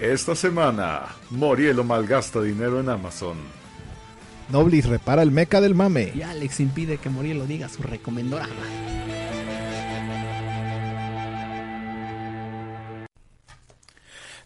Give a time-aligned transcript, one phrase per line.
[0.00, 3.36] Esta semana, Morielo malgasta dinero en Amazon.
[4.48, 6.12] Noblis repara el meca del mame.
[6.14, 8.54] Y Alex impide que Morielo diga su recomendorama.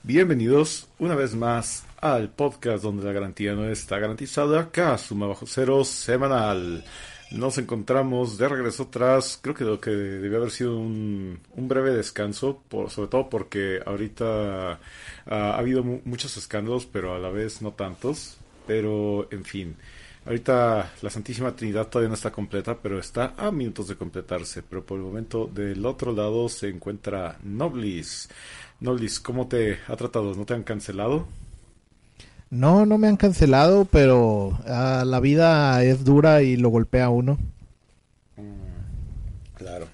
[0.02, 4.70] Bienvenidos una vez más al podcast donde la garantía no está garantizada.
[4.70, 6.82] Kazuma Bajo Cero semanal.
[7.34, 12.60] Nos encontramos de regreso tras, creo que lo que debió haber sido un, breve descanso,
[12.68, 14.78] por, sobre todo porque ahorita ah,
[15.26, 18.36] ha habido mu- muchos escándalos, pero a la vez no tantos.
[18.66, 19.76] Pero, en fin,
[20.26, 24.62] ahorita la Santísima Trinidad todavía no está completa, pero está a minutos de completarse.
[24.62, 28.28] Pero por el momento del otro lado se encuentra Noblis.
[28.80, 30.34] Noblis, ¿cómo te ha tratado?
[30.34, 31.26] ¿No te han cancelado?
[32.52, 37.08] No, no me han cancelado, pero ah, la vida es dura y lo golpea a
[37.08, 37.38] uno.
[39.56, 39.86] Claro.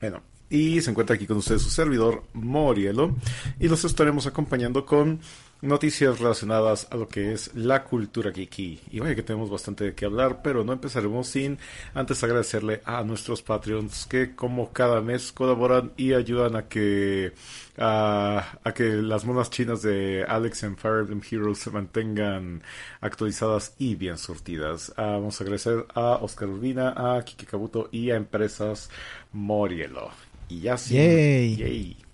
[0.00, 3.14] Bueno, y se encuentra aquí con ustedes su servidor Morielo
[3.60, 5.20] y los estaremos acompañando con
[5.62, 8.80] noticias relacionadas a lo que es la cultura geeky.
[8.90, 11.58] Y vaya que tenemos bastante de qué hablar, pero no empezaremos sin
[11.94, 17.32] antes agradecerle a nuestros Patreons que como cada mes colaboran y ayudan a que
[17.78, 22.62] a, a que las monas chinas de Alex and Fire Emblem Heroes se mantengan
[23.00, 24.92] actualizadas y bien surtidas.
[24.96, 28.90] Ah, vamos a agradecer a Oscar Urbina, a Kike Kabuto y a Empresas
[29.32, 30.10] Morielo.
[30.48, 31.56] Y ya Yay.
[31.56, 32.05] yay.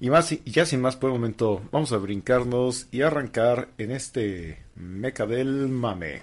[0.00, 4.62] Y más, ya sin más por el momento, vamos a brincarnos y arrancar en este
[4.74, 6.22] meca del mame.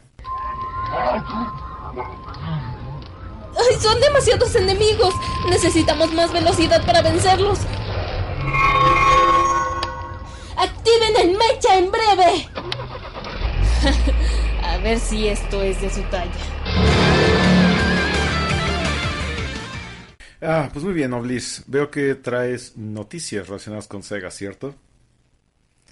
[3.57, 5.13] ¡Ay, son demasiados enemigos!
[5.49, 7.59] Necesitamos más velocidad para vencerlos.
[10.57, 12.49] ¡Activen el mecha en breve!
[14.63, 17.48] A ver si esto es de su talla.
[20.41, 21.63] Ah, pues muy bien, Oblis.
[21.67, 24.75] Veo que traes noticias relacionadas con Sega, ¿cierto?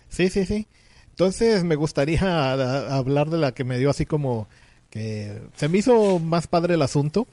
[0.10, 0.68] Sí, sí, sí.
[1.10, 2.52] Entonces me gustaría
[2.96, 4.48] hablar de la que me dio así como
[4.90, 7.28] que se me hizo más padre el asunto,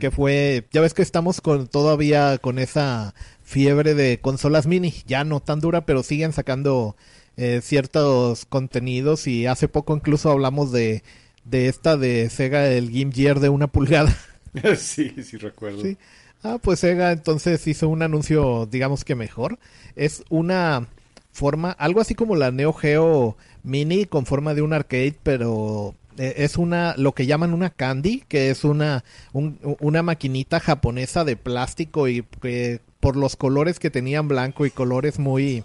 [0.00, 5.22] que fue, ya ves que estamos con todavía con esa fiebre de consolas mini, ya
[5.22, 6.96] no tan dura, pero siguen sacando
[7.36, 11.04] eh, ciertos contenidos y hace poco incluso hablamos de
[11.46, 14.14] de esta de Sega el Game Gear de una pulgada.
[14.76, 15.82] sí, sí recuerdo.
[15.82, 15.96] Sí.
[16.42, 19.58] Ah, pues Sega entonces hizo un anuncio, digamos que mejor.
[19.96, 20.86] Es una
[21.32, 26.34] forma, algo así como la Neo Geo Mini con forma de un arcade, pero eh,
[26.38, 31.36] es una, lo que llaman una candy, que es una, un- una maquinita japonesa de
[31.36, 35.64] plástico y que por los colores que tenían blanco y colores muy...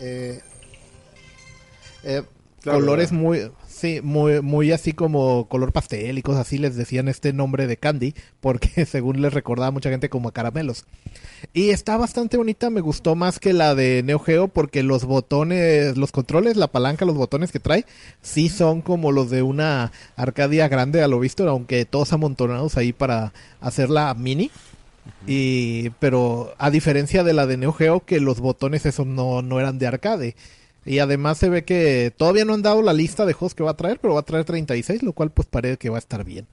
[0.00, 0.40] eh,
[2.04, 2.22] eh,
[2.62, 3.22] Claro, colores ¿verdad?
[3.22, 7.66] muy sí muy muy así como color pastel y cosas así les decían este nombre
[7.66, 10.84] de candy porque según les recordaba mucha gente como a caramelos.
[11.52, 15.96] Y está bastante bonita me gustó más que la de Neo Geo porque los botones
[15.96, 17.84] los controles la palanca los botones que trae
[18.22, 22.92] sí son como los de una Arcadia grande a lo visto aunque todos amontonados ahí
[22.92, 24.50] para hacerla mini.
[25.26, 29.60] Y pero a diferencia de la de Neo Geo que los botones esos no, no
[29.60, 30.36] eran de arcade
[30.86, 33.72] y además se ve que todavía no han dado la lista de juegos que va
[33.72, 36.24] a traer, pero va a traer 36, lo cual pues parece que va a estar
[36.24, 36.46] bien.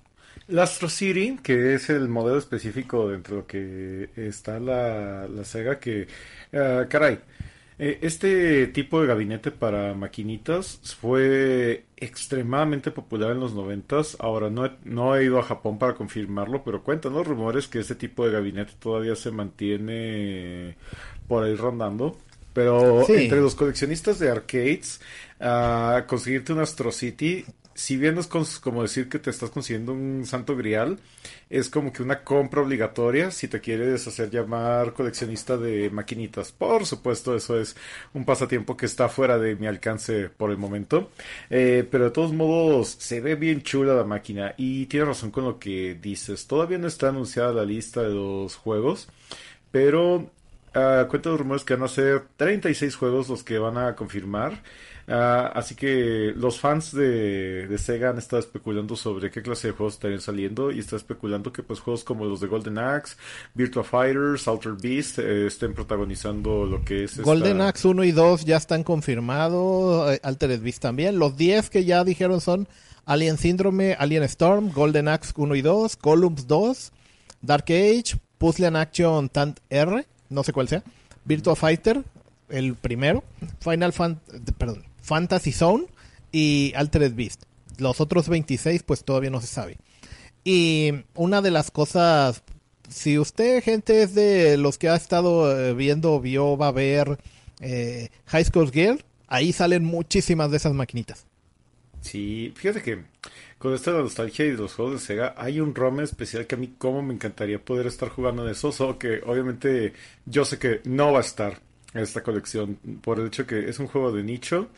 [0.47, 5.45] El Astro City, que es el modelo específico dentro de lo que está la, la
[5.45, 6.07] Sega, que,
[6.53, 7.19] ah, caray,
[7.79, 14.17] eh, este tipo de gabinete para maquinitas fue extremadamente popular en los noventas.
[14.19, 17.79] Ahora no he, no he ido a Japón para confirmarlo, pero cuentan los rumores que
[17.79, 20.75] este tipo de gabinete todavía se mantiene
[21.27, 22.17] por ahí rondando.
[22.53, 23.13] Pero Sí.
[23.13, 25.01] entre los coleccionistas de arcades,
[25.39, 27.45] ah, conseguirte un Astro City,
[27.75, 30.99] si bien es como decir que te estás consiguiendo un santo grial,
[31.49, 36.51] es como que una compra obligatoria si te quieres hacer llamar coleccionista de maquinitas.
[36.51, 37.75] Por supuesto, eso es
[38.13, 41.09] un pasatiempo que está fuera de mi alcance por el momento.
[41.49, 45.43] Eh, pero de todos modos, se ve bien chula la máquina y tienes razón con
[45.45, 46.45] lo que dices.
[46.45, 49.07] Todavía no está anunciada la lista de los juegos,
[49.71, 50.29] pero
[50.75, 54.61] uh, cuenta de rumores que van a ser 36 juegos los que van a confirmar.
[55.05, 59.73] Uh, así que los fans de, de, Sega han estado especulando sobre qué clase de
[59.73, 63.17] juegos estarían saliendo y está especulando que pues juegos como los de Golden Axe,
[63.53, 67.59] Virtua Fighters, Altered Beast eh, estén protagonizando lo que es Golden.
[67.59, 71.19] Axe 1 y 2 ya están confirmados, eh, Altered Beast también.
[71.19, 72.69] Los 10 que ya dijeron son
[73.05, 76.93] Alien Syndrome, Alien Storm, Golden Axe 1 y 2, Columns 2,
[77.41, 80.83] Dark Age, Puzzle and Action Tant R, no sé cuál sea,
[81.25, 82.03] Virtua Fighter,
[82.49, 83.23] el primero,
[83.59, 84.19] Final Fan,
[84.57, 85.85] perdón, Fantasy Zone
[86.31, 87.43] y Altered Beast.
[87.77, 89.77] Los otros 26 pues todavía no se sabe.
[90.43, 92.43] Y una de las cosas,
[92.89, 97.17] si usted gente es de los que ha estado eh, viendo, vio, va a ver
[97.61, 101.25] eh, High School Girl, ahí salen muchísimas de esas maquinitas.
[102.01, 103.12] Sí, fíjate que
[103.57, 106.57] con esta nostalgia y de los juegos de Sega hay un ROM especial que a
[106.57, 109.93] mí como me encantaría poder estar jugando en eso, solo que obviamente
[110.25, 111.61] yo sé que no va a estar
[111.93, 114.69] esta colección por el hecho que es un juego de nicho.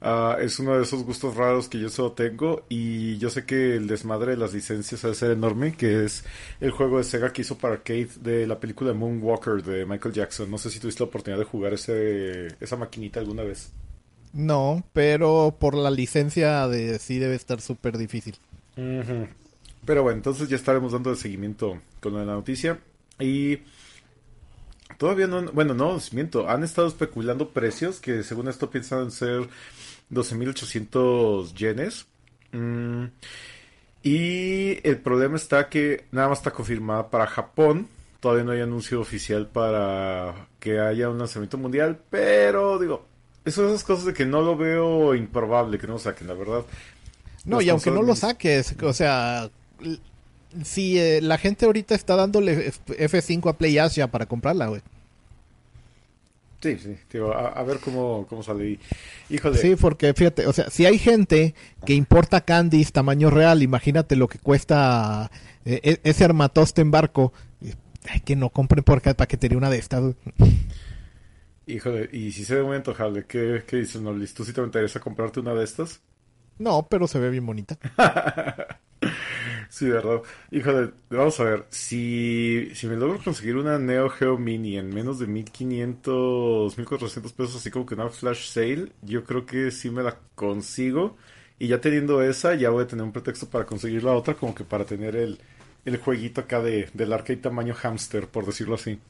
[0.00, 3.74] Uh, es uno de esos gustos raros que yo solo tengo y yo sé que
[3.74, 6.24] el desmadre de las licencias ha de ser enorme, que es
[6.60, 10.48] el juego de Sega que hizo para arcade de la película Moonwalker de Michael Jackson.
[10.48, 13.72] No sé si tuviste la oportunidad de jugar ese, esa maquinita alguna vez.
[14.32, 18.36] No, pero por la licencia de sí debe estar súper difícil.
[18.76, 22.78] Pero bueno, entonces ya estaremos dando el seguimiento con la noticia
[23.18, 23.58] y...
[24.96, 25.98] Todavía no, bueno, no,
[26.48, 29.48] han estado especulando precios que según esto piensan ser
[30.10, 32.06] 12.800 yenes.
[32.52, 33.04] Mm,
[34.02, 37.88] y el problema está que nada más está confirmada para Japón.
[38.20, 43.06] Todavía no hay anuncio oficial para que haya un lanzamiento mundial, pero digo,
[43.48, 46.64] eso esas cosas de que no lo veo improbable que no lo saquen, la verdad.
[47.44, 49.50] No, y aunque no lo saques, o sea,
[50.64, 54.82] si eh, la gente ahorita está dándole F5 a Play Asia para comprarla, güey.
[56.60, 58.80] Sí, sí, tío, a, a, ver cómo, cómo sale.
[59.30, 59.58] Híjole.
[59.58, 61.54] Sí, porque fíjate, o sea, si hay gente
[61.86, 65.30] que importa candies tamaño real, imagínate lo que cuesta
[65.64, 67.32] eh, ese armatoste en barco.
[68.10, 70.02] Ay, que no compren por acá paquetería una de estas.
[71.68, 74.34] Híjole, y si se ve muy antojable, ¿qué, qué dices, Noblis?
[74.34, 76.02] ¿Tú sí te interesa comprarte una de estas?
[76.58, 77.78] No, pero se ve bien bonita.
[79.68, 80.22] sí, verdad.
[80.50, 81.66] Híjole, vamos a ver.
[81.70, 87.56] Si, si me logro conseguir una Neo Geo Mini en menos de 1500, 1400 pesos,
[87.56, 91.16] así como que una flash sale, yo creo que sí me la consigo.
[91.58, 94.54] Y ya teniendo esa, ya voy a tener un pretexto para conseguir la otra, como
[94.54, 95.40] que para tener el,
[95.84, 99.00] el jueguito acá de, del arcade tamaño hamster, por decirlo así.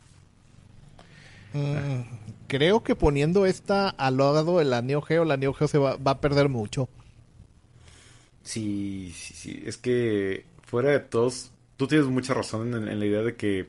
[1.58, 2.02] Mm,
[2.46, 5.98] creo que poniendo esta al lado de la Neo Geo, la Neo Geo se va,
[6.04, 6.88] a perder mucho.
[8.42, 9.62] Sí, sí, sí.
[9.66, 13.68] Es que fuera de todos, tú tienes mucha razón en, en, la idea de que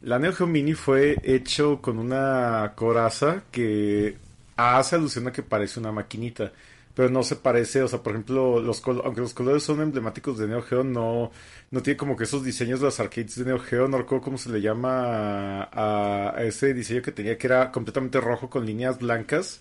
[0.00, 4.16] la Neo Geo Mini fue hecho con una coraza que
[4.56, 6.52] hace alusión a que parece una maquinita,
[6.94, 10.46] pero no se parece, o sea, por ejemplo, los aunque los colores son emblemáticos de
[10.48, 11.30] Neo Geo, no,
[11.70, 14.38] no tiene como que esos diseños de los arcades de Neo Geo, no recuerdo cómo
[14.38, 18.98] se le llama a, a ese diseño que tenía que era completamente rojo con líneas
[18.98, 19.60] blancas.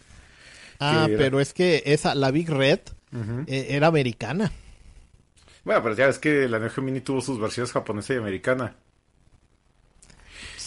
[0.79, 2.79] Ah, pero es que esa, la Big Red,
[3.13, 3.43] Uh -huh.
[3.47, 4.51] Era americana.
[5.65, 8.75] Bueno, pero ya es que la Neo Geo Mini tuvo sus versiones japonesa y americana.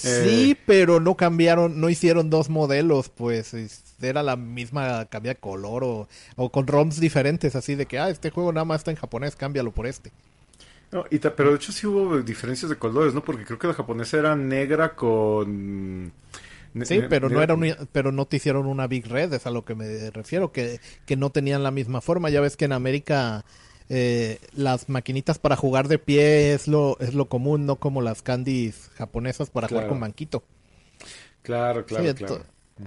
[0.05, 0.63] Sí, eh...
[0.67, 3.55] pero no cambiaron, no hicieron dos modelos, pues
[4.01, 8.11] era la misma, cambia de color o, o, con ROMs diferentes, así de que, ah,
[8.11, 10.13] este juego nada más está en japonés, cámbialo por este.
[10.93, 13.25] No, y pero de hecho sí hubo diferencias de colores, ¿no?
[13.25, 16.13] Porque creo que la japonesa era negra con...
[16.83, 19.65] Sí, pero no era un, pero no te hicieron una Big Red, es a lo
[19.65, 22.31] que me refiero, que, que no tenían la misma forma.
[22.31, 23.45] Ya ves que en América
[23.89, 28.23] eh, las maquinitas para jugar de pie es lo, es lo común, no como las
[28.23, 29.83] candies japonesas para claro.
[29.83, 30.43] jugar con banquito.
[31.43, 32.45] Claro, claro, sí, claro.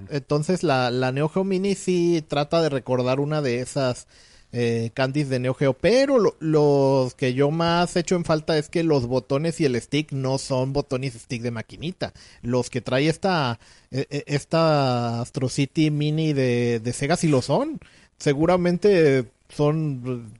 [0.10, 4.08] Entonces la, la Neo Geo Mini sí trata de recordar una de esas
[4.51, 8.68] eh, candies de Neo Geo, pero lo, los que yo más echo en falta es
[8.68, 12.13] que los botones y el stick no son botones y stick de maquinita.
[12.42, 13.60] Los que trae esta,
[13.92, 17.80] esta Astro City Mini de, de Sega sí lo son.
[18.18, 20.34] Seguramente son...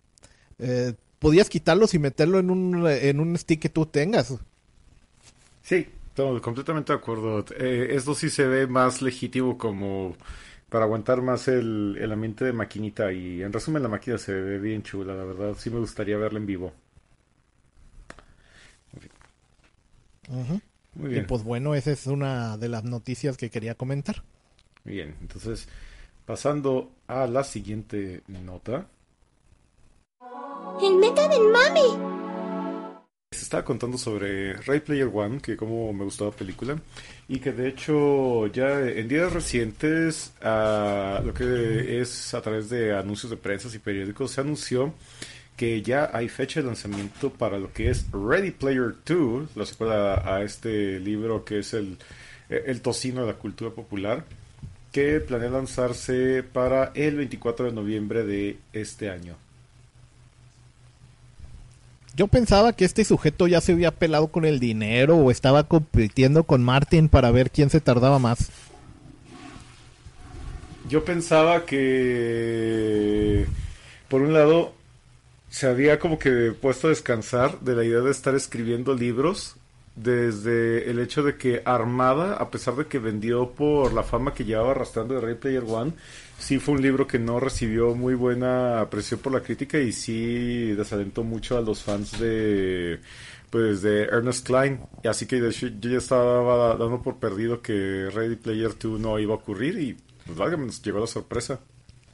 [0.60, 4.34] Eh, podías quitarlos y meterlo en un, en un stick que tú tengas.
[5.64, 5.88] Sí,
[6.18, 7.46] Estamos completamente de acuerdo.
[7.60, 10.16] Eh, esto sí se ve más legítimo como
[10.68, 14.58] para aguantar más el, el, ambiente de maquinita y en resumen la máquina se ve
[14.58, 15.56] bien chula, la verdad.
[15.60, 16.74] Sí me gustaría verla en vivo.
[20.28, 20.62] Uh -huh.
[20.96, 21.24] Muy bien.
[21.24, 24.24] Y pues bueno, esa es una de las noticias que quería comentar.
[24.86, 25.68] Bien, entonces
[26.26, 28.88] pasando a la siguiente nota.
[30.80, 33.02] El meta del mami.
[33.32, 36.80] Se estaba contando sobre Ray Player One, que como me gustó la película,
[37.28, 42.96] y que de hecho ya en días recientes, a lo que es a través de
[42.96, 44.94] anuncios de prensa y periódicos, se anunció
[45.56, 50.22] que ya hay fecha de lanzamiento para lo que es Ready Player 2, la secuela
[50.26, 51.98] a este libro que es el,
[52.50, 54.26] el tocino de la cultura popular,
[54.92, 59.38] que planea lanzarse para el 24 de noviembre de este año.
[62.18, 66.46] Yo pensaba que este sujeto ya se había pelado con el dinero o estaba compitiendo
[66.46, 68.50] con Martin para ver quién se tardaba más.
[70.90, 73.46] Yo pensaba que,
[74.10, 74.74] por un lado,
[75.52, 79.56] se había como que puesto a descansar de la idea de estar escribiendo libros
[79.96, 84.44] desde el hecho de que Armada, a pesar de que vendió por la fama que
[84.44, 85.94] llevaba arrastrando de Ray Player One,
[86.40, 90.74] sí fue un libro que no recibió muy buena apreciación por la crítica y sí
[90.74, 93.00] desalentó mucho a los fans de
[93.50, 94.80] pues de Ernest Klein.
[95.06, 99.20] Así que de hecho, yo ya estaba dando por perdido que Ready Player 2 no
[99.20, 101.60] iba a ocurrir y pues válgame, nos llegó la sorpresa.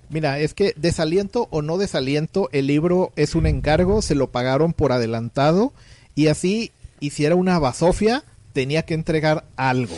[0.10, 4.74] Mira, es que desaliento o no desaliento, el libro es un encargo, se lo pagaron
[4.74, 5.74] por adelantado
[6.14, 9.96] y así hiciera una basofia, tenía que entregar algo.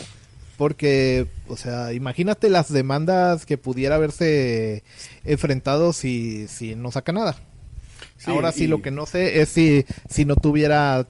[0.56, 4.82] Porque, o sea, imagínate las demandas que pudiera haberse
[5.24, 7.36] enfrentado si, si no saca nada.
[8.16, 11.06] Sí, Ahora sí, y- lo que no sé es si, si no tuviera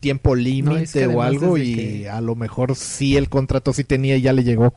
[0.00, 3.84] tiempo límite es que o algo y que- a lo mejor sí el contrato sí
[3.84, 4.74] tenía y ya le llegó.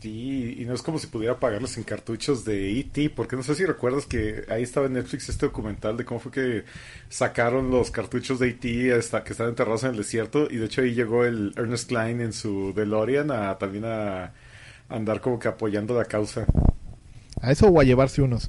[0.00, 3.54] Sí, y no es como si pudiera pagarlos en cartuchos de E.T., porque no sé
[3.54, 6.64] si recuerdas que ahí estaba en Netflix este documental de cómo fue que
[7.10, 8.94] sacaron los cartuchos de E.T.
[8.94, 12.22] hasta que estaban enterrados en el desierto, y de hecho ahí llegó el Ernest Klein
[12.22, 14.32] en su DeLorean a también a
[14.88, 16.46] andar como que apoyando la causa.
[17.42, 18.48] A eso o a llevarse unos.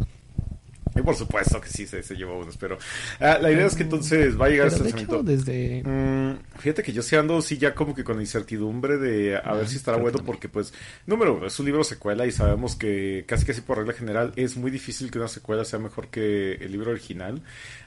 [0.96, 2.78] Y por supuesto que sí se, se llevó unos, pero
[3.20, 5.24] ah, la idea es que entonces va a llegar este de lanzamiento.
[5.24, 5.84] desde...
[5.86, 9.54] Mm, fíjate que yo sí ando sí ya como que con la incertidumbre de a
[9.54, 10.74] ver si estará bueno que porque pues
[11.08, 14.58] número uno es un libro secuela y sabemos que casi casi por regla general es
[14.58, 17.42] muy difícil que una secuela sea mejor que el libro original.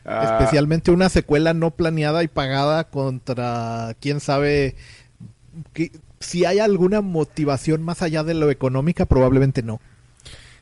[0.04, 4.76] Ah, Especialmente una secuela no planeada y pagada contra quién sabe
[5.72, 9.78] que- si hay alguna motivación más allá de lo económica, probablemente no.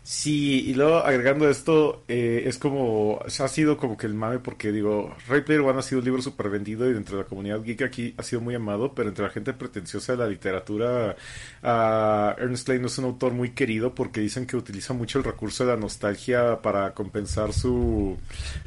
[0.05, 4.73] Sí, y luego agregando esto, eh, es como, ha sido como que el mame porque
[4.73, 7.63] digo, Ray Player One ha sido un libro súper vendido y dentro de la comunidad
[7.63, 11.15] geek aquí ha sido muy amado, pero entre la gente pretenciosa de la literatura,
[11.63, 15.25] ah, Ernest Klein no es un autor muy querido porque dicen que utiliza mucho el
[15.25, 18.19] recurso de la nostalgia para compensar su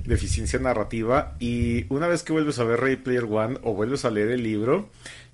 [0.06, 4.10] deficiencia narrativa y una vez que vuelves a ver Ray Player One o vuelves a
[4.10, 4.88] leer el libro,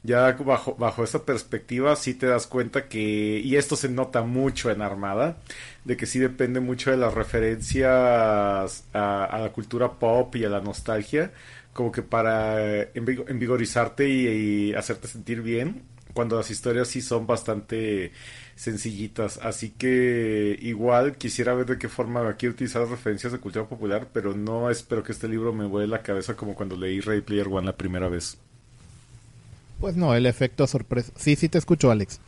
[0.03, 4.71] ya bajo, bajo esa perspectiva sí te das cuenta que, y esto se nota mucho
[4.71, 5.37] en Armada,
[5.85, 10.61] de que sí depende mucho de las referencias a, la cultura pop y a la
[10.61, 11.31] nostalgia,
[11.73, 14.27] como que para envigo- envigorizarte y,
[14.71, 18.11] y hacerte sentir bien, cuando las historias sí son bastante
[18.55, 19.37] sencillitas.
[19.41, 24.33] Así que igual quisiera ver de qué forma quiero utilizar referencias de cultura popular, pero
[24.35, 27.65] no espero que este libro me vuele la cabeza como cuando leí Ready Player One
[27.67, 28.37] la primera vez.
[29.81, 31.11] Pues no, el efecto sorpresa.
[31.17, 32.19] Sí, sí te escucho, Alex.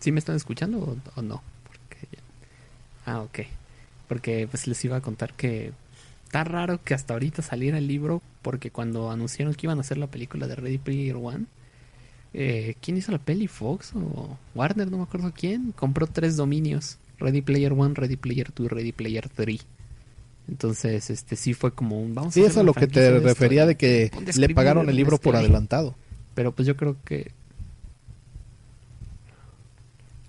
[0.00, 1.42] ¿Sí me están escuchando o, o no?
[1.66, 2.18] Porque ya-
[3.12, 3.40] Ah, ok.
[4.08, 5.72] Porque pues les iba a contar que
[6.24, 9.98] está raro que hasta ahorita saliera el libro porque cuando anunciaron que iban a hacer
[9.98, 11.44] la película de Ready Player One,
[12.34, 13.46] eh, ¿quién hizo la peli?
[13.48, 14.90] ¿Fox o Warner?
[14.90, 15.72] No me acuerdo quién.
[15.72, 16.98] Compró tres dominios.
[17.18, 19.60] Ready Player One, Ready Player 2, Ready Player 3.
[20.48, 22.14] Entonces, este sí fue como un...
[22.16, 24.88] Vamos Sí, a eso hacer a lo que te esto, refería de que le pagaron
[24.88, 25.94] el libro por adelantado.
[26.34, 27.32] Pero pues yo creo que.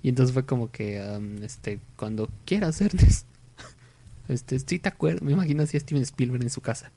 [0.01, 1.01] Y entonces fue como que,
[1.41, 3.27] este, cuando quieras, Ernest.
[4.29, 5.21] Este, sí te acuerdas.
[5.21, 6.91] Me imagino así a Steven Spielberg en su casa,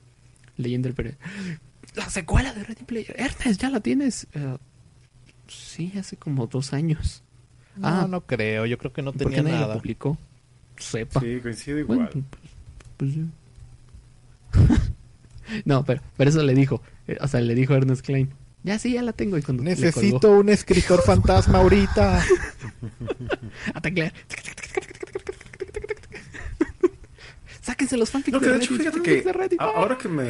[0.55, 1.21] leyendo el periódico.
[1.95, 3.13] La secuela de Ready Player.
[3.19, 4.27] Ernest, ¿ya la tienes?
[4.33, 4.57] Eh,
[5.49, 7.23] sí, hace como dos años.
[7.75, 8.65] No, Ah, no creo.
[8.65, 9.73] Yo creo que no ¿Por tenía nadie nada.
[9.75, 10.17] lo publicó?
[10.77, 11.19] Sepa.
[11.19, 11.97] Sí, coincide igual.
[11.97, 12.25] Bueno,
[12.97, 13.15] pues, pues
[15.65, 16.81] no, pero, pero eso le dijo.
[17.09, 18.29] eh, O sea, le dijo Ernest Klein.
[18.67, 19.37] Ya sí, ya la tengo.
[19.37, 22.21] Y cuando Necesito un escritor fantasma ahorita.
[23.73, 24.11] a teclear.
[27.95, 29.71] Los fanfics No, que de hecho, Reddit, fíjate que ah.
[29.75, 30.27] ahora que me...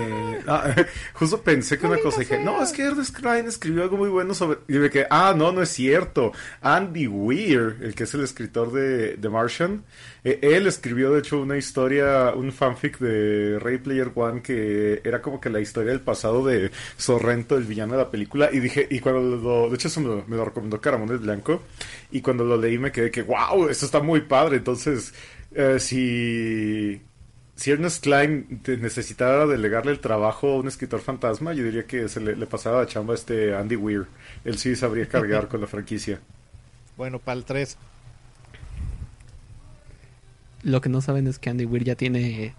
[0.48, 0.76] ah,
[1.14, 4.34] justo pensé que una cosa dije, no, es que Ernest Klein escribió algo muy bueno
[4.34, 4.60] sobre...
[4.68, 6.34] Y me quedé, ah, no, no es cierto.
[6.62, 9.84] Andy Weir, el que es el escritor de The Martian,
[10.24, 15.22] eh, él escribió de hecho una historia, un fanfic de Ray Player One que era
[15.22, 18.50] como que la historia del pasado de Sorrento, el villano de la película.
[18.52, 19.70] Y dije, y cuando lo...
[19.70, 21.62] De hecho, eso me lo, me lo recomendó Caramones Blanco.
[22.12, 24.58] Y cuando lo leí me quedé que, wow, esto está muy padre.
[24.58, 25.14] Entonces,
[25.54, 27.02] eh, si
[27.58, 32.22] si Ernest Klein necesitara delegarle el trabajo a un escritor fantasma, yo diría que se
[32.22, 34.06] le, le pasaba la chamba a este Andy Weir.
[34.46, 36.20] Él sí sabría cargar con la franquicia.
[36.96, 37.76] Bueno, para el 3.
[40.64, 42.54] Lo que no saben es que Andy Weir ya tiene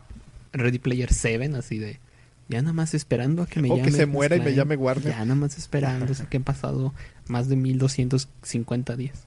[0.52, 2.00] Ready Player 7, así de.
[2.48, 3.92] Ya nada más esperando a que me O que llame.
[3.92, 5.12] se muera y me llame Warner.
[5.12, 6.12] Ya nada más esperando.
[6.14, 6.94] Sé que han pasado
[7.28, 9.26] más de 1250 días.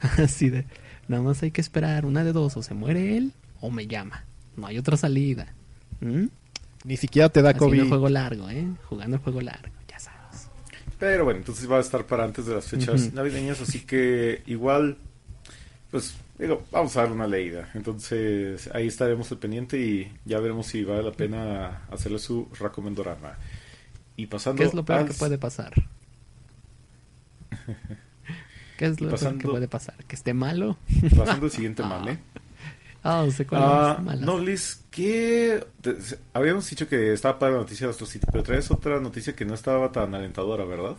[0.18, 0.64] Así de.
[1.08, 2.56] Nada más hay que esperar una de dos.
[2.56, 4.24] O se muere él o me llama.
[4.56, 5.52] No hay otra salida.
[6.00, 6.26] ¿Mm?
[6.84, 7.88] Ni siquiera te da el COVID.
[7.88, 8.66] juego largo, ¿eh?
[8.88, 10.48] Jugando el juego largo, ya sabes.
[10.98, 14.98] Pero bueno, entonces va a estar para antes de las fechas navideñas, así que igual,
[15.90, 17.70] pues, digo, vamos a dar una leída.
[17.74, 23.38] Entonces ahí estaremos al pendiente y ya veremos si vale la pena hacerle su recomendorama.
[24.16, 25.72] Y pasando ¿Qué es lo peor al- que puede pasar?
[28.76, 29.96] ¿Qué es lo peor que puede pasar?
[30.06, 30.76] ¿Que esté malo?
[31.16, 32.18] Pasando al siguiente mame.
[33.04, 34.04] Ah, sé cuál Ah, es.
[34.04, 34.24] mala.
[34.26, 35.62] no, Liz, ¿qué?
[35.82, 35.94] te-
[36.32, 39.44] habíamos dicho que estaba para la noticia de Astro City, pero traes otra noticia que
[39.44, 40.96] no estaba tan alentadora, ¿verdad?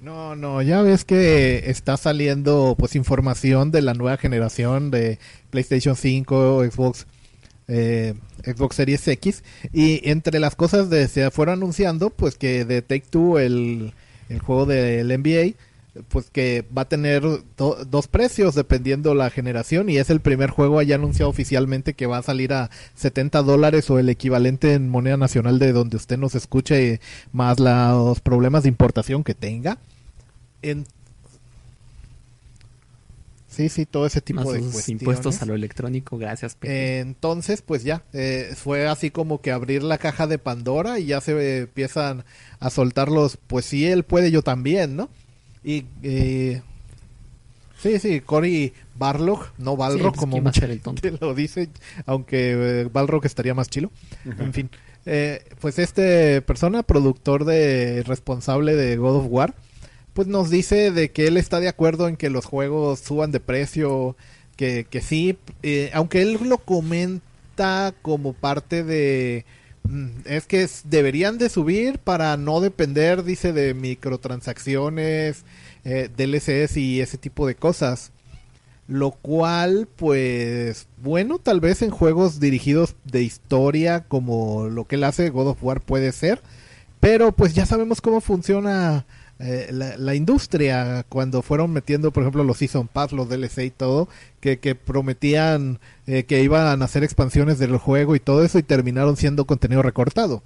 [0.00, 5.18] No, no, ya ves que está saliendo pues información de la nueva generación de
[5.50, 7.06] PlayStation 5, Xbox,
[7.68, 12.82] eh, Xbox Series X y entre las cosas de se fueron anunciando pues que de
[12.82, 13.94] Take Two el,
[14.28, 15.54] el juego del NBA
[16.08, 17.22] pues que va a tener
[17.56, 22.06] do- dos precios dependiendo la generación y es el primer juego ya anunciado oficialmente que
[22.06, 26.18] va a salir a 70 dólares o el equivalente en moneda nacional de donde usted
[26.18, 27.00] nos escuche
[27.32, 29.78] más los problemas de importación que tenga.
[30.62, 30.84] En...
[33.48, 34.88] Sí, sí, todo ese tipo Más de cuestiones.
[34.88, 36.98] impuestos a lo electrónico, gracias, Pepe.
[36.98, 41.20] Entonces, pues ya, eh, fue así como que abrir la caja de Pandora y ya
[41.20, 42.24] se eh, empiezan
[42.58, 45.08] a soltar los, pues si él puede, yo también, ¿no?
[45.64, 46.62] Y eh,
[47.78, 51.70] sí, sí, Cory Barlog, no Balrog, pues, como ¿quién va a mucha gente lo dice,
[52.06, 53.90] aunque eh, Balrog estaría más chilo.
[54.24, 54.70] En fin,
[55.06, 59.54] eh, pues este persona, productor de responsable de God of War,
[60.14, 63.40] pues nos dice de que él está de acuerdo en que los juegos suban de
[63.40, 64.16] precio,
[64.56, 69.44] que, que sí, eh, aunque él lo comenta como parte de...
[69.84, 75.44] mm, Es que deberían de subir para no depender, dice, de microtransacciones,
[75.84, 78.10] eh, DLCs y ese tipo de cosas.
[78.86, 85.04] Lo cual, pues, bueno, tal vez en juegos dirigidos de historia como lo que él
[85.04, 86.42] hace, God of War puede ser.
[87.00, 89.06] Pero pues ya sabemos cómo funciona
[89.40, 93.70] eh, la, la industria cuando fueron metiendo, por ejemplo, los Season Pass, los DLC y
[93.70, 94.08] todo,
[94.40, 98.62] que, que prometían eh, que iban a hacer expansiones del juego y todo eso y
[98.62, 100.42] terminaron siendo contenido recortado.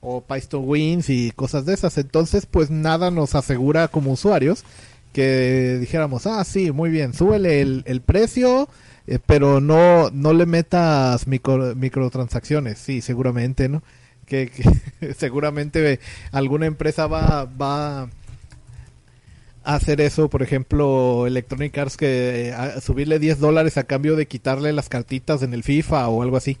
[0.00, 1.98] O Python Wins y cosas de esas.
[1.98, 4.64] Entonces, pues nada nos asegura como usuarios
[5.12, 8.68] que dijéramos, ah, sí, muy bien, súbele el, el precio,
[9.06, 12.78] eh, pero no, no le metas micro, microtransacciones.
[12.78, 13.82] Sí, seguramente, ¿no?
[14.30, 15.98] Que, que seguramente
[16.30, 23.18] alguna empresa va, va a hacer eso, por ejemplo, Electronic Arts, que eh, a- subirle
[23.18, 26.56] 10 dólares a cambio de quitarle las cartitas en el FIFA o algo así.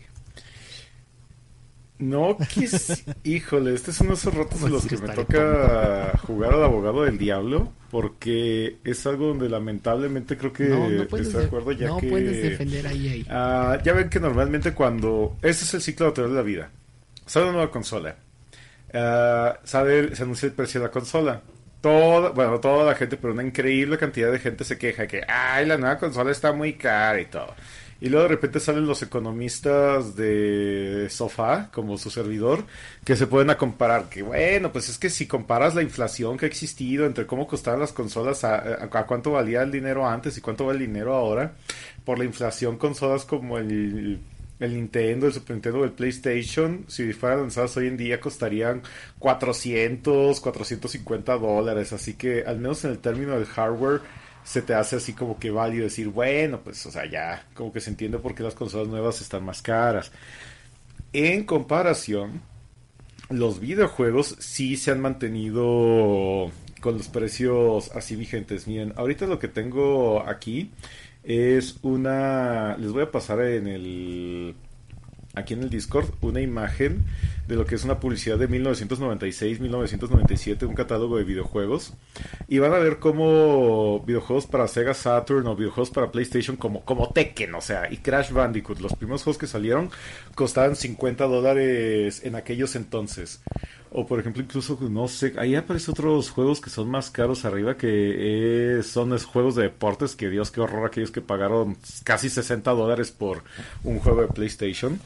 [1.98, 5.04] No, que es- híjole, este es uno de esos ratos en Pues los que me
[5.06, 10.88] estaría toca jugar al abogado del diablo, porque es algo donde lamentablemente creo que no,
[10.88, 12.08] no puedes, de acuerdo ya no que...
[12.08, 13.24] puedes defender a EA.
[13.28, 15.36] Ah, ya ven que normalmente cuando...
[15.42, 16.70] Ese es el ciclo natural de la vida.
[17.30, 18.16] Sale una nueva consola.
[18.92, 21.40] Ah, sale, se anuncia el precio de la consola.
[21.80, 25.64] Toda, bueno, toda la gente, pero una increíble cantidad de gente se queja que, ay,
[25.64, 27.54] la nueva consola está muy cara y todo.
[28.00, 32.64] Y luego de repente salen los economistas de sofá, como su servidor,
[33.04, 34.08] que se pueden a comparar.
[34.08, 37.78] Que bueno, pues es que si comparas la inflación que ha existido entre cómo costaban
[37.78, 41.52] las consolas, a- a cuánto valía el dinero antes y cuánto vale el dinero ahora,
[42.04, 44.18] por la inflación, consolas como el,
[44.60, 48.82] el Nintendo, el Super Nintendo, el PlayStation, si fueran lanzadas hoy en día, costarían
[49.18, 51.92] 400, 450 dólares.
[51.92, 54.02] Así que, al menos en el término del hardware,
[54.44, 57.80] se te hace así como que válido decir, bueno, pues, o sea, ya, como que
[57.80, 60.12] se entiende por qué las consolas nuevas están más caras.
[61.12, 62.42] En comparación,
[63.30, 68.66] los videojuegos sí se han mantenido con los precios así vigentes.
[68.66, 70.70] Miren, ahorita lo que tengo aquí
[71.22, 72.76] es una...
[72.78, 74.54] Les voy a pasar en el...
[75.34, 77.04] Aquí en el Discord una imagen
[77.46, 81.92] de lo que es una publicidad de 1996-1997, un catálogo de videojuegos.
[82.48, 87.10] Y van a ver cómo videojuegos para Sega Saturn o videojuegos para PlayStation como, como
[87.10, 89.90] Tekken, o sea, y Crash Bandicoot, los primeros juegos que salieron
[90.34, 93.40] costaban 50 dólares en aquellos entonces.
[93.92, 97.76] O por ejemplo, incluso, no sé, ahí aparecen otros juegos que son más caros arriba,
[97.76, 102.70] que eh, son juegos de deportes, que Dios, qué horror aquellos que pagaron casi 60
[102.70, 103.42] dólares por
[103.82, 105.00] un juego de PlayStation.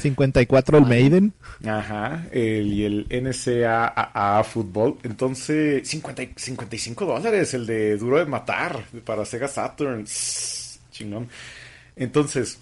[0.00, 1.32] 54 el Maiden.
[1.66, 4.96] Ajá, el, y el NCAA Fútbol.
[5.02, 10.06] Entonces, 50, 55 dólares el de Duro de Matar para Sega Saturn.
[10.90, 11.28] Chingón.
[11.96, 12.58] Entonces,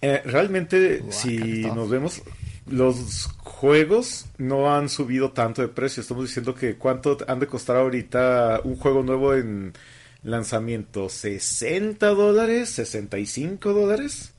[0.00, 2.22] eh, realmente, si nos vemos,
[2.70, 6.00] los juegos no han subido tanto de precio.
[6.00, 9.72] Estamos diciendo que cuánto han de costar ahorita un juego nuevo en
[10.22, 11.06] lanzamiento.
[11.06, 12.78] ¿60 dólares?
[12.78, 14.32] ¿65 dólares?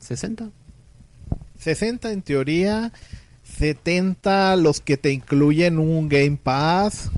[0.00, 0.50] 60.
[1.58, 2.92] 60 en teoría,
[3.58, 7.10] 70 los que te incluyen un Game Pass.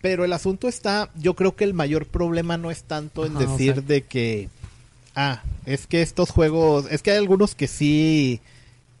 [0.00, 3.46] Pero el asunto está, yo creo que el mayor problema no es tanto en Ajá,
[3.46, 4.48] o decir sea- de que,
[5.16, 8.40] ah, es que estos juegos, es que hay algunos que sí,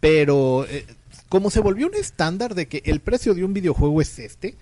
[0.00, 0.84] pero eh,
[1.28, 4.54] como se volvió un estándar de que el precio de un videojuego es este,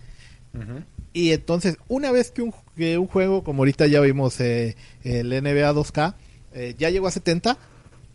[1.12, 5.28] y entonces, una vez que un, que un juego, como ahorita ya vimos eh, el
[5.28, 6.14] NBA 2K,
[6.54, 7.58] eh, ya llegó a 70,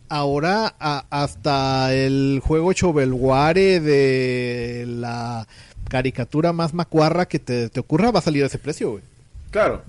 [0.08, 5.46] ahora a- hasta el juego Chovelware de la
[5.88, 9.02] caricatura más macuarra que te, te ocurra va a salir a ese precio, güey.
[9.50, 9.82] Claro.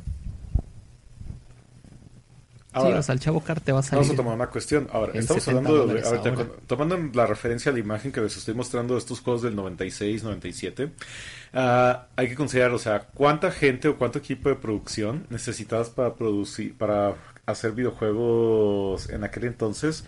[2.74, 4.02] Sí, o sea, el Chavo Car te va a salir.
[4.04, 4.88] Vamos a tomar una cuestión.
[4.92, 6.46] Ahora, estamos 70 hablando de, dólares ahorita, ahora.
[6.46, 9.56] con- tomando la referencia a la imagen que les estoy mostrando de estos juegos del
[9.56, 10.92] 96, 97,
[11.54, 16.16] ah, hay que considerar, o sea, cuánta gente o cuánto equipo de producción necesitabas para
[16.16, 20.06] producir, para hacer videojuegos en aquel entonces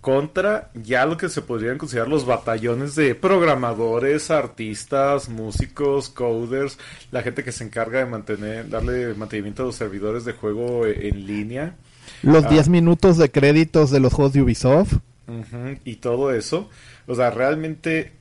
[0.00, 6.78] contra ya lo que se podrían considerar los batallones de programadores, artistas, músicos, coders,
[7.10, 11.08] la gente que se encarga de mantener, darle mantenimiento a los servidores de juego eh,
[11.08, 11.76] en línea.
[12.22, 12.48] Los Ah.
[12.48, 14.94] 10 minutos de créditos de los juegos de Ubisoft.
[15.84, 16.68] Y todo eso.
[17.06, 18.12] O sea, realmente.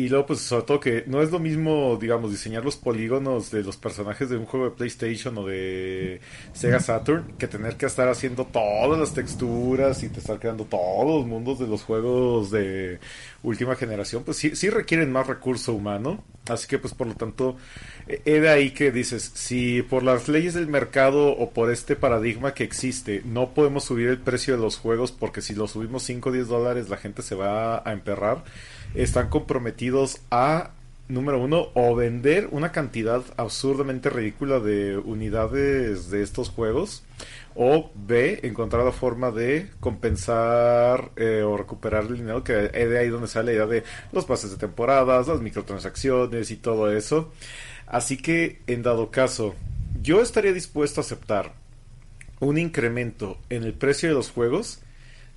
[0.00, 3.62] Y luego, pues, sobre todo que no es lo mismo, digamos, diseñar los polígonos de
[3.62, 6.22] los personajes de un juego de PlayStation o de
[6.54, 11.06] Sega Saturn que tener que estar haciendo todas las texturas y te estar creando todos
[11.06, 12.98] los mundos de los juegos de
[13.42, 14.24] última generación.
[14.24, 16.24] Pues sí, sí requieren más recurso humano.
[16.48, 17.58] Así que, pues, por lo tanto,
[18.08, 22.54] he de ahí que dices, si por las leyes del mercado o por este paradigma
[22.54, 26.30] que existe no podemos subir el precio de los juegos porque si lo subimos 5
[26.30, 28.42] o 10 dólares la gente se va a emperrar,
[28.94, 30.70] están comprometidos a,
[31.08, 37.02] número uno, o vender una cantidad absurdamente ridícula de unidades de estos juegos,
[37.54, 42.98] o B, encontrar la forma de compensar eh, o recuperar el dinero, que es de
[42.98, 47.32] ahí donde sale la idea de los pases de temporadas, las microtransacciones y todo eso.
[47.86, 49.54] Así que, en dado caso,
[50.00, 51.54] yo estaría dispuesto a aceptar
[52.38, 54.80] un incremento en el precio de los juegos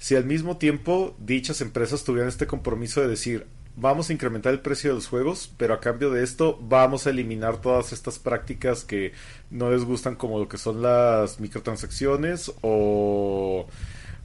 [0.03, 3.45] si al mismo tiempo dichas empresas tuvieran este compromiso de decir
[3.77, 7.11] vamos a incrementar el precio de los juegos, pero a cambio de esto vamos a
[7.11, 9.13] eliminar todas estas prácticas que
[9.49, 13.65] no les gustan como lo que son las microtransacciones o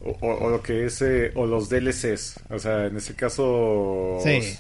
[0.01, 4.57] o, lo que es eh, o los DLCs, o sea, en ese caso Sí.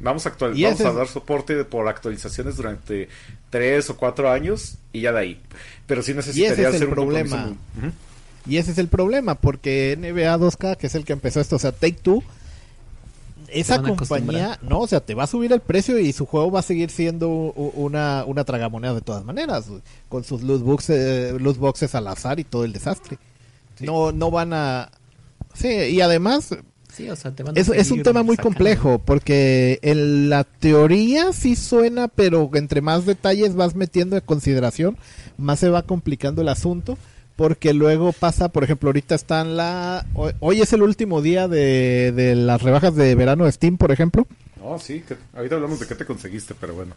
[0.00, 3.08] Vamos a actual- vamos a dar soporte por actualizaciones durante
[3.50, 5.40] tres o cuatro años y ya de ahí.
[5.86, 7.56] Pero sí necesitaría es el hacer un compromiso problema.
[7.78, 7.92] Ujú.
[8.48, 11.58] Y ese es el problema, porque NBA 2K, que es el que empezó esto, o
[11.58, 12.22] sea, Take Two,
[13.48, 16.60] esa compañía, no, o sea, te va a subir el precio y su juego va
[16.60, 19.66] a seguir siendo una, una tragamoneda de todas maneras,
[20.08, 23.18] con sus loot, boxes, loot boxes al azar y todo el desastre.
[23.80, 24.90] No, no van a...
[25.54, 26.54] Sí, y además
[26.92, 28.56] Sí, o sea, te van a es, es un tema muy sacando.
[28.56, 34.96] complejo, porque en la teoría sí suena, pero entre más detalles vas metiendo en consideración,
[35.36, 36.98] más se va complicando el asunto,
[37.38, 40.04] porque luego pasa, por ejemplo, ahorita están la...
[40.14, 43.92] Hoy, hoy es el último día de, de las rebajas de verano de Steam, por
[43.92, 44.26] ejemplo.
[44.60, 46.96] No, sí, que- ahorita hablamos de qué te conseguiste, pero bueno.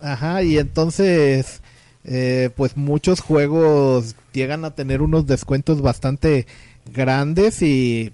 [0.00, 1.60] Ajá, y entonces,
[2.04, 6.46] eh, pues muchos juegos llegan a tener unos descuentos bastante
[6.94, 8.12] grandes y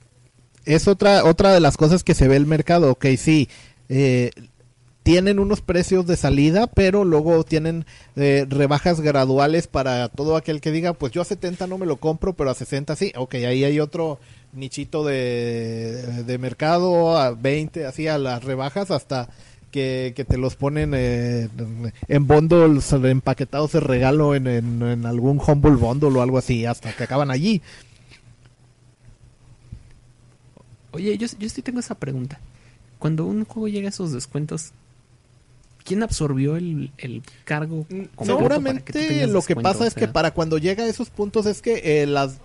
[0.65, 2.91] es otra, otra de las cosas que se ve el mercado.
[2.93, 3.51] Ok, sí,
[3.91, 4.31] eh,
[5.07, 10.73] tienen unos precios de salida, pero luego tienen eh, rebajas graduales para todo aquel que
[10.73, 13.13] diga, pues yo a 70 no me lo compro, pero a 60 sí.
[13.15, 14.19] Ok, ahí hay otro
[14.53, 19.29] nichito de, de mercado a 20, así a las rebajas hasta
[19.71, 21.51] que, que te los ponen eh,
[22.09, 26.93] en bundles empaquetados de regalo en, en, en algún Humble Bundle o algo así, hasta
[26.93, 27.63] que acaban allí.
[30.91, 32.41] Oye, yo, yo sí tengo esa pregunta.
[32.99, 34.73] Cuando un juego llega a esos descuentos,
[35.87, 37.87] ¿quién absorbió el, el cargo?
[37.89, 41.47] que tú Seguramente lo que pasa O es que para cuando llega a esos puntos
[41.47, 42.39] es que eh, las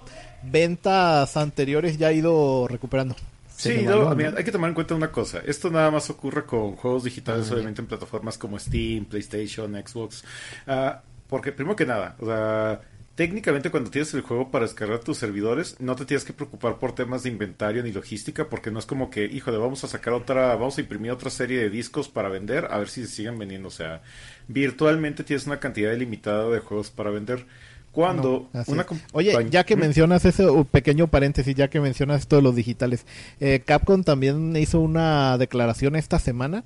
[0.44, 3.16] ventas anteriores ya ha ido recuperando.
[3.58, 5.40] Sí, hay que tomar en cuenta una cosa.
[5.46, 10.24] Esto nada más ocurre con juegos digitales, Ah, obviamente en plataformas como Steam, PlayStation, Xbox.
[10.66, 12.82] Ah, porque, primero que nada, o sea,
[13.16, 16.94] técnicamente cuando tienes el juego para descargar tus servidores, no te tienes que preocupar por
[16.96, 20.56] temas de inventario ni logística, porque no es como que, híjole, vamos a sacar otra,
[20.56, 23.68] vamos a imprimir otra serie de discos para vender, a ver si se siguen vendiendo.
[23.68, 24.02] O sea,
[24.48, 27.46] virtualmente tienes una cantidad ilimitada de juegos para vender.
[27.92, 32.38] Cuando No, una Oye, ya que mencionas ese uh, pequeño paréntesis, ya que mencionas esto
[32.38, 33.06] de los digitales,
[33.42, 36.64] eh, Capcom también hizo una declaración esta semana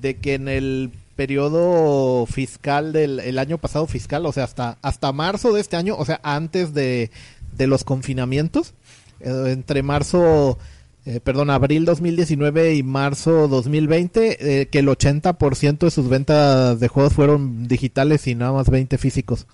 [0.00, 5.10] de que en el periodo fiscal del el año pasado fiscal, o sea, hasta, hasta
[5.10, 7.10] marzo de este año, o sea, antes de,
[7.56, 8.74] de los confinamientos,
[9.18, 10.58] eh, entre marzo,
[11.06, 16.86] eh, perdón, abril 2019 y marzo 2020, eh, que el 80% de sus ventas de
[16.86, 19.48] juegos fueron digitales y nada más 20 físicos.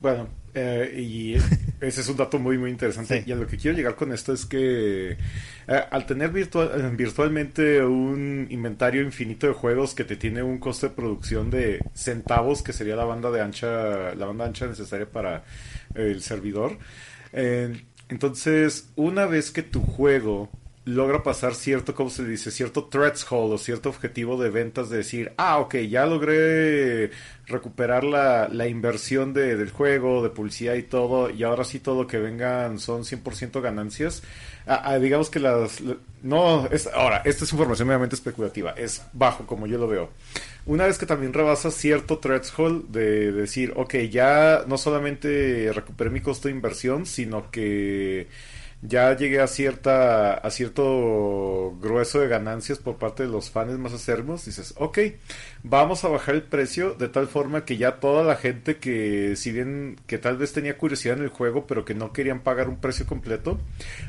[0.00, 1.34] Bueno, eh, y
[1.80, 3.18] ese es un dato muy, muy interesante.
[3.22, 3.24] Sí.
[3.30, 5.16] Y a lo que quiero llegar con esto es que eh,
[5.90, 10.88] al tener virtual- eh, virtualmente un inventario infinito de juegos que te tiene un coste
[10.88, 15.44] de producción de centavos, que sería la banda de ancha, la banda ancha necesaria para
[15.94, 16.78] el servidor,
[17.32, 17.72] eh,
[18.08, 20.50] entonces una vez que tu juego
[20.86, 22.50] logra pasar cierto, ¿cómo se dice?
[22.50, 27.10] Cierto threshold o cierto objetivo de ventas de decir, ah, ok, ya logré
[27.46, 32.06] recuperar la, la inversión de- del juego, de publicidad y todo, y ahora sí todo
[32.06, 34.22] que vengan son 100% ganancias.
[34.66, 35.80] Ah, ah, digamos que las...
[35.80, 40.10] la- no, es, ahora, esta es información meramente especulativa, es bajo como yo lo veo.
[40.66, 46.20] Una vez que también rebasas cierto threshold de decir, ok, ya no solamente recuperé mi
[46.20, 48.28] costo de inversión, sino que
[48.86, 53.94] ya llegué a cierta a cierto grueso de ganancias por parte de los fans más
[53.94, 54.98] acérrimos dices ok
[55.62, 59.52] vamos a bajar el precio de tal forma que ya toda la gente que si
[59.52, 62.76] bien que tal vez tenía curiosidad en el juego pero que no querían pagar un
[62.76, 63.58] precio completo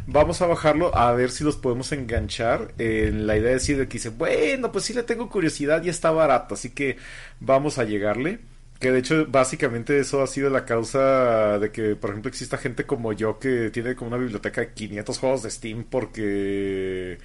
[0.08, 3.88] vamos a bajarlo a ver si los podemos enganchar en la idea de decir de
[3.88, 6.98] que dice bueno pues sí le tengo curiosidad y está barato así que
[7.40, 8.40] vamos a llegarle
[8.80, 12.86] que de hecho, básicamente eso ha sido la causa de que, por ejemplo, exista gente
[12.86, 17.18] como yo que tiene como una biblioteca de 500 juegos de Steam porque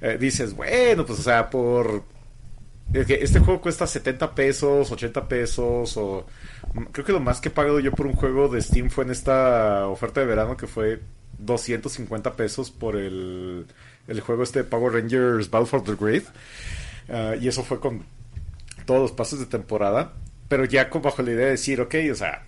[0.00, 2.04] eh, dices, bueno, pues o sea, por...
[2.92, 6.26] Este juego cuesta 70 pesos, 80 pesos, o
[6.74, 9.04] mm, creo que lo más que he pagado yo por un juego de Steam fue
[9.04, 11.00] en esta oferta de verano que fue
[11.38, 13.66] 250 pesos por el,
[14.06, 16.22] el juego este de Power Rangers Battle for the Grid.
[17.08, 18.04] Ah, y eso fue con
[18.86, 20.12] todos los pasos de temporada,
[20.48, 22.44] pero ya con bajo la idea de decir, ok, o sea,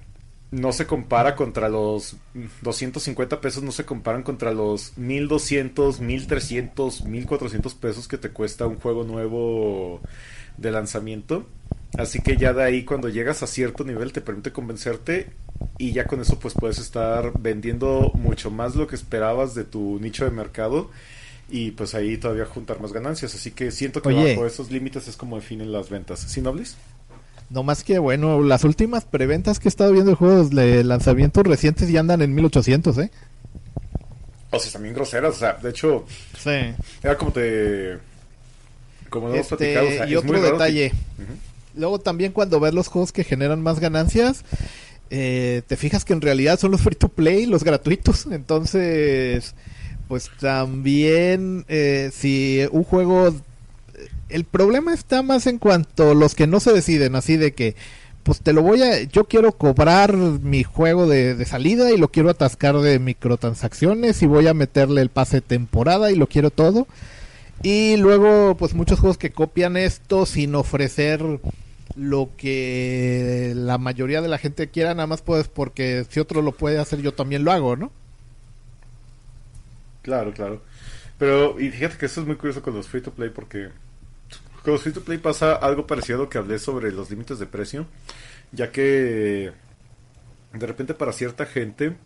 [0.51, 2.17] no se compara contra los
[2.63, 8.77] 250 pesos, no se comparan contra los 1200, 1300, 1400 pesos que te cuesta un
[8.77, 10.01] juego nuevo
[10.57, 11.47] de lanzamiento.
[11.99, 15.31] Así que ya de ahí cuando llegas a cierto nivel te permite convencerte
[15.79, 19.99] y ya con eso pues puedes estar vendiendo mucho más lo que esperabas de tu
[20.01, 20.91] nicho de mercado
[21.49, 23.35] y pues ahí todavía juntar más ganancias.
[23.35, 24.35] Así que siento que Oye.
[24.35, 26.21] bajo esos límites es como definen las ventas.
[26.21, 26.77] ¿Sí, Nobles?
[27.51, 31.45] No más que, bueno, las últimas preventas que he estado viendo de juegos de lanzamientos
[31.47, 33.11] recientes ya andan en 1800, ¿eh?
[34.51, 35.37] O sea, también groseras.
[35.37, 36.05] O sea, de hecho,
[36.39, 36.51] Sí.
[37.03, 37.99] era como te...
[39.11, 40.91] Como hemos Este, platicado, o sea, y es otro detalle.
[40.91, 41.79] que-.
[41.79, 44.45] Luego también cuando ves los juegos que generan más ganancias,
[45.11, 48.27] eh, te fijas que en realidad son los free to play, los gratuitos.
[48.31, 49.55] Entonces,
[50.09, 53.33] pues también eh, si un juego...
[54.29, 57.77] El problema está más en cuanto a los que no se deciden, así de que,
[58.23, 59.03] pues te lo voy a...
[59.05, 64.27] Yo quiero cobrar mi juego de, de salida y lo quiero atascar de microtransacciones y
[64.27, 66.87] voy a meterle el pase temporada y lo quiero todo.
[67.63, 71.23] Y luego, pues muchos juegos que copian esto sin ofrecer
[71.97, 76.53] lo que la mayoría de la gente quiera, nada más pues porque si otro lo
[76.53, 77.91] puede hacer, yo también lo hago, ¿no?
[80.03, 80.63] Claro, claro.
[81.19, 83.71] Pero, y fíjate que eso es muy curioso con los free to play porque
[84.67, 87.39] con los free to play pasa algo parecido a lo que hablé sobre los límites
[87.39, 87.87] de precio,
[88.53, 89.53] ya que
[90.53, 91.97] de repente para cierta gente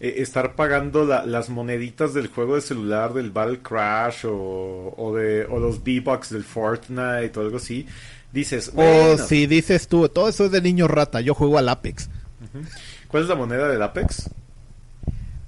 [0.00, 5.14] eh, estar pagando la- las moneditas del juego de celular del Battle Crash o, o
[5.14, 7.86] de o los V-Bucks del Fortnite o algo así,
[8.32, 12.08] dices, O si dices tú, todo eso es de niño rata, yo juego al Apex.
[13.08, 14.30] ¿cuál es la moneda del Apex?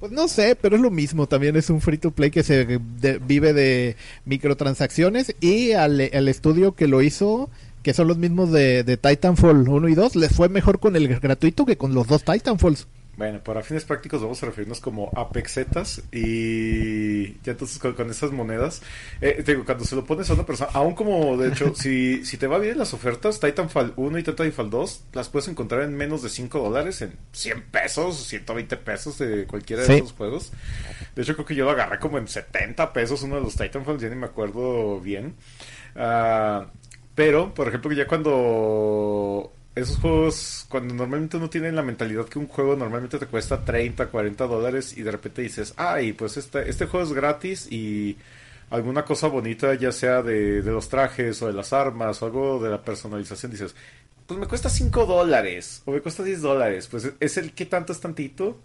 [0.02, 2.66] Pues no sé, pero es lo mismo, también es un free to play que se
[2.66, 7.50] de- vive de microtransacciones y al, estudio que lo hizo,
[7.84, 11.06] que son los mismos de, de Titanfall 1 y 2, les fue mejor con el
[11.06, 12.88] gratuito que con los dos Titanfalls.
[13.14, 18.30] Bueno, para fines prácticos vamos a referirnos como apexetas y ya entonces con, con esas
[18.32, 18.80] monedas,
[19.20, 22.24] eh, te digo, cuando se lo pones a una persona, aún como de hecho, si,
[22.24, 25.94] si te va bien las ofertas, Titanfall 1 y Titanfall 2 las puedes encontrar en
[25.94, 29.94] menos de 5 dólares, en 100 pesos, 120 pesos de cualquiera de Sí.
[29.96, 30.50] esos juegos.
[31.14, 33.98] De hecho, creo que yo lo agarré como en 70 pesos uno de los Titanfall,
[33.98, 35.34] ya ni me acuerdo bien.
[35.96, 36.66] Ah,
[37.14, 42.46] pero, por ejemplo, ya cuando esos juegos, cuando normalmente no tienen la mentalidad que un
[42.46, 46.86] juego normalmente te cuesta 30, 40 dólares y de repente dices, ay, pues este, este
[46.86, 48.18] juego es gratis y
[48.70, 52.62] alguna cosa bonita, ya sea de, de los trajes o de las armas o algo
[52.62, 53.74] de la personalización, dices,
[54.26, 57.92] pues me cuesta 5 dólares o me cuesta 10 dólares, pues es el que tanto
[57.92, 58.58] es tantito.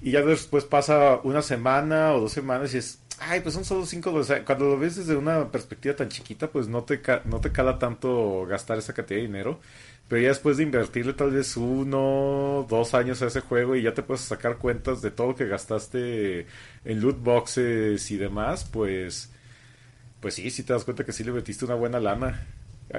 [0.00, 3.86] Y ya después pasa una semana o dos semanas y es, ay, pues son solo
[3.86, 4.42] 5 dólares.
[4.44, 8.44] Cuando lo ves desde una perspectiva tan chiquita, pues no te, no te cala tanto
[8.46, 9.60] gastar esa cantidad de dinero.
[10.08, 13.94] Pero ya después de invertirle tal vez uno, dos años a ese juego y ya
[13.94, 16.46] te puedes sacar cuentas de todo lo que gastaste
[16.84, 19.30] en loot boxes y demás, pues,
[20.20, 22.46] pues sí, sí te das cuenta que sí le metiste una buena lana.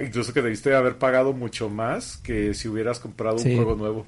[0.04, 3.50] Incluso que debiste haber pagado mucho más que si hubieras comprado Sí.
[3.52, 4.06] un juego nuevo.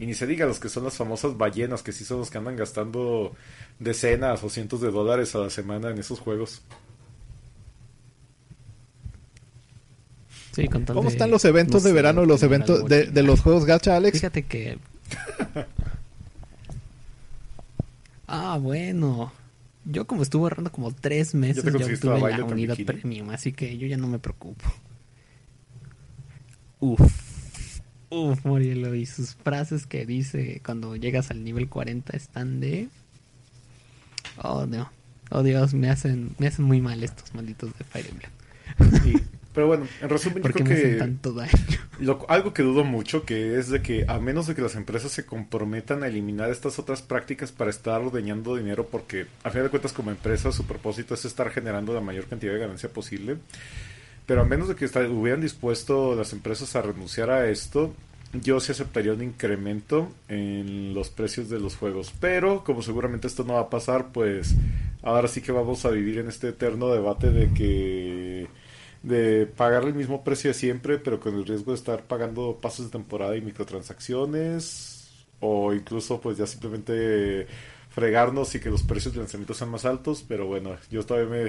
[0.00, 2.38] Y ni se diga los que son las famosas ballenas, que sí son los que
[2.38, 3.34] andan gastando
[3.78, 6.62] decenas o cientos de dólares a la semana en esos juegos.
[10.52, 13.06] Sí, con tal ¿Cómo de- están los eventos no de sé, verano, los eventos de,
[13.06, 14.18] de los juegos gacha, Alex?
[14.18, 14.78] Fíjate que.
[18.26, 19.32] Ah, bueno.
[19.84, 23.52] Yo como estuve ahorrando como tres meses, Ya la obtuve la Violet unidad premium, así
[23.52, 24.64] que yo ya no me preocupo.
[26.80, 27.00] Uf.
[28.10, 32.88] Uf, Morielo, y sus frases que dice cuando llegas al nivel 40 están de...
[34.42, 34.90] Oh, no.
[35.30, 38.30] Oh, Dios, me hacen, me hacen muy mal estos malditos de Fire Emblem.
[39.02, 39.14] Sí.
[39.58, 41.50] Pero bueno, en resumen, yo ¿Por qué creo me que tanto daño?
[41.98, 45.10] lo- algo que dudo mucho que es de que a menos de que las empresas
[45.10, 49.68] se comprometan a eliminar estas otras prácticas para estar ordeñando dinero, porque a fin de
[49.68, 53.38] cuentas como empresa su propósito es estar generando la mayor cantidad de ganancia posible.
[54.26, 57.92] Pero a menos de que hubieran dispuesto las empresas a renunciar a esto,
[58.34, 62.14] yo sí aceptaría un incremento en los precios de los juegos.
[62.20, 64.54] Pero como seguramente esto no va a pasar, pues
[65.02, 68.46] ahora sí que vamos a vivir en este eterno debate de que
[69.02, 72.86] de pagar el mismo precio de siempre, pero con el riesgo de estar pagando pasos
[72.86, 75.08] de temporada y microtransacciones,
[75.40, 77.46] o incluso pues ya simplemente
[77.90, 81.42] fregarnos y que los precios de lanzamiento sean más altos, pero bueno, yo todavía me...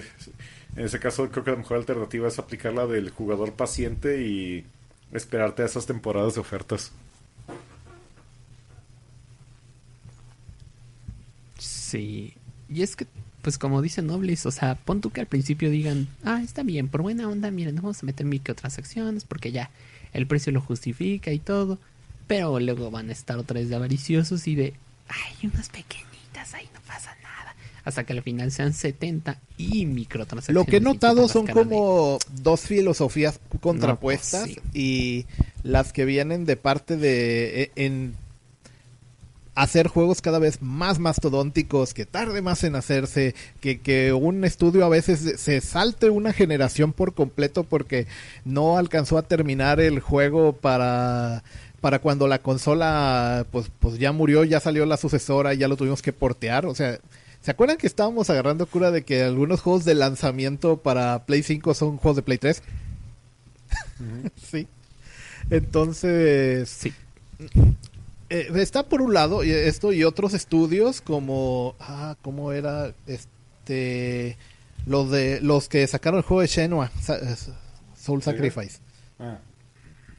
[0.76, 4.66] En ese caso creo que la mejor alternativa es aplicar la del jugador paciente y
[5.12, 6.92] esperarte a esas temporadas de ofertas.
[11.58, 12.36] Sí.
[12.70, 13.08] Y es que,
[13.42, 16.88] pues como dice Noblis, o sea, pon tú que al principio digan, ah, está bien,
[16.90, 19.70] por buena onda, miren, no vamos a meter microtransacciones porque ya
[20.14, 21.78] el precio lo justifica y todo.
[22.28, 24.74] Pero luego van a estar otra vez de avariciosos y de,
[25.08, 27.56] ay, unas pequeñitas, ahí no pasa nada.
[27.86, 30.54] Hasta que al final sean 70 y microtransacciones.
[30.54, 35.26] Lo que he notado son de- como dos filosofías contrapuestas pues, y
[35.64, 38.14] las que vienen de parte de e- en
[39.56, 44.86] hacer juegos cada vez más mastodónticos, que tarde más en hacerse, que, que un estudio
[44.86, 48.08] a veces se salte una generación por completo porque
[48.46, 51.44] no alcanzó a terminar el juego para
[51.82, 56.02] para cuando la consola pues pues ya murió, ya salió la sucesora, ya lo tuvimos
[56.02, 57.00] que portear, o sea,
[57.42, 61.74] ¿Se acuerdan que estábamos agarrando cura de que algunos juegos de lanzamiento para Play 5
[61.74, 62.62] son juegos de Play 3?
[64.52, 64.68] sí.
[65.50, 66.94] Entonces, Sí.
[68.30, 74.38] Eh, está por un lado esto y otros estudios como ah, ¿cómo era este
[74.86, 77.36] los de los que sacaron el juego de Shenmue, Sa- eh,
[78.00, 78.80] Soul Sacrifice.
[79.20, 79.38] Ah,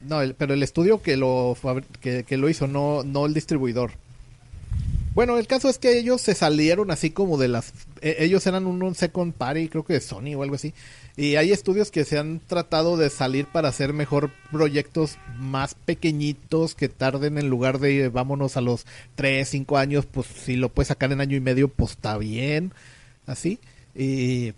[0.01, 1.57] No, el- pero el estudio que lo
[1.99, 3.91] que, que lo hizo, no, no el distribuidor.
[5.13, 7.73] Bueno, el caso es que ellos se salieron así como de las...
[8.01, 10.73] eh, ellos eran un, un second party, creo que de Sony o algo así.
[11.21, 16.73] Y hay estudios que se han tratado de salir para hacer mejor proyectos más pequeñitos
[16.73, 20.69] que tarden en lugar de eh, vámonos a los 3, 5 años, pues si lo
[20.69, 22.73] puedes sacar en año y medio, pues está bien.
[23.27, 23.59] Así.
[23.93, 24.53] Y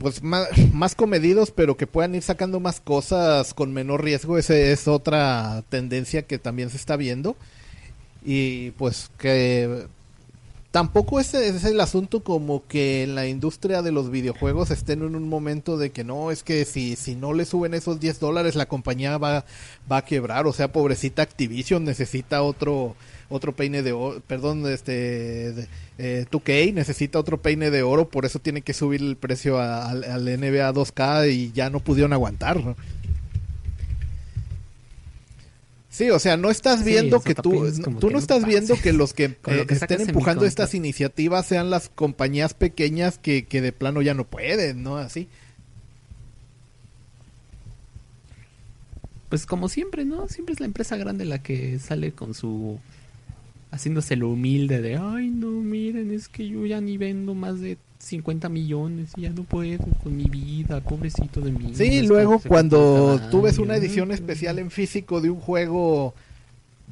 [0.00, 4.36] pues más, más comedidos, pero que puedan ir sacando más cosas con menor riesgo.
[4.36, 7.36] Esa es otra tendencia que también se está viendo.
[8.24, 9.86] Y pues que
[10.70, 15.14] tampoco ese es el asunto como que en la industria de los videojuegos estén en
[15.14, 18.54] un momento de que no, es que si, si no le suben esos 10 dólares
[18.54, 19.44] la compañía va,
[19.90, 20.46] va a quebrar.
[20.46, 22.94] O sea, pobrecita Activision necesita otro
[23.30, 28.38] otro peine de oro, perdón, este eh, 2K necesita otro peine de oro, por eso
[28.38, 32.74] tiene que subir el precio a- al, NBA 2K y ya no pudieron aguantar.
[35.98, 38.92] Sí, o sea, no estás viendo que tú, como tú no no estás viendo que
[38.92, 43.60] los que, lo eh, que estén empujando estas iniciativas sean las compañías pequeñas que, que
[43.60, 44.98] de plano ya no pueden, ¿no?
[44.98, 45.26] Así.
[49.28, 50.28] Pues como siempre, ¿no?
[50.28, 52.78] Siempre es la empresa grande la que sale con su...
[53.72, 57.76] haciéndose lo humilde de, ay, no, miren, es que yo ya ni vendo más de
[57.98, 61.72] 50 millones y ya no puedo con mi vida, pobrecito de mí.
[61.74, 66.14] Sí, luego cuando tú ves una edición especial en físico de un juego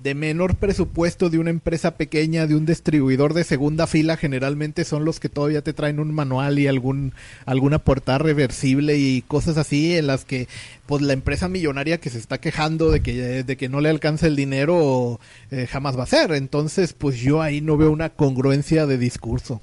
[0.03, 5.05] de menor presupuesto de una empresa pequeña, de un distribuidor de segunda fila, generalmente son
[5.05, 7.15] los que todavía te traen un manual y algún
[7.47, 10.49] alguna portada reversible y cosas así en las que
[10.87, 14.27] pues la empresa millonaria que se está quejando de que de que no le alcanza
[14.27, 15.19] el dinero
[15.51, 16.33] eh, jamás va a ser.
[16.33, 19.63] Entonces, pues yo ahí no veo una congruencia de discurso.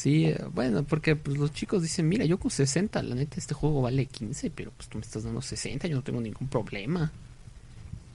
[0.00, 3.52] Sí, eh, bueno, porque pues, los chicos dicen, mira, yo con 60, la neta, este
[3.52, 7.12] juego vale 15, pero pues tú me estás dando 60, yo no tengo ningún problema.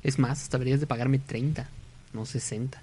[0.01, 1.69] Es más, hasta deberías de pagarme 30,
[2.13, 2.81] no 60.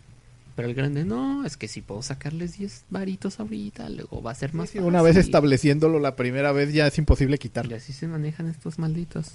[0.54, 4.34] Pero el grande, no, es que si puedo sacarles 10 varitos ahorita, luego va a
[4.36, 5.26] ser más Sí, una vez fácil".
[5.30, 7.74] estableciéndolo la primera vez ya es imposible Y quitarlo.
[7.74, 9.32] así se manejan estos malditos.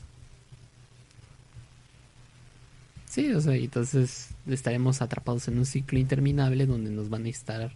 [3.09, 7.29] Sí, o sea, y entonces estaremos atrapados en un ciclo interminable donde nos van a
[7.29, 7.71] estar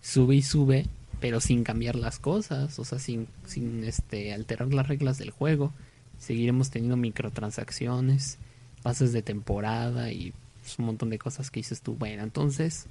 [0.00, 0.86] sube y sube,
[1.20, 5.72] pero sin cambiar las cosas, o sea, sin, sin este alterar las reglas del juego.
[6.18, 8.38] Seguiremos teniendo microtransacciones,
[8.82, 11.94] pases de temporada y pues, un montón de cosas que dices tú.
[11.94, 12.86] Bueno, entonces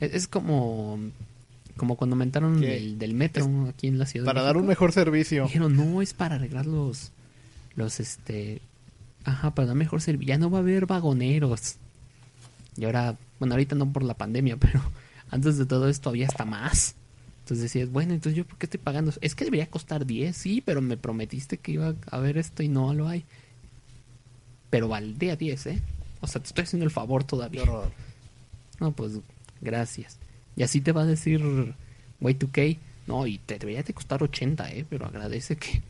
[0.00, 0.98] es, es como
[1.76, 2.76] como cuando aumentaron ¿Qué?
[2.76, 4.24] el del metro aquí en la ciudad.
[4.24, 5.44] de Para dar un mejor servicio.
[5.44, 7.12] Dijeron, no, es para arreglar los,
[7.76, 8.60] los, este,
[9.24, 10.28] ajá, para dar mejor servicio.
[10.28, 11.76] Ya no va a haber vagoneros.
[12.76, 14.80] Y ahora, bueno, ahorita no por la pandemia, pero
[15.32, 16.94] antes de todo esto había hasta más.
[17.40, 19.12] Entonces decías, bueno, entonces yo por qué estoy pagando?
[19.22, 22.68] Es que debería costar 10, sí, pero me prometiste que iba a haber esto y
[22.68, 23.24] no lo hay.
[24.70, 25.82] Pero valdría 10, ¿eh?
[26.20, 27.64] O sea, te estoy haciendo el favor todavía.
[28.78, 29.14] No, pues
[29.60, 30.18] gracias.
[30.54, 31.40] Y así te va a decir
[32.20, 34.86] Y2K, no, y te debería de costar 80, ¿eh?
[34.88, 35.82] Pero agradece que,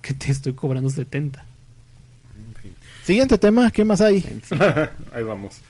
[0.00, 1.38] que te estoy cobrando 70.
[1.38, 2.74] En fin.
[3.04, 4.24] Siguiente tema, ¿qué más hay?
[4.26, 4.58] En fin,
[5.12, 5.60] Ahí vamos.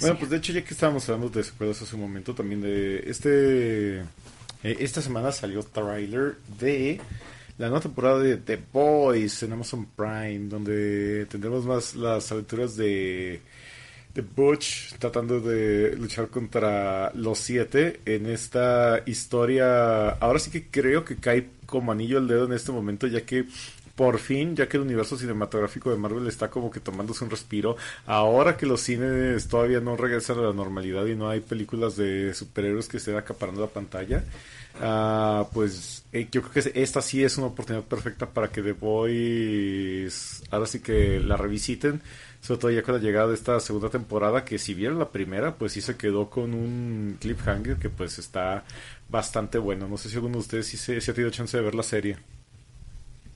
[0.00, 3.04] Bueno, pues de hecho, ya que estábamos hablando de secuelas hace un momento, también de
[3.06, 3.98] este.
[4.00, 7.00] eh, esta semana salió trailer de
[7.58, 13.40] la nueva temporada de The Boys en Amazon Prime, donde tendremos más las aventuras de,
[14.14, 20.10] de Butch tratando de luchar contra los siete en esta historia.
[20.10, 23.44] Ahora sí que creo que cae como anillo al dedo en este momento, ya que
[23.94, 27.76] por fin, ya que el universo cinematográfico de Marvel está como que tomándose un respiro,
[28.06, 32.34] ahora que los cines todavía no regresan a la normalidad y no hay películas de
[32.34, 34.24] superhéroes que estén acaparando la pantalla,
[34.80, 38.72] ah, pues eh, yo creo que esta sí es una oportunidad perfecta para que The
[38.72, 42.02] Boys ahora sí que la revisiten,
[42.40, 45.54] sobre todo ya con la llegada de esta segunda temporada, que si vieron la primera,
[45.54, 48.64] pues sí se quedó con un cliffhanger que pues está
[49.08, 49.86] bastante bueno.
[49.88, 52.16] No sé si alguno de ustedes sí se, ha tenido chance de ver la serie.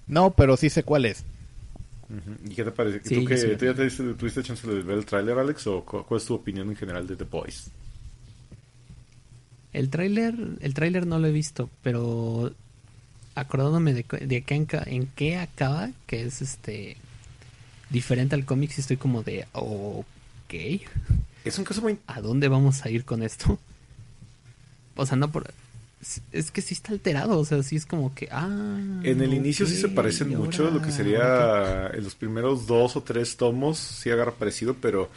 [0.06, 1.24] No, pero sí sé cuál es.
[2.48, 3.00] ¿Y qué te parece?
[3.02, 5.38] Sí, ¿Tú, yo que, sí ¿tú ya te diste- tuviste chance de ver el tráiler,
[5.38, 5.66] Alex?
[5.66, 7.70] ¿O cu- cuál es tu opinión en general de The Boys?
[9.72, 12.52] El tráiler, el tráiler no lo he visto, pero
[13.34, 14.54] acordándome de, de qué
[14.86, 16.96] en qué acaba, que es este
[17.90, 20.54] diferente al cómic, sí estoy como de, ok,
[21.44, 21.98] Es un caso muy...
[22.06, 23.58] ¿a dónde vamos a ir con esto?
[24.96, 25.52] O sea, no por...
[26.32, 28.78] es- que sí está alterado, o sea, sí es como que, ah...
[29.02, 33.02] En el inicio sí se parecen mucho, lo que sería en los primeros dos o
[33.02, 35.10] tres tomos, sí agarra parecido, pero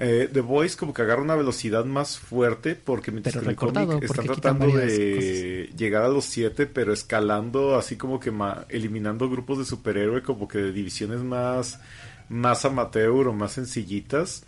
[0.00, 3.76] eh, The Voice como que agarra una velocidad más fuerte porque mientras Pero que en
[3.76, 9.28] el están tratando de llegar a los siete, pero escalando así como que ma- eliminando
[9.28, 11.80] grupos de superhéroe como que de divisiones más
[12.28, 14.44] más amateur o más sencillitas.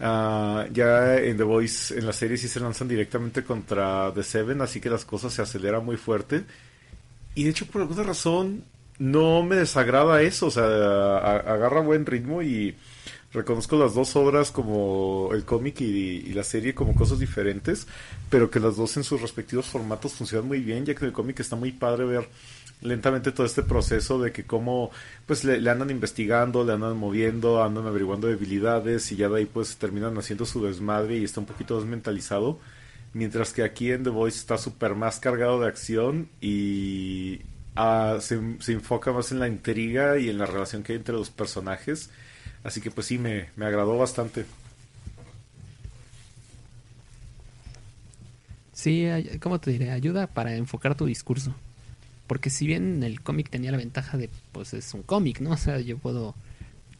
[0.00, 4.60] Ah, ya en The Voice, en la serie sí se lanzan directamente contra The Seven,
[4.60, 6.44] así que las cosas se aceleran muy fuerte.
[7.34, 8.64] Y de hecho, por alguna razón,
[8.98, 10.46] no me desagrada eso.
[10.46, 12.76] O sea, agarra buen ritmo y
[13.32, 17.86] reconozco las dos obras como el cómic y, y la serie como cosas diferentes,
[18.28, 21.12] pero que las dos en sus respectivos formatos funcionan muy bien, ya que en el
[21.12, 22.28] cómic está muy padre ver
[22.82, 24.90] lentamente todo este proceso de que cómo
[25.26, 29.76] pues le, andan investigando, le andan moviendo, andan averiguando debilidades y ya de ahí pues
[29.76, 32.58] terminan haciendo su desmadre y está un poquito desmentalizado.
[33.14, 37.40] Mientras que aquí en The Voice está súper más cargado de acción y
[37.76, 41.14] ah, se, se enfoca más en la intriga y en la relación que hay entre
[41.14, 42.10] los personajes.
[42.64, 44.44] Así que pues sí, me, me agradó bastante.
[48.72, 49.06] Sí,
[49.40, 49.90] ¿cómo te diré?
[49.90, 51.54] Ayuda para enfocar tu discurso.
[52.32, 55.50] Porque si bien el cómic tenía la ventaja de, pues es un cómic, ¿no?
[55.50, 56.34] O sea, yo puedo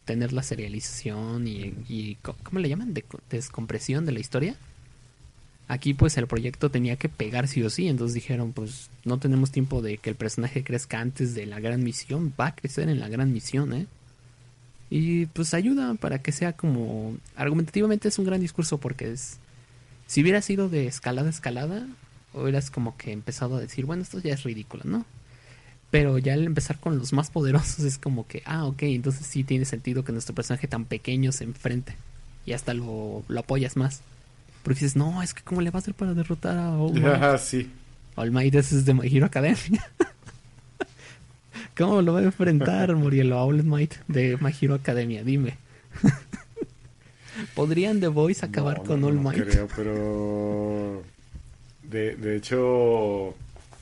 [0.05, 2.93] tener la serialización y, y ¿cómo le llaman?
[2.93, 4.55] De, descompresión de la historia.
[5.67, 9.49] Aquí pues el proyecto tenía que pegar sí o sí, entonces dijeron pues no tenemos
[9.49, 12.99] tiempo de que el personaje crezca antes de la gran misión, va a crecer en
[12.99, 13.87] la gran misión, ¿eh?
[14.91, 19.39] Y pues ayuda para que sea como argumentativamente es un gran discurso porque es
[20.05, 21.87] si hubiera sido de escalada a escalada,
[22.35, 25.05] hubieras como que empezado a decir, bueno, esto ya es ridículo, ¿no?
[25.93, 29.43] Pero ya al empezar con los más poderosos es como que, ah, ok, entonces sí
[29.43, 31.93] tiene sentido que nuestro personaje tan pequeño se enfrente.
[32.47, 34.01] Y hasta lo, lo apoyas más.
[34.63, 37.05] Porque dices, no, es que cómo le va a hacer para derrotar a All Might.
[37.21, 37.69] Ah, sí.
[38.15, 39.87] All Might es de My Hero Academia.
[41.77, 45.23] ¿Cómo lo va a enfrentar, Murielo, a All Might de My Hero Academia?
[45.23, 45.57] Dime.
[47.53, 49.43] ¿Podrían The Boys acabar No, con All no Might?
[49.47, 51.03] creo, pero...
[51.83, 53.35] De, de hecho...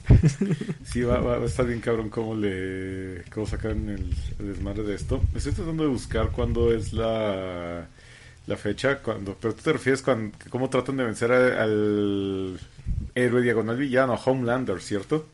[0.85, 3.23] Sí, va, va a estar bien cabrón cómo le...
[3.33, 5.21] Cómo sacan el, desmadre de esto.
[5.35, 7.87] Estoy tratando de buscar cuándo es la...
[8.47, 12.59] La fecha, cuando, pero tú te refieres con cómo tratan de vencer al
[13.13, 15.27] héroe diagonal villano, Homelander, ¿cierto?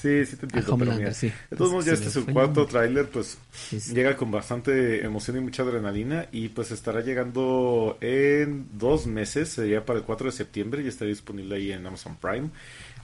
[0.00, 0.78] Sí, sí te entiendo.
[0.78, 1.32] pero mira, sí.
[1.50, 3.92] De todos modos, ya este es el cuarto tráiler, pues Sí, sí.
[3.94, 9.84] llega con bastante emoción y mucha adrenalina y pues estará llegando en dos meses, sería
[9.84, 12.48] para el 4 de septiembre y estará disponible ahí en Amazon Prime.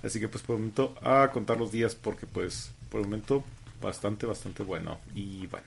[0.03, 3.45] Así que pues por el momento a contar los días porque pues por el momento
[3.83, 4.99] bastante, bastante bueno.
[5.15, 5.67] Y bueno,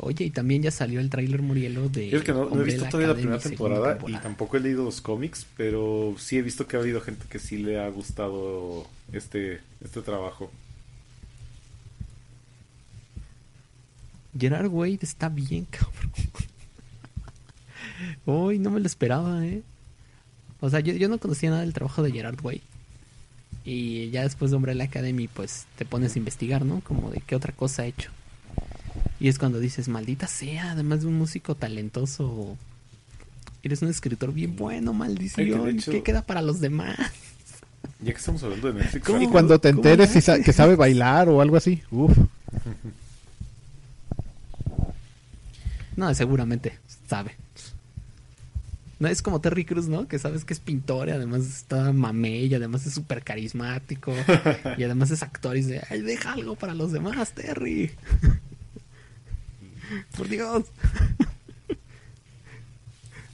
[0.00, 2.84] Oye, y también ya salió el tráiler Murielo de es que no, no he visto
[2.84, 6.76] todavía la primera temporada, y tampoco he leído los cómics, pero sí he visto que
[6.76, 10.52] ha habido gente que sí le ha gustado este, este trabajo.
[14.38, 16.12] Gerard Wade está bien, cabrón.
[18.24, 19.62] Uy, no me lo esperaba, ¿eh?
[20.60, 22.62] O sea, yo, yo no conocía nada del trabajo de Gerard Way.
[23.64, 26.80] Y ya después de Umbrella Academy, pues te pones a investigar, ¿no?
[26.82, 28.10] Como de qué otra cosa ha hecho.
[29.20, 32.56] Y es cuando dices, maldita sea, además de un músico talentoso,
[33.62, 35.68] eres un escritor bien bueno, maldición.
[35.68, 36.96] Hecho- ¿Qué queda para los demás?
[38.00, 39.22] Ya que estamos hablando de Netflix, ¿Cómo?
[39.22, 42.16] Y cuando te ¿Cómo enteres sa- que sabe bailar o algo así, uff.
[45.96, 46.78] No, seguramente
[47.08, 47.32] sabe.
[49.00, 50.08] No es como Terry Cruz, ¿no?
[50.08, 54.12] Que sabes que es pintor y además está mamey y además es súper carismático
[54.76, 57.90] y además es actor y dice, ay, deja algo para los demás, Terry.
[60.16, 60.64] Por Dios.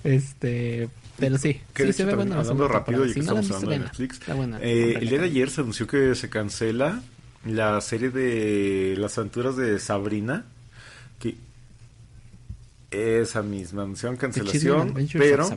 [0.04, 0.88] Este,
[1.18, 3.78] pero sí, Que sí se ve buena la hablando rápido, ya que estamos hablando de
[3.78, 4.34] Netflix, véanla.
[4.34, 4.58] Está buena.
[4.60, 7.02] eh, el día de ayer se anunció que se cancela
[7.46, 10.44] la serie de las aventuras de Sabrina,
[11.18, 11.36] que
[12.90, 15.48] esa misma anunciaron cancelación, pero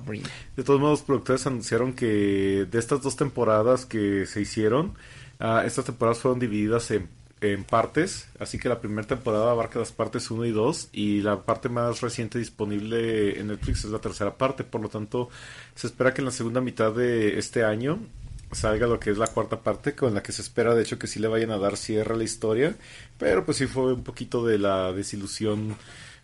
[0.55, 4.93] de todos modos los productores anunciaron que de estas dos temporadas que se hicieron,
[5.39, 7.07] ah, estas temporadas fueron divididas en,
[7.41, 11.43] en partes, así que la primera temporada abarca las partes 1 y 2 y la
[11.43, 15.29] parte más reciente disponible en Netflix es la tercera parte, por lo tanto
[15.75, 17.99] se espera que en la segunda mitad de este año
[18.51, 21.07] salga lo que es la cuarta parte con la que se espera de hecho que
[21.07, 22.75] sí le vayan a dar cierre a la historia,
[23.19, 25.75] pero pues sí fue un poquito de la desilusión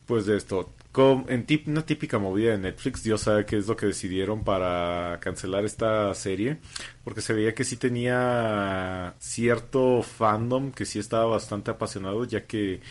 [0.06, 0.72] pues de esto.
[0.92, 4.44] Com- en tip- una típica movida de Netflix, Dios sabe qué es lo que decidieron
[4.44, 6.58] para cancelar esta serie,
[7.04, 12.82] porque se veía que sí tenía cierto fandom, que sí estaba bastante apasionado, ya que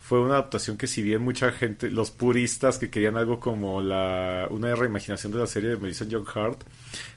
[0.00, 4.48] fue una adaptación que si bien mucha gente, los puristas que querían algo como la
[4.50, 6.62] una reimaginación de la serie de Melissa John Hart,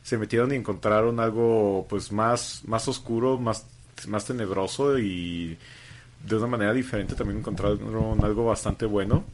[0.03, 3.65] se metieron y encontraron algo pues más, más oscuro, más,
[4.07, 5.57] más tenebroso y
[6.25, 9.25] de una manera diferente también encontraron algo bastante bueno.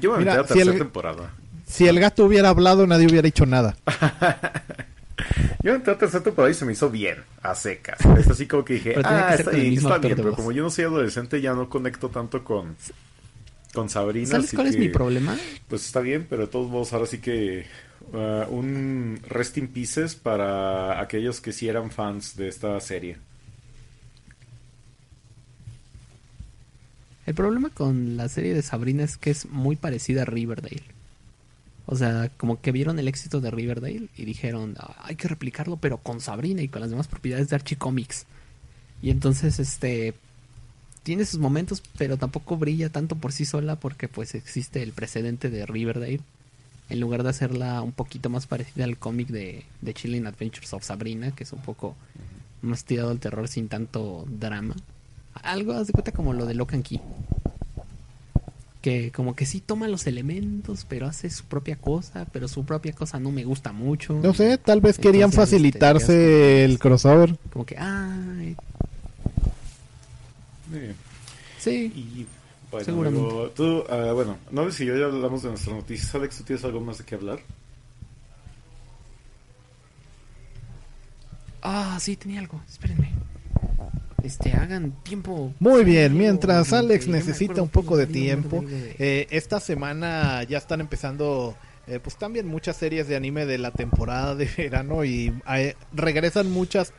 [0.00, 1.30] Yo me Mira, aventé la si el- tercera temporada.
[1.66, 3.76] Si el gato hubiera hablado, nadie hubiera hecho nada.
[5.62, 7.98] Yo entré a tercera temporada y se me hizo bien, a secas.
[8.18, 10.70] Es así como que dije, ah, que está mismo está bien, pero como yo no
[10.70, 12.76] soy adolescente ya no conecto tanto con,
[13.74, 14.28] con Sabrina.
[14.28, 15.36] ¿Sabes así cuál es mi problema?
[15.68, 17.66] Pues está bien, pero de todos modos ahora sí que
[18.12, 23.16] uh, un rest in pieces para aquellos que sí eran fans de esta serie.
[27.26, 30.82] El problema con la serie de Sabrina es que es muy parecida a Riverdale.
[31.86, 35.76] O sea, como que vieron el éxito de Riverdale y dijeron, "Ah, hay que replicarlo,
[35.76, 38.26] pero con Sabrina y con las demás propiedades de Archie Comics.
[39.02, 40.14] Y entonces, este,
[41.02, 45.50] tiene sus momentos, pero tampoco brilla tanto por sí sola porque pues existe el precedente
[45.50, 46.20] de Riverdale.
[46.88, 50.84] En lugar de hacerla un poquito más parecida al cómic de, de Chilling Adventures of
[50.84, 51.96] Sabrina, que es un poco
[52.62, 54.76] más tirado al terror sin tanto drama.
[55.46, 57.00] Algo, haz de cuenta como lo de Locan Key.
[58.82, 62.92] que como que sí toma los elementos, pero hace su propia cosa, pero su propia
[62.92, 64.14] cosa no me gusta mucho.
[64.22, 67.36] No sé, tal vez querían Entonces, este, facilitarse ya es el crossover.
[67.52, 68.56] Como que, ay,
[71.58, 71.92] sí.
[71.94, 72.26] Y
[72.70, 73.24] bueno, Seguramente.
[73.24, 76.14] luego, tú, ah, bueno, no sé si yo ya hablamos de nuestras noticias.
[76.14, 77.40] Alex, ¿tú tienes algo más de qué hablar?
[81.62, 83.10] Ah, sí, tenía algo, espérenme.
[84.26, 85.54] Este, hagan tiempo.
[85.60, 91.54] Muy bien, mientras Alex necesita un poco de tiempo, eh, esta semana ya están empezando
[91.86, 96.50] eh, pues también muchas series de anime de la temporada de verano y eh, regresan
[96.50, 96.92] muchas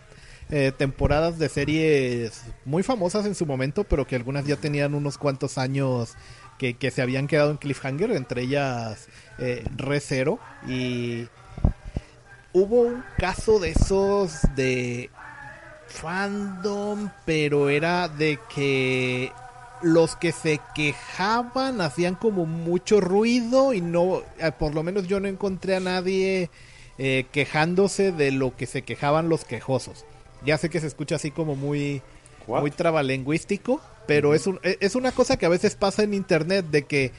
[0.49, 5.17] eh, temporadas de series muy famosas en su momento, pero que algunas ya tenían unos
[5.17, 6.13] cuantos años
[6.57, 9.09] que, que se habían quedado en cliffhanger, entre ellas
[9.39, 11.27] eh, Re Zero y
[12.53, 15.09] hubo un caso de esos de
[16.01, 19.31] fandom, pero era de que
[19.81, 25.19] los que se quejaban hacían como mucho ruido y no, eh, por lo menos yo
[25.19, 26.49] no encontré a nadie
[26.97, 30.05] eh, quejándose de lo que se quejaban los quejosos.
[30.45, 32.01] Ya sé que se escucha así como muy,
[32.47, 32.61] What?
[32.61, 36.83] muy trabalengüístico, pero es, un- es una cosa que a veces pasa en internet de
[36.83, 37.11] que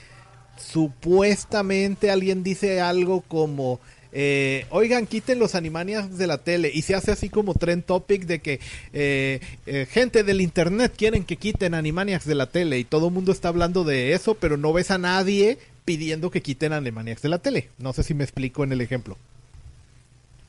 [0.56, 3.80] supuestamente alguien dice algo como
[4.12, 8.24] eh, oigan quiten los animanias de la tele y se hace así como trend topic
[8.24, 8.60] de que
[8.92, 13.14] eh, eh, gente del internet quieren que quiten animaniacs de la tele y todo el
[13.14, 17.28] mundo está hablando de eso pero no ves a nadie pidiendo que quiten animaniacs de
[17.28, 19.16] la tele no sé si me explico en el ejemplo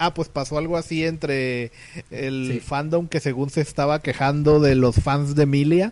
[0.02, 1.72] Ah, pues pasó algo así entre
[2.10, 2.60] el Sí.
[2.62, 5.92] fandom que según se estaba quejando de los fans de Emilia,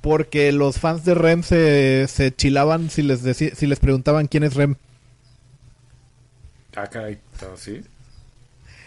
[0.00, 4.54] porque los fans de Rem se, se chilaban si les, si les preguntaban quién es
[4.54, 4.74] Rem.
[6.80, 7.18] Ah, caray,
[7.56, 7.80] ¿sí?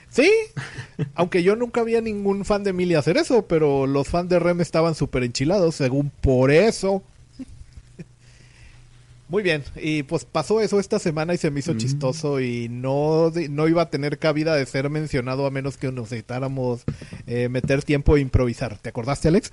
[0.09, 0.29] Sí,
[1.15, 4.61] aunque yo nunca había ningún fan de Emilia hacer eso, pero los fans de Rem
[4.61, 7.03] estaban súper enchilados, según por eso.
[9.29, 11.77] Muy bien, y pues pasó eso esta semana y se me hizo Mm.
[11.77, 13.31] chistoso y no
[13.67, 16.83] iba a tener cabida de ser mencionado a menos que necesitáramos
[17.27, 18.77] eh, meter tiempo e improvisar.
[18.77, 19.51] ¿Te acordaste, Alex?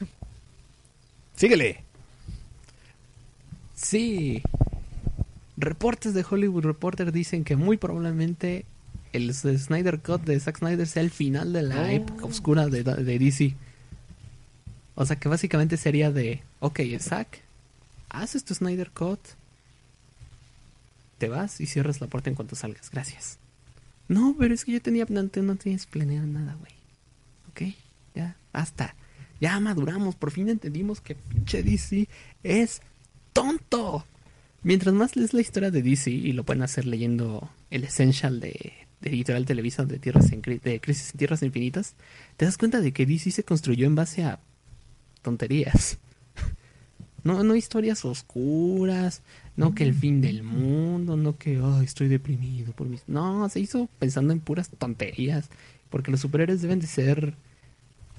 [1.36, 1.84] Síguele.
[3.76, 4.43] Sí.
[5.59, 8.64] Reportes de Hollywood Reporter dicen que muy probablemente
[9.12, 13.18] el Snyder Cut de Zack Snyder sea el final de la época oscura de, de
[13.18, 13.56] DC.
[14.94, 17.42] O sea que básicamente sería de, ok, Zack,
[18.09, 19.20] haces tu Snyder Cut,
[21.18, 22.90] te vas y cierras la puerta en cuanto salgas.
[22.90, 23.38] Gracias.
[24.06, 26.72] No, pero es que yo tenía, no, no tienes planeado nada, güey.
[27.50, 27.76] Ok,
[28.14, 28.94] ya, basta.
[29.40, 32.09] Ya maduramos, por fin entendimos que pinche DC
[32.42, 32.80] es
[33.32, 34.04] tonto.
[34.69, 38.75] Mientras más lees la historia de DC, y lo pueden hacer leyendo el Essential de,
[39.01, 41.95] de Editorial Televisa de, Tierras en, de Crisis en Tierras Infinitas,
[42.37, 44.41] te das cuenta de que DC se construyó en base a
[45.23, 45.97] tonterías.
[47.25, 49.23] No, no historias oscuras,
[49.57, 53.03] no que el fin del mundo, no que "Ay, estoy deprimido por mis...
[53.09, 55.51] No, se hizo pensando en puras tonterías,
[55.91, 57.35] porque los superhéroes deben de ser,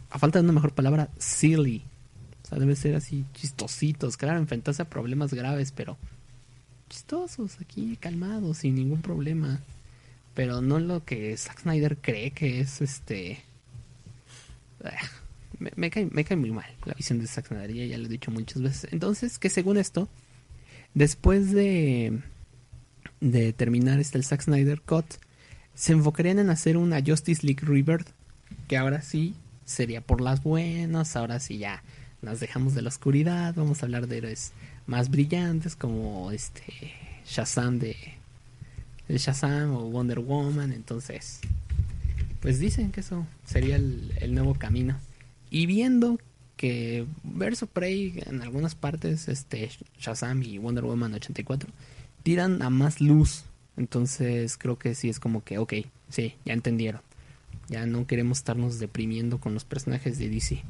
[0.10, 1.84] a falta de una mejor palabra, silly.
[2.44, 5.98] O sea, deben ser así chistositos, claro, enfrentarse a problemas graves, pero
[6.90, 9.60] chistosos, aquí calmados, sin ningún problema.
[10.34, 13.44] Pero no lo que Zack Snyder cree que es este...
[14.84, 14.92] Ah,
[15.76, 18.10] Me, cae, me cae muy mal la visión de Zack Snyder, ya, ya lo he
[18.10, 18.94] dicho muchas veces.
[18.94, 20.08] Entonces, que según esto,
[20.94, 22.22] después de,
[23.20, 25.06] de terminar este el Zack Snyder Cut,
[25.76, 28.08] se enfocarían en hacer una Justice League Rebirth,
[28.70, 29.36] que ahora sí
[29.66, 31.84] sería por las buenas, ahora sí ya
[32.22, 34.54] nos dejamos de la oscuridad, vamos a hablar de héroes
[34.90, 36.64] más brillantes como este
[37.26, 37.96] Shazam de
[39.08, 41.42] Shazam o Wonder Woman, entonces
[42.42, 44.98] pues dicen que eso sería el, el nuevo camino.
[45.52, 46.20] Y viendo
[46.58, 49.70] que Verso Prey en algunas partes, este
[50.00, 51.70] Shazam y Wonder Woman 84
[52.24, 53.44] tiran a más luz.
[53.78, 55.74] Entonces creo que sí es como que, ok,
[56.10, 57.02] sí, ya entendieron.
[57.68, 60.64] Ya no queremos estarnos deprimiendo con los personajes de DC.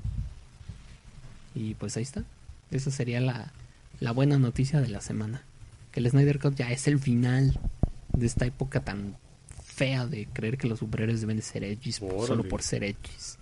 [1.55, 2.23] Y pues ahí está.
[2.71, 3.51] Esa sería la,
[3.99, 5.43] la buena noticia de la semana.
[5.91, 7.59] Que el Snyder Cut ya es el final
[8.13, 9.17] de esta época tan
[9.63, 12.43] fea de creer que los superhéroes deben de ser edgys solo Órale.
[12.43, 13.37] por ser edgys.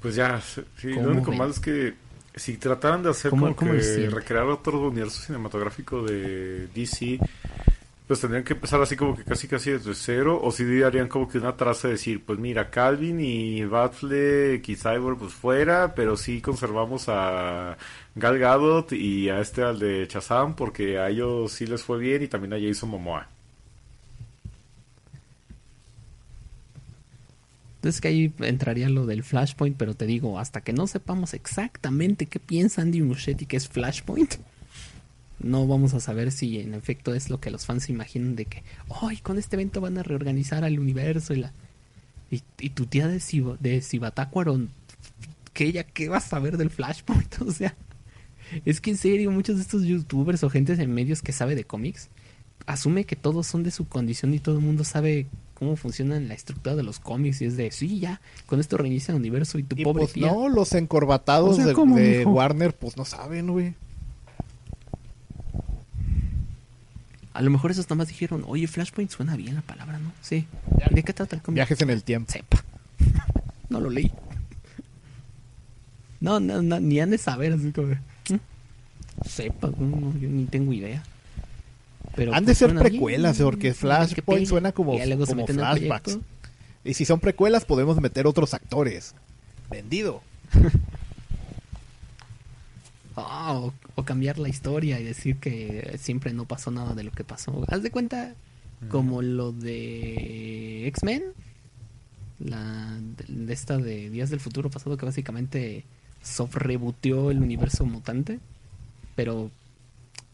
[0.00, 0.62] Pues ya, sí,
[0.94, 1.94] ¿Cómo lo único malo es que
[2.34, 7.18] si trataran de hacer ¿Cómo- como cómo que recrear otro universo cinematográfico de DC,
[8.06, 11.28] pues tendrían que empezar así como que casi casi desde cero, o si harían como
[11.28, 16.16] que una traza de decir, pues mira, Calvin y Batfleck y Cyborg pues fuera, pero
[16.16, 17.76] sí conservamos a
[18.14, 22.22] Gal Gadot y a este al de Shazam, porque a ellos sí les fue bien
[22.22, 23.28] y también a Jason Momoa.
[27.76, 32.26] Entonces que ahí entraría lo del Flashpoint, pero te digo, hasta que no sepamos exactamente
[32.26, 34.36] qué piensa Andy Muschietti que es Flashpoint,
[35.38, 38.46] no vamos a saber si en efecto es lo que los fans se imaginan de
[38.46, 38.62] que,
[39.02, 39.18] ¡ay!
[39.18, 41.52] con este evento van a reorganizar al universo y la.
[42.30, 44.58] Y, y tu tía de, Ciba- de Cibatácuaro,
[45.52, 47.40] que ella, ¿qué va a saber del Flashpoint?
[47.46, 47.74] O sea,
[48.64, 51.64] es que en serio, muchos de estos youtubers o gente en medios que sabe de
[51.64, 52.08] cómics
[52.66, 56.34] asume que todos son de su condición y todo el mundo sabe cómo funciona la
[56.34, 59.62] estructura de los cómics y es de, sí, ya, con esto reinicia el universo y
[59.62, 60.26] tu Y pobre pues tía.
[60.32, 62.24] no, los encorbatados O sea, de, ¿cómo, de?
[62.24, 63.74] Warner, pues no saben, güey.
[67.36, 70.10] A lo mejor esos nada más dijeron, oye, Flashpoint suena bien la palabra, ¿no?
[70.22, 70.46] Sí.
[70.90, 71.56] ¿Y de qué trata el cómic?
[71.56, 72.32] Viajes en el tiempo.
[72.32, 72.64] Sepa.
[73.68, 74.10] no lo leí.
[76.20, 77.88] No, no, no, ni han de saber, así como.
[77.88, 79.28] "¿Mm?
[79.28, 81.02] Sepa, no, no, yo ni tengo idea.
[82.14, 84.92] Pero, Han de pues, ser bien, precuelas, porque Flashpoint suena como,
[85.26, 86.18] como flashbacks.
[86.84, 89.14] Y si son precuelas, podemos meter otros actores.
[89.70, 90.22] Vendido.
[93.18, 97.24] Ah, o, cambiar la historia y decir que siempre no pasó nada de lo que
[97.24, 97.64] pasó.
[97.68, 98.34] Haz de cuenta
[98.90, 101.24] como lo de X-Men,
[102.38, 105.84] la de, esta de Días del Futuro Pasado que básicamente
[106.22, 108.38] soft rebooteó el universo mutante,
[109.14, 109.50] pero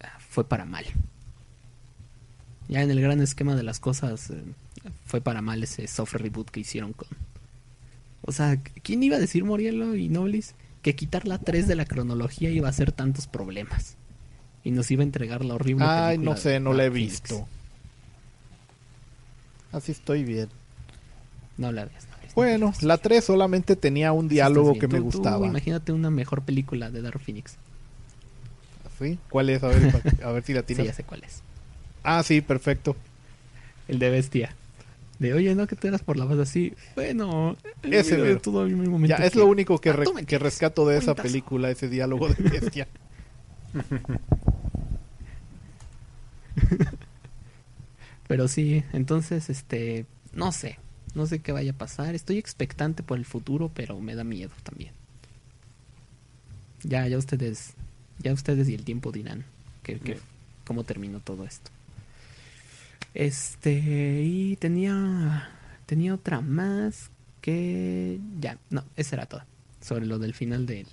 [0.03, 0.85] ah, fue para mal.
[2.69, 4.43] Ya en el gran esquema de las cosas eh,
[5.05, 7.09] fue para mal ese soft reboot que hicieron con...
[8.23, 11.85] O sea, ¿quién iba a decir Morielo y Noblis que quitar la 3 de la
[11.85, 13.97] cronología iba a hacer tantos problemas?
[14.65, 17.47] Y nos iba a entregar la horrible Ay, no sé, no la he visto.
[19.73, 20.49] Así estoy bien.
[21.57, 22.07] No la veas.
[22.07, 22.83] No Bueno, la veas.
[22.83, 25.47] la 3 solamente tenía un Sí diálogo que me tú gustaba.
[25.47, 27.57] imagínate una mejor película de Dark Phoenix.
[28.99, 29.19] ¿Sí?
[29.31, 29.63] ¿Cuál es?
[29.65, 30.87] A ver, a ver si la Sí, tienes.
[30.87, 31.43] ya sé cuál es.
[32.05, 32.97] ah, sí, perfecto.
[33.89, 34.55] El de Bestia.
[35.23, 36.75] De, oye, no, que te eras por la base así.
[36.97, 38.41] Bueno, en Ese de mero.
[38.41, 40.43] todo un momento Ya, es que- lo único que, Ah, re- que entiendes.
[40.43, 42.89] rescato de esa película, ese diálogo de bestia.
[48.29, 50.79] Pero sí, entonces, este, no sé,
[51.15, 52.15] no sé qué vaya a pasar.
[52.15, 54.93] Estoy expectante por el futuro, pero me da miedo también.
[56.83, 57.75] Ya, ya ustedes,
[58.19, 59.45] ya ustedes y el tiempo dirán
[59.83, 60.19] que, que-
[60.65, 61.71] cómo terminó todo esto.
[63.15, 65.51] Este, y tenía,
[65.87, 67.11] tenía otra más
[67.41, 69.47] que, ya, no, esa era toda.
[69.81, 70.87] Sobre lo del final del,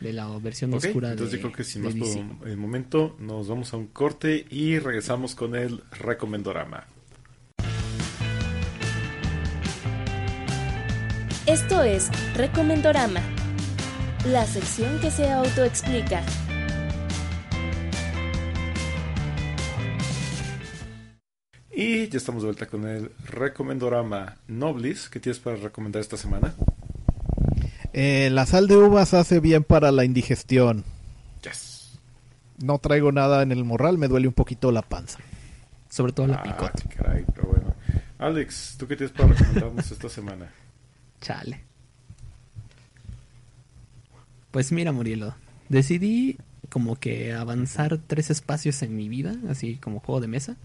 [0.00, 3.16] de la versión oscura entonces de, yo creo que sin de más por el momento
[3.20, 6.86] nos vamos a un corte y regresamos con el recomendorama.
[11.46, 13.20] Esto es Recomendorama,
[14.26, 16.24] la sección que se autoexplica.
[21.78, 25.10] Y ya estamos de vuelta con el recomendorama Noblis.
[25.10, 26.54] ¿Qué tienes para recomendar esta semana?
[27.92, 30.84] Eh, la sal de uvas hace bien para la indigestión.
[31.42, 31.98] Yes.
[32.62, 35.18] No traigo nada en el morral, me duele un poquito la panza.
[35.90, 36.94] Sobre todo la Ah, picot.
[36.94, 37.74] caray, pero bueno.
[38.18, 40.50] Alex, ¿tú qué tienes para recomendarnos esta semana?
[41.20, 41.60] Chale.
[44.50, 45.34] Pues mira, Murielo,
[45.68, 46.38] decidí
[46.70, 50.56] como que avanzar tres espacios en mi vida, así como juego de mesa.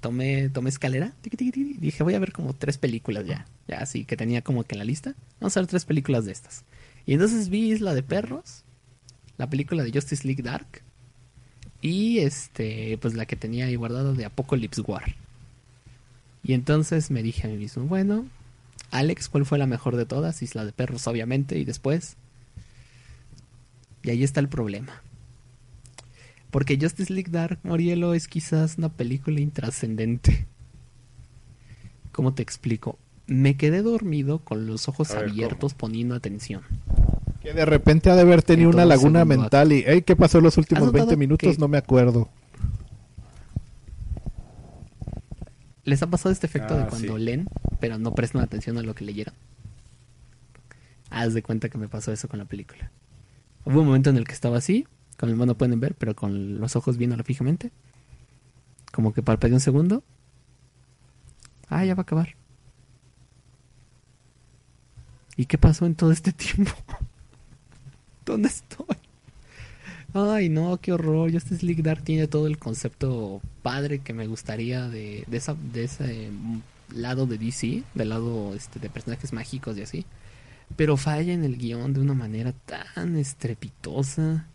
[0.00, 4.16] Tomé, tomé escalera, tiqui, dije voy a ver como tres películas ya, ya así que
[4.16, 5.14] tenía como que en la lista.
[5.40, 6.64] Vamos a ver tres películas de estas.
[7.06, 8.64] Y entonces vi Isla de Perros,
[9.38, 10.82] la película de Justice League Dark
[11.80, 15.14] y este, pues la que tenía ahí guardada de Apocalypse War.
[16.42, 18.26] Y entonces me dije a mí mismo, bueno,
[18.90, 20.42] Alex, ¿cuál fue la mejor de todas?
[20.42, 22.16] Isla de Perros, obviamente, y después.
[24.02, 25.02] Y ahí está el problema.
[26.56, 30.46] Porque Justice League Dark, Morielo, es quizás una película intrascendente.
[32.12, 32.98] ¿Cómo te explico?
[33.26, 36.62] Me quedé dormido con los ojos ver, abiertos poniendo atención.
[37.42, 40.38] Que de repente ha de haber tenido En una laguna mental y, "Ey, ¿qué pasó
[40.38, 41.56] en los últimos ¿Has 20 notado minutos?
[41.56, 42.30] que- No me acuerdo.
[45.84, 47.22] ¿Les ha pasado este efecto Ah, de cuando sí.
[47.22, 47.48] leen,
[47.80, 49.34] pero no prestan atención a lo que leyeron?
[51.10, 52.90] Haz de cuenta que me pasó eso con la película.
[53.66, 54.86] Hubo un momento en el que estaba así,
[55.18, 57.70] con el mano pueden ver, pero con los ojos viéndolo fijamente.
[58.92, 60.02] Como que parpadeé un segundo.
[61.68, 62.36] Ah, ya va a acabar.
[65.36, 66.72] ¿Y qué pasó en todo este tiempo?
[68.24, 68.96] ¿Dónde estoy?
[70.14, 71.30] Ay, no, qué horror.
[71.30, 75.84] Justice League Dark tiene todo el concepto padre que me gustaría de, de, esa, de
[75.84, 76.60] ese mm,
[76.94, 80.06] lado de DC, del lado este, de personajes mágicos y así.
[80.74, 84.46] Pero falla en el guion de una manera tan estrepitosa.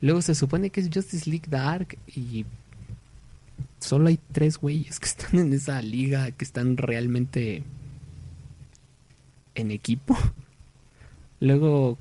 [0.00, 2.44] Luego se supone que es Justice League Dark y
[3.80, 7.62] solo hay tres güeyes que están en esa liga, que están realmente
[9.54, 10.16] en equipo.
[11.40, 11.98] Luego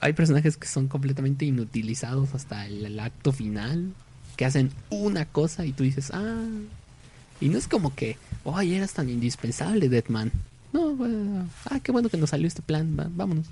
[0.00, 3.92] hay personajes que son completamente inutilizados hasta el, acto final,
[4.36, 6.44] que hacen una cosa y tú dices, ah,
[7.40, 10.32] y no es como que, oye, eras tan indispensable, Deadman.
[10.72, 13.46] No, bueno, ah, qué bueno que nos salió este plan, vámonos.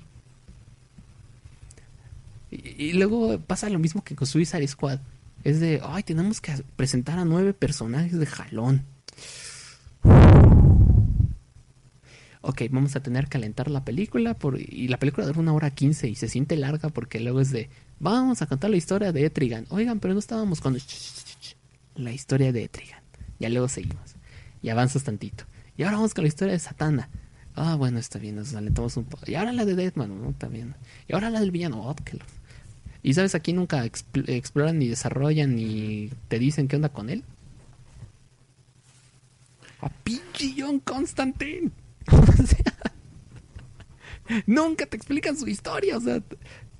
[2.77, 4.99] Y, luego pasa lo mismo que con Suicide Squad.
[5.43, 8.83] Es de, ay, tenemos que presentar a nueve personajes de jalón.
[12.41, 15.71] Ok, vamos a tener que alentar la película por, y la película dura una hora
[15.71, 17.69] quince y se siente larga porque luego es de,
[17.99, 19.65] vamos a contar la historia de Etrigan.
[19.69, 20.77] Oigan, pero no estábamos con
[21.95, 23.01] la historia de Etrigan.
[23.39, 24.15] Ya luego seguimos.
[24.61, 25.45] Y avanzas tantito.
[25.77, 27.09] Y ahora vamos con la historia de Satana.
[27.55, 29.23] Ah, bueno, está bien, nos alentamos un poco.
[29.27, 30.33] Y ahora la de Deadman, ¿no?
[30.33, 30.75] También.
[31.07, 32.25] Y ahora la del villano, oh, que lo-
[33.07, 37.23] Y sabes, aquí nunca expl- exploran ni desarrollan ni te dicen qué onda con él.
[39.79, 41.69] A pinche John Constantine.
[42.11, 42.73] o sea,
[44.47, 45.97] nunca te explican su historia.
[45.97, 46.19] O sea,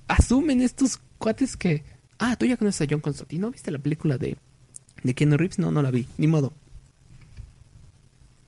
[0.08, 1.84] asumen estos cuates que.
[2.18, 3.42] Ah, tú ya conoces a John Constantine.
[3.42, 4.36] ¿No viste la película de,
[5.04, 5.60] de Keanu Reeves?
[5.60, 6.08] No, no la vi.
[6.18, 6.52] Ni modo.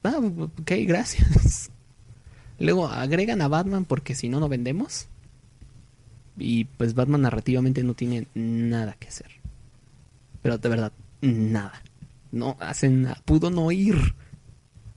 [0.03, 1.71] Ah, ok, gracias.
[2.59, 5.07] Luego agregan a Batman porque si no, no vendemos.
[6.39, 9.31] Y pues Batman narrativamente no tiene nada que hacer.
[10.43, 11.83] Pero de verdad, nada.
[12.31, 13.23] No hacen nada.
[13.25, 13.97] Pudo no ir.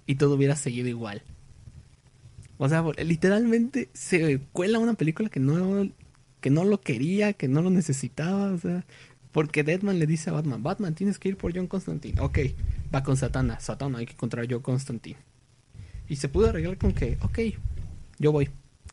[0.06, 1.24] Y todo hubiera seguido igual.
[2.58, 5.89] O sea, literalmente se cuela una película que no,
[6.42, 8.52] que no lo quería, que no lo necesitaba.
[8.52, 8.86] O sea,
[9.32, 12.20] porque Deadman le dice a Batman, Batman, tienes que ir por John Constantine.
[12.22, 12.39] Ok,
[12.94, 13.60] va con Satana.
[13.60, 15.18] Satana, hay que encontrar a John Constantine.
[16.10, 17.39] Y se pudo arreglar con que, ok,
[18.20, 18.50] yo voy.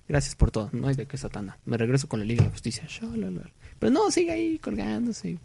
[0.09, 0.71] Gracias por todo.
[0.73, 1.59] No hay de qué Satana.
[1.67, 2.89] Me regreso con la Liga de la Justicia.
[3.79, 5.39] Pero no, sigue ahí colgándose.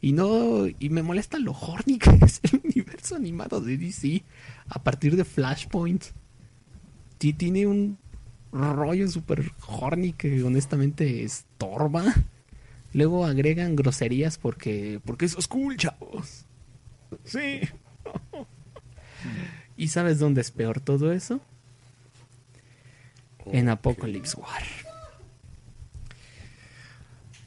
[0.00, 4.22] Y no, y me molesta lo horny que es el universo animado de DC
[4.68, 6.04] a partir de Flashpoint.
[7.18, 7.98] Sí, tiene un
[8.52, 12.04] rollo súper horny que honestamente estorba.
[12.94, 16.46] Luego agregan groserías porque, porque eso es cool, chavos.
[17.24, 17.60] Sí.
[19.76, 21.40] ¿Y sabes dónde es peor todo eso?
[23.52, 24.62] En Apocalypse War.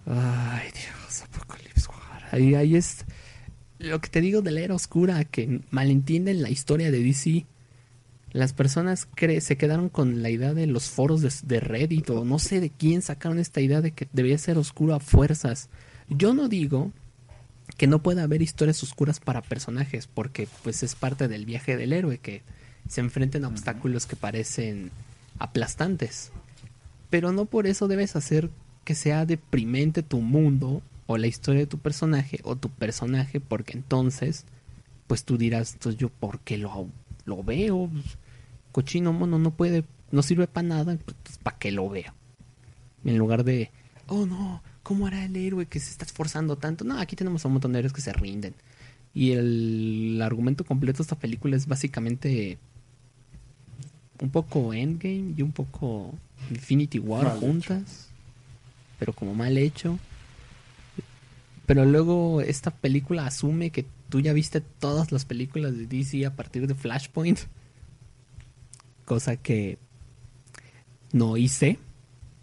[0.06, 2.28] Ay, Dios, Apocalypse War.
[2.32, 3.06] Ahí, ahí es
[3.80, 7.46] lo que te digo de la era oscura, que malentienden la historia de DC.
[8.32, 12.24] Las personas cre se quedaron con la idea de los foros de, de Reddit o
[12.24, 15.70] no sé de quién sacaron esta idea de que debía ser oscuro a fuerzas.
[16.08, 16.92] Yo no digo
[17.78, 21.94] que no pueda haber historias oscuras para personajes, porque pues es parte del viaje del
[21.94, 22.44] héroe, que
[22.88, 24.92] se enfrenten a obstáculos que parecen
[25.42, 26.32] aplastantes.
[27.10, 28.50] Pero no por eso debes hacer
[28.84, 33.74] que sea deprimente tu mundo o la historia de tu personaje o tu personaje, porque
[33.74, 34.46] entonces,
[35.08, 36.88] pues tú dirás, entonces yo, ¿por qué lo,
[37.26, 37.90] lo veo?
[38.72, 42.14] Cochino mono no puede, no sirve para nada, pues ¿para qué lo veo?
[43.04, 43.72] En lugar de,
[44.08, 46.86] oh no, ¿cómo hará el héroe que se está esforzando tanto?
[46.86, 48.54] No, aquí tenemos a un montón de héroes que se rinden.
[49.14, 52.60] Y el, el argumento completo de esta película es básicamente
[54.22, 56.14] un poco Endgame y un poco
[56.50, 58.08] Infinity War Mal juntas,
[58.98, 60.00] pero como mal hecho.
[61.66, 66.36] Pero luego esta película asume que tú ya viste todas las películas de DC a
[66.36, 67.40] partir de Flashpoint.
[69.06, 69.78] Cosa que
[71.12, 71.80] no hice,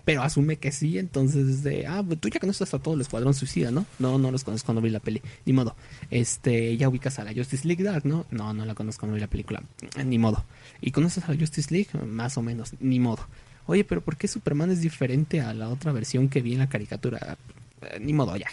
[0.09, 3.03] pero asume que sí, entonces es de, ah, pues tú ya conoces a todo el
[3.03, 3.85] Escuadrón Suicida, ¿no?
[3.99, 5.77] No, no los conozco cuando vi la peli, ni modo.
[6.11, 8.25] Este, ya ubicas a la Justice League Dark, ¿no?
[8.31, 9.63] No, no la conozco cuando vi la película,
[10.03, 10.47] ni modo.
[10.81, 11.91] ¿Y conoces a la Justice League?
[12.07, 13.29] Más o menos, ni modo.
[13.67, 16.71] Oye, pero ¿por qué Superman es diferente a la otra versión que vi en la
[16.71, 17.37] caricatura?
[17.83, 18.49] Eh, ni modo, ya.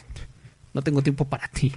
[0.74, 1.72] No tengo tiempo para ti.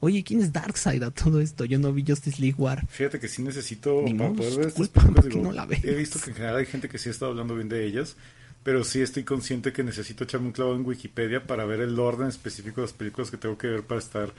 [0.00, 1.66] Oye, ¿quién es Darkseid a todo esto?
[1.66, 2.86] Yo no vi Justice League War.
[2.88, 5.66] Fíjate que sí necesito, Ni para modo, poder ver culpa, películas, ¿por qué no la
[5.66, 5.84] ves?
[5.84, 8.16] he visto que en general hay gente que sí ha estado hablando bien de ellas,
[8.62, 12.28] pero sí estoy consciente que necesito echarme un clavo en Wikipedia para ver el orden
[12.28, 14.32] específico de las películas que tengo que ver para estar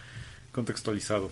[0.51, 1.32] contextualizado.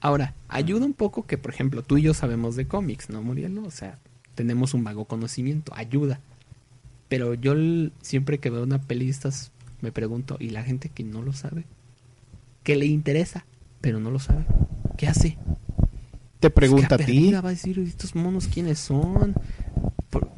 [0.00, 3.56] Ahora, ayuda un poco que, por ejemplo, tú y yo sabemos de cómics, ¿no, Muriel?
[3.58, 3.98] O sea,
[4.34, 6.20] tenemos un vago conocimiento, ayuda.
[7.08, 7.54] Pero yo
[8.02, 9.14] siempre que veo una peli
[9.80, 11.64] me pregunto, ¿y la gente que no lo sabe?
[12.62, 13.46] Que le interesa,
[13.80, 14.44] pero no lo sabe.
[14.96, 15.38] ¿Qué hace?
[16.44, 17.18] Te pregunta a Es que ti.
[17.20, 19.34] perdida, Va a decir, ¿estos monos quiénes son?
[20.10, 20.30] Por-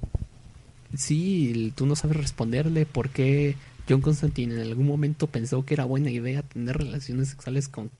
[0.97, 3.57] Sí, tú no sabes responderle por qué
[3.89, 7.91] John Constantine en algún momento pensó que era buena idea tener relaciones sexuales con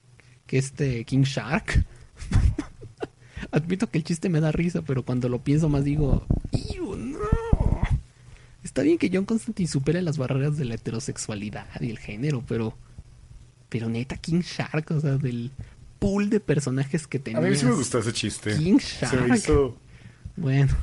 [0.47, 1.85] que este King Shark.
[3.51, 7.19] Admito que el chiste me da risa, pero cuando lo pienso más digo, "Iu, no!
[8.63, 12.75] Está bien que John Constantine supere las barreras de la heterosexualidad y el género, pero
[13.69, 15.51] pero neta King Shark, o sea, del
[16.07, 17.41] pool de personajes que A tenía.
[17.41, 18.57] mí sí me gustó ese chiste.
[18.57, 19.29] King Se Shark.
[19.29, 19.77] me hizo...
[20.37, 20.75] Bueno,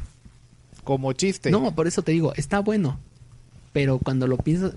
[0.84, 1.50] como chiste.
[1.52, 3.00] No, por eso te digo, está bueno.
[3.72, 4.74] Pero cuando lo piensas,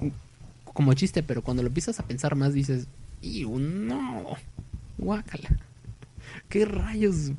[0.64, 2.86] como chiste, pero cuando lo empiezas a pensar más dices,
[3.22, 4.36] ¡Iu, no!
[4.98, 5.48] Guácala.
[6.48, 7.32] ¿Qué rayos?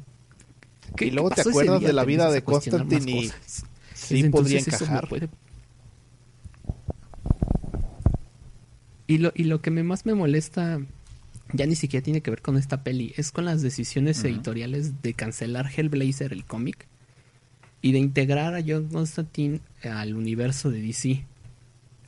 [0.95, 3.31] ¿Qué- Y luego qué te acuerdas de la vida de a Constantine y
[3.93, 5.07] sí Entonces, podría eso me encajar.
[5.07, 5.29] puede-
[9.07, 10.79] Y lo, y lo que me más me molesta
[11.53, 15.13] ya ni siquiera tiene que ver con esta peli, es con las decisiones editoriales de
[15.13, 16.87] cancelar Hellblazer, el cómic,
[17.81, 21.25] y de integrar a John Constantine al universo de DC.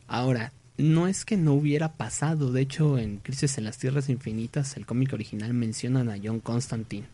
[0.07, 4.77] Ahora, no es que no hubiera pasado, de hecho en Crisis en las Tierras Infinitas,
[4.77, 7.05] el cómic original mencionan a John Constantine.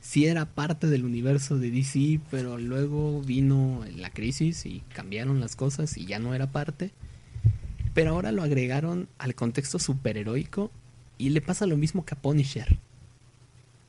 [0.00, 5.56] Sí era parte del universo de DC, pero luego vino la crisis y cambiaron las
[5.56, 6.90] cosas y ya no era parte.
[7.92, 10.70] Pero ahora lo agregaron al contexto superheroico
[11.20, 12.78] y le pasa lo mismo que a Punisher.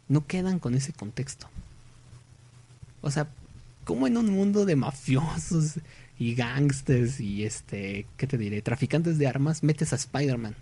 [0.09, 1.47] No quedan con ese contexto.
[3.01, 3.29] O sea,
[3.85, 5.79] como en un mundo de mafiosos
[6.19, 8.61] y gangsters y este, ¿qué te diré?
[8.61, 10.55] Traficantes de armas, metes a Spider-Man.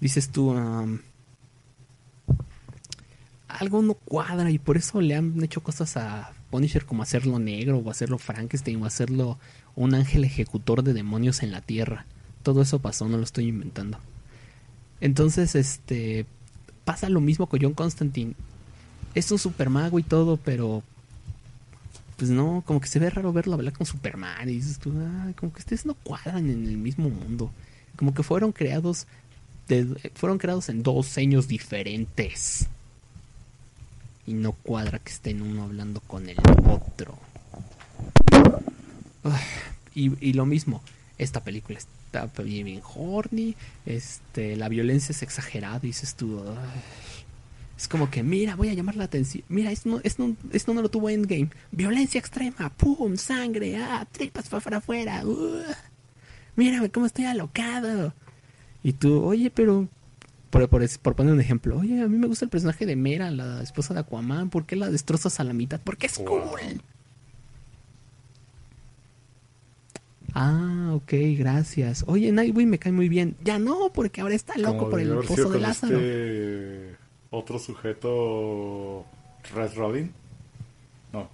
[0.00, 1.00] Dices tú, um,
[3.46, 7.78] algo no cuadra y por eso le han hecho cosas a Punisher como hacerlo negro
[7.78, 9.38] o hacerlo Frankenstein o hacerlo
[9.76, 12.06] un ángel ejecutor de demonios en la tierra.
[12.42, 13.98] Todo eso pasó, no lo estoy inventando.
[15.00, 16.26] Entonces, este,
[16.84, 18.34] pasa lo mismo con John Constantine.
[19.14, 20.82] Es un super mago y todo, pero
[22.16, 24.92] pues no, como que se ve raro verlo hablar con Superman y dices tú,
[25.24, 27.52] "Ay, como que ustedes no cuadran en el mismo mundo.
[27.96, 29.06] Como que fueron creados
[30.14, 32.66] fueron creados en dos años diferentes.
[34.26, 37.18] Y no cuadra que estén uno hablando con el otro.
[39.24, 39.40] Ah,
[39.94, 40.82] Y, y lo mismo,
[41.18, 41.78] esta película
[42.12, 43.54] está bien, bien horny,
[43.86, 46.80] este, la violencia es exagerada, dices tú, "Ay".
[47.76, 50.74] es como que, mira, voy a llamar la atención, mira, esto no, esto, no- esto
[50.74, 55.62] no lo tuvo Endgame, violencia extrema, pum, sangre, ah, tripas para afuera, uh,
[56.56, 58.12] mírame cómo estoy alocado.
[58.82, 59.86] Y tú, oye, pero,
[60.50, 63.30] por, por, por poner un ejemplo, oye, a mí me gusta el personaje de Mera,
[63.30, 65.80] la esposa de Aquaman, ¿por qué la destrozas a la mitad?
[65.84, 66.80] Porque es cool.
[70.34, 72.04] Ah, ok, gracias.
[72.06, 73.36] Oye, Nightwing me cae muy bien.
[73.42, 75.98] Ya no, porque ahora está loco Como por el pozo de con Lázaro.
[75.98, 76.96] este
[77.30, 79.04] otro sujeto,
[79.54, 80.12] Red Robin.
[81.12, 81.28] No.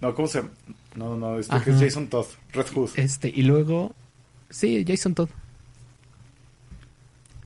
[0.00, 0.50] No, ¿cómo se llama?
[0.94, 1.80] No, no, este que es.
[1.80, 2.90] Jason Todd, Red Hood.
[2.96, 3.94] Este, y luego.
[4.50, 5.28] Sí, Jason Todd.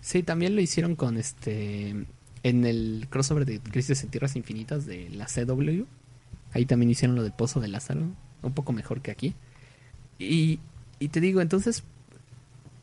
[0.01, 1.95] Sí, también lo hicieron con este.
[2.43, 5.85] En el crossover de Crisis en Tierras Infinitas de la CW.
[6.53, 8.03] Ahí también hicieron lo del Pozo de Lázaro.
[8.43, 9.35] Un poco mejor que aquí.
[10.21, 10.61] Y,
[10.99, 11.83] y te digo, entonces.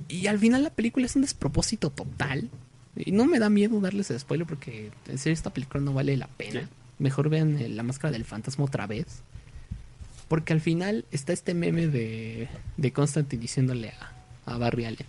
[0.10, 2.50] Y al final la película es un despropósito total.
[2.96, 6.18] Y no me da miedo darles el spoiler porque en serio esta película no vale
[6.18, 6.68] la pena.
[6.98, 9.22] Mejor vean eh, La Máscara del Fantasma otra vez.
[10.28, 15.06] Porque al final está este meme de, de Constantine diciéndole a, a Barry Allen.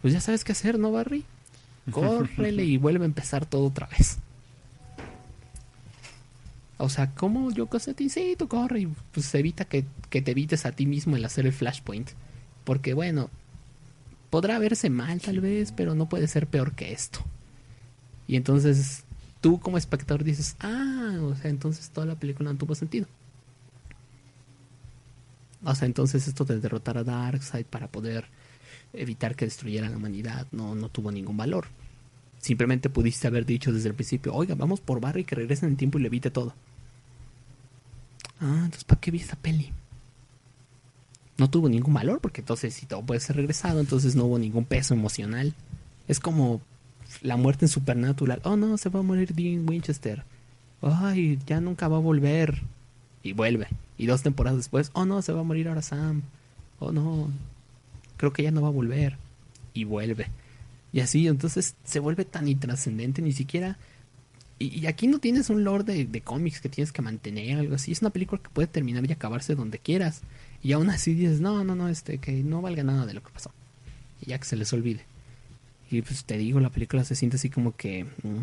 [0.00, 1.24] Pues ya sabes qué hacer, ¿no, Barry?
[1.90, 4.18] Córrele y vuelve a empezar todo otra vez.
[6.78, 8.10] O sea, ¿cómo yo Constantine?
[8.10, 11.46] Sí, tú corre y pues evita que, que te evites a ti mismo el hacer
[11.46, 12.10] el flashpoint.
[12.64, 13.30] Porque bueno,
[14.30, 17.20] podrá verse mal tal vez, pero no puede ser peor que esto.
[18.28, 19.04] Y entonces
[19.40, 23.06] tú como espectador dices, ah, o sea, entonces toda la película no tuvo sentido.
[25.64, 28.26] O sea, entonces esto de derrotar a Darkseid para poder
[28.92, 31.66] evitar que destruyera la humanidad no, no tuvo ningún valor.
[32.46, 35.98] Simplemente pudiste haber dicho desde el principio, oiga, vamos por Barry que regrese en tiempo
[35.98, 36.54] y le evite todo.
[38.38, 39.72] Ah, entonces ¿para qué vi esta peli?
[41.38, 44.64] No tuvo ningún valor porque entonces si todo puede ser regresado, entonces no hubo ningún
[44.64, 45.54] peso emocional.
[46.06, 46.60] Es como
[47.20, 48.40] la muerte en Supernatural.
[48.44, 50.22] Oh no, se va a morir Dean Winchester.
[50.82, 52.62] Ay, ya nunca va a volver.
[53.24, 53.66] Y vuelve.
[53.98, 56.22] Y dos temporadas después, oh no, se va a morir ahora Sam.
[56.78, 57.28] Oh no,
[58.16, 59.16] creo que ya no va a volver.
[59.74, 60.28] Y vuelve.
[60.92, 63.78] Y así, entonces se vuelve tan intrascendente, ni siquiera...
[64.58, 67.92] Y, aquí no tienes un lore de, de cómics que tienes que mantener, algo así.
[67.92, 70.22] Es una película que puede terminar y acabarse donde quieras.
[70.62, 73.30] Y aún así dices, no, no, no, este, que no valga nada de lo que
[73.30, 73.50] pasó.
[74.22, 75.04] Y ya que se les olvide.
[75.90, 78.04] Y pues te digo, la película se siente así como que...
[78.04, 78.40] mm,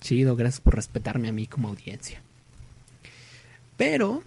[0.00, 2.22] chido, gracias por respetarme a mí como audiencia.
[3.76, 4.22] Pero,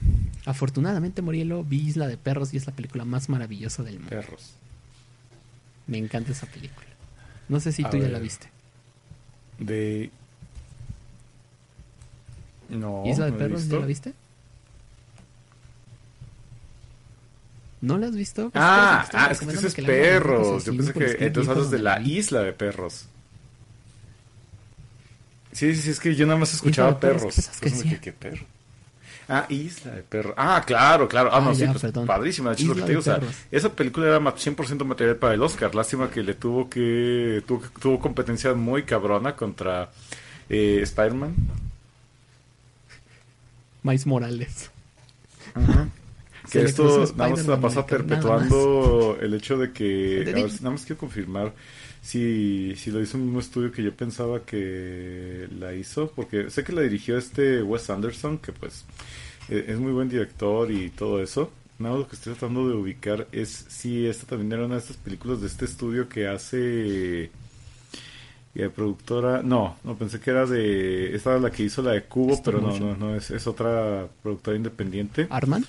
[0.46, 4.10] afortunadamente, Morielo, vi Isla de Perros y es la película más maravillosa del mundo.
[4.10, 4.56] Perros.
[5.88, 6.88] Me encanta esa película.
[7.50, 8.50] No sé si A tú ya la viste.
[9.60, 10.10] De.
[12.70, 13.04] No.
[13.06, 14.14] ¿Isla de no Perros ya la viste?
[17.82, 18.52] ¿No la has visto?
[18.54, 20.66] Ah, ah, es que recomendando dices perros.
[20.66, 23.08] Yo pensé que entonces hablas de la isla de perros.
[25.52, 27.36] Sí, sí, sí, es que yo nada más escuchaba perros,
[28.02, 28.46] ¿qué perro?
[29.34, 30.34] Ah, Isla de Perros.
[30.36, 31.30] Ah, claro, claro.
[31.32, 32.52] Ah, Ah, no, sí, ya, pues, padrísima.
[32.52, 33.20] hecho, que te digo, o sea,
[33.50, 35.74] esa película era ma- 100% material para el Oscar.
[35.74, 37.42] Lástima que le tuvo que.
[37.48, 39.90] tuvo, tuvo competencia muy cabrona contra
[40.50, 41.34] eh, Spider-Man.
[43.84, 44.70] Miles Morales.
[46.46, 50.24] Se Que le esto nada más se la pasa perpetuando el hecho de que.
[50.28, 51.54] A ver, nada más quiero confirmar
[52.02, 56.12] si, si lo hizo el mismo estudio que yo pensaba que la hizo.
[56.16, 58.86] Porque sé que la dirigió este Wes Anderson, que pues
[59.50, 61.52] es muy buen director y todo eso.
[61.80, 64.82] Nada más lo que estoy tratando de ubicar es si esta también era una de
[64.82, 67.32] estas películas de este estudio que hace.
[68.54, 72.04] eh, productora, no, no pensé que era de, esta era la que hizo la de
[72.04, 75.28] Cubo, Stop pero no, no, no, es, es otra productora independiente.
[75.30, 75.66] Arman.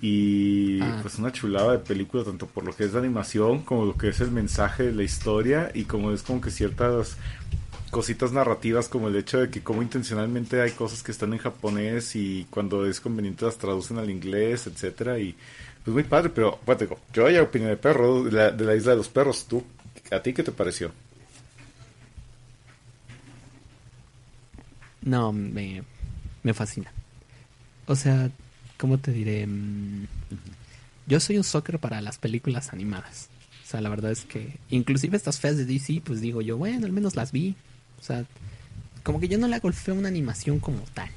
[0.00, 0.98] Y Ah.
[1.02, 4.08] pues una chulada de película, tanto por lo que es la animación, como lo que
[4.08, 7.16] es el mensaje de la historia, y como es como que ciertas
[7.92, 12.16] cositas narrativas, como el hecho de que como intencionalmente hay cosas que están en japonés
[12.16, 15.36] y cuando es conveniente las traducen al inglés, etcétera, y
[15.84, 18.74] pues muy padre, pero bueno, digo, yo ya opiné de perro, de la, de la
[18.76, 19.62] isla de los perros, tú,
[20.10, 20.92] ¿a ti qué te pareció?
[25.02, 25.82] No, me,
[26.42, 26.92] me fascina.
[27.86, 28.30] O sea,
[28.78, 29.46] ¿cómo te diré?
[29.46, 30.06] Mm,
[31.06, 33.28] Yo soy un soccer para las películas animadas.
[33.64, 36.86] O sea, la verdad es que inclusive estas feas de DC, pues digo yo, bueno,
[36.86, 37.56] al menos las vi.
[38.02, 38.24] O sea,
[39.02, 41.08] como que yo no le hago el feo a una animación como tal.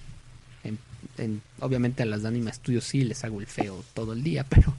[0.64, 0.80] En-
[1.18, 4.46] en- obviamente a las de Anima Studios sí les hago el feo todo el día,
[4.50, 4.74] pero,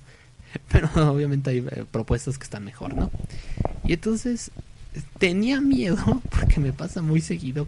[0.71, 3.11] pero obviamente hay eh, propuestas que están mejor, ¿no?
[3.85, 4.51] Y entonces
[5.19, 7.67] tenía miedo, porque me pasa muy seguido,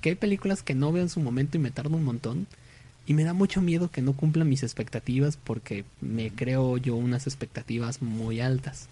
[0.00, 2.46] que hay películas que no veo en su momento y me tardo un montón.
[3.06, 7.26] Y me da mucho miedo que no cumplan mis expectativas porque me creo yo unas
[7.26, 8.86] expectativas muy altas.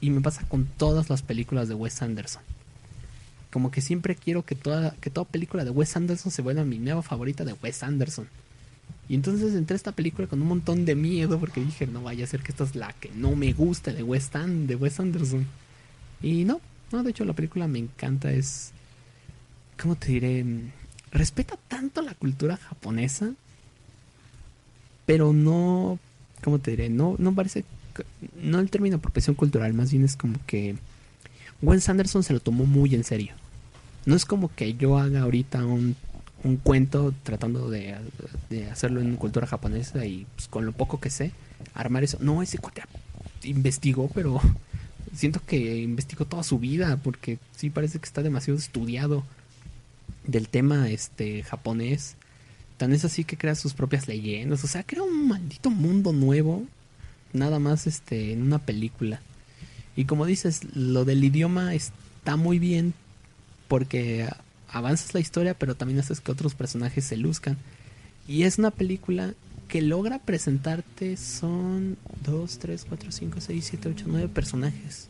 [0.00, 2.40] Y me pasa con todas las películas de Wes Anderson.
[3.50, 6.78] Como que siempre quiero que toda, que toda película de Wes Anderson se vuelva mi
[6.78, 8.28] nueva favorita de Wes Anderson.
[9.08, 12.24] Y entonces entré a esta película con un montón de miedo porque dije, no vaya
[12.24, 15.46] a ser que esta es la que no me gusta de Wes, de Wes Anderson.
[16.22, 16.60] Y no,
[16.92, 18.72] no, de hecho la película me encanta, es...
[19.80, 20.44] ¿Cómo te diré?
[21.12, 23.32] Respeta tanto la cultura japonesa,
[25.06, 25.98] pero no...
[26.44, 26.90] ¿Cómo te diré?
[26.90, 27.64] No, no parece...
[28.42, 30.76] No el término apropiación cultural, más bien es como que...
[31.62, 33.34] Wes Anderson se lo tomó muy en serio.
[34.06, 35.96] No es como que yo haga ahorita un,
[36.44, 37.96] un cuento tratando de,
[38.48, 41.32] de hacerlo en cultura japonesa y pues, con lo poco que sé,
[41.74, 42.18] armar eso.
[42.20, 42.82] No, ese cuate
[43.42, 44.40] investigó, pero
[45.14, 49.24] siento que investigó toda su vida porque sí parece que está demasiado estudiado
[50.26, 52.16] del tema este japonés.
[52.76, 56.64] Tan es así que crea sus propias leyendas, o sea, crea un maldito mundo nuevo
[57.32, 59.20] nada más este en una película.
[59.98, 62.94] Y como dices, lo del idioma está muy bien
[63.66, 64.28] porque
[64.70, 67.56] avanzas la historia, pero también haces que otros personajes se luzcan.
[68.28, 69.34] Y es una película
[69.66, 75.08] que logra presentarte son 2, 3, 4, 5, 6, 7, 8, 9 personajes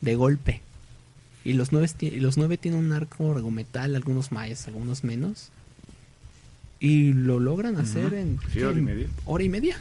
[0.00, 0.62] de golpe.
[1.44, 5.50] Y los nueve, ti- y los nueve tienen un arco argumental, algunos más, algunos menos.
[6.80, 9.06] Y lo logran hacer en, Sí, hora y en media.
[9.26, 9.76] hora y media.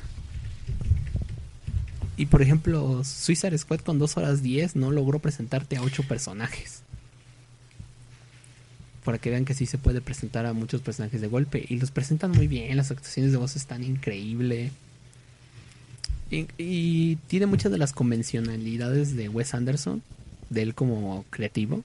[2.21, 6.83] Y por ejemplo, Suicide Squad con 2 horas 10 no logró presentarte a 8 personajes.
[9.03, 11.65] Para que vean que sí se puede presentar a muchos personajes de golpe.
[11.67, 14.71] Y los presentan muy bien, las actuaciones de voz están increíbles.
[16.29, 20.03] Y, tiene muchas de las convencionalidades de Wes Anderson,
[20.51, 21.83] de él como creativo.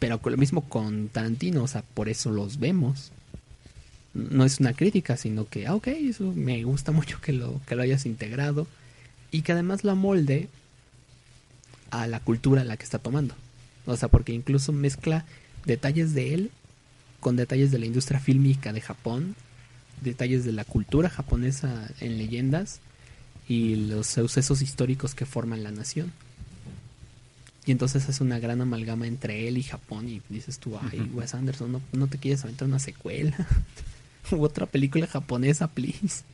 [0.00, 3.12] Pero lo mismo con Tarantino, o sea, por eso los vemos.
[4.14, 7.76] No es una crítica, sino que, ah, ok, eso me gusta mucho que lo, que
[7.76, 8.66] lo hayas integrado.
[9.32, 10.48] Y que además la molde
[11.90, 13.34] a la cultura a la que está tomando.
[13.86, 15.24] O sea, porque incluso mezcla
[15.64, 16.50] detalles de él
[17.20, 19.36] con detalles de la industria fílmica de Japón,
[20.00, 22.80] detalles de la cultura japonesa en leyendas
[23.48, 26.12] y los sucesos históricos que forman la nación.
[27.64, 31.34] Y entonces es una gran amalgama entre él y Japón y dices tú, ay, Wes
[31.34, 33.46] Anderson, no, no te quieres aventar una secuela
[34.32, 36.24] u otra película japonesa, please.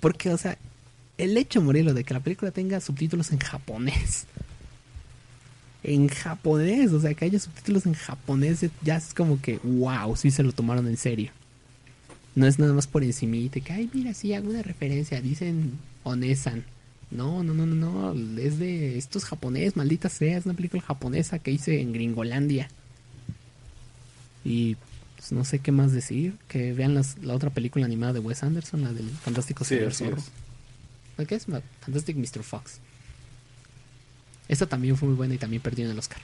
[0.00, 0.58] Porque, o sea,
[1.24, 4.26] el hecho, Morelo, de que la película tenga subtítulos en japonés.
[5.84, 10.30] En japonés, o sea, que haya subtítulos en japonés ya es como que, wow, sí
[10.30, 11.32] se lo tomaron en serio.
[12.34, 15.72] No es nada más por encimita, que, ay, mira, sí, hago una referencia, dicen
[16.04, 16.64] Onesan.
[17.10, 20.80] No, no, no, no, no, es de, esto es japonés, maldita sea, es una película
[20.82, 22.68] japonesa que hice en Gringolandia.
[24.44, 24.76] Y
[25.16, 28.42] pues, no sé qué más decir, que vean las- la otra película animada de Wes
[28.42, 30.16] Anderson, la del Fantástico Sí, Señor así Zorro.
[30.18, 30.30] es.
[31.16, 31.46] ¿La qué es?
[31.46, 32.42] Fantastic Mr.
[32.42, 32.78] Fox.
[34.48, 36.18] Esta también fue muy buena y también perdió en el Oscar.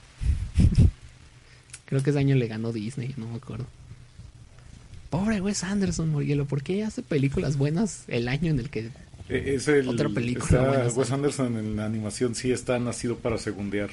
[1.85, 3.65] Creo que ese año le ganó Disney, no me acuerdo.
[5.09, 8.89] Pobre Wes Anderson, Morielo, ¿por qué hace películas buenas el año en el que...
[9.29, 11.11] Eh, Es el, Otra película está- buena, Wes.
[11.11, 13.89] Anderson en la animación sí está nacido para segundear.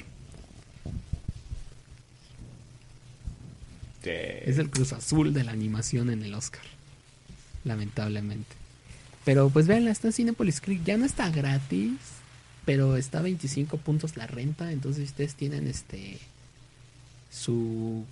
[4.03, 6.61] Es el Cruz Azul de la animación en el Oscar.
[7.65, 8.55] Lamentablemente.
[9.27, 10.85] Pero pues véanla, está en Cinepolis Click.
[10.85, 11.97] Ya no está gratis,
[12.63, 14.71] pero está a 25 puntos la renta.
[14.71, 16.17] Entonces si ustedes tienen este...
[17.29, 18.05] Su...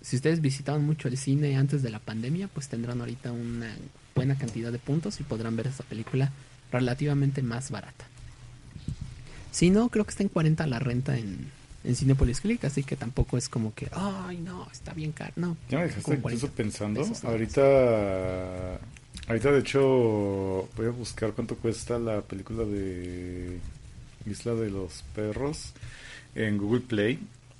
[0.00, 3.70] Si ustedes visitaban mucho el cine antes de la pandemia, pues tendrán ahorita una
[4.14, 6.32] buena cantidad de puntos y podrán ver esta película
[6.72, 8.06] relativamente más barata.
[9.50, 11.50] Si no, creo que está en 40 la renta en,
[11.84, 15.34] en Cinepolis Click, así que tampoco es como que, ay, no, está bien caro.
[15.36, 17.00] No, Ya me dejaste incluso 40 pensando.
[17.02, 17.22] pesos.
[17.24, 18.80] Ahorita,
[19.28, 23.58] ahorita de hecho voy a buscar cuánto cuesta la película de
[24.26, 25.72] Isla de los Perros
[26.34, 27.18] en Google Play.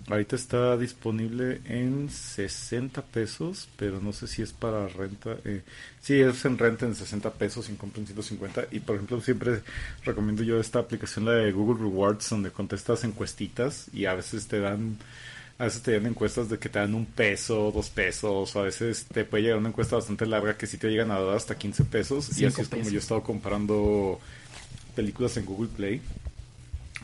[0.09, 5.37] Ahorita está disponible en 60 pesos, pero no sé si es para renta.
[5.45, 5.63] Eh,
[6.01, 8.67] sí, es en renta en 60 pesos, sin compra en 150.
[8.73, 9.63] Y por ejemplo, siempre
[10.05, 14.59] recomiendo yo esta aplicación, la de Google Rewards, donde contestas encuestitas y a veces te
[14.59, 14.97] dan
[15.59, 18.65] a veces te dan encuestas de que te dan un peso, dos pesos, o a
[18.65, 21.57] veces te puede llegar una encuesta bastante larga que sí te llegan a dar hasta
[21.57, 22.29] 15 pesos.
[22.39, 24.19] y así es como yo he estado comprando
[24.95, 26.01] películas en Google Play.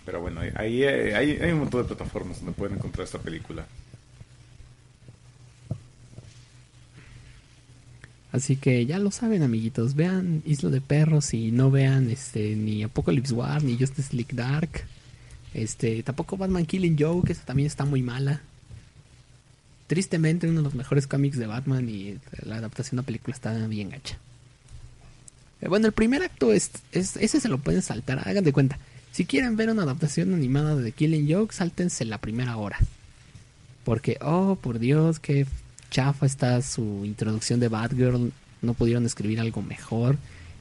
[0.05, 3.66] Pero bueno, ahí hay, hay, hay un montón de plataformas donde pueden encontrar esta película.
[8.33, 9.95] Así que ya lo saben, amiguitos.
[9.95, 14.85] Vean Isla de Perros y no vean este ni Apocalypse War ni Justice League Dark.
[15.62, 18.40] Este, tampoco Batman Killing Joke, esa también está muy mala.
[19.89, 23.90] Tristemente, uno de los mejores cómics de Batman y la adaptación a película está bien
[23.90, 24.18] gacha.
[25.60, 28.78] Eh, Bueno, el primer acto es, es ese se lo pueden saltar, hagan de cuenta.
[29.12, 32.78] Si quieren ver una adaptación animada de Killing Joke, sáltense la primera hora.
[33.85, 35.47] Porque, oh, por Dios, qué
[35.90, 38.32] chafa está su introducción de Batgirl.
[38.60, 40.18] No pudieron escribir algo mejor.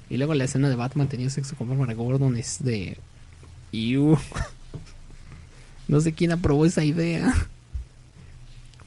[0.10, 2.98] Y luego la escena de Batman teniendo sexo con Barbara Gordon es de...
[3.72, 4.18] Iu.
[5.88, 7.34] No sé quién aprobó esa idea.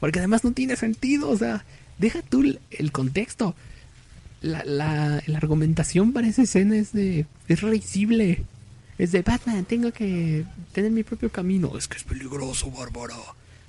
[0.00, 1.30] Porque además no tiene sentido.
[1.30, 1.64] O sea,
[1.98, 3.54] deja tú el, el contexto.
[4.42, 7.26] La, la, la argumentación para esa escena es de...
[7.48, 8.44] Es risible.
[8.98, 11.76] Es de Batman, tengo que tener mi propio camino.
[11.78, 13.16] Es que es peligroso, Bárbara.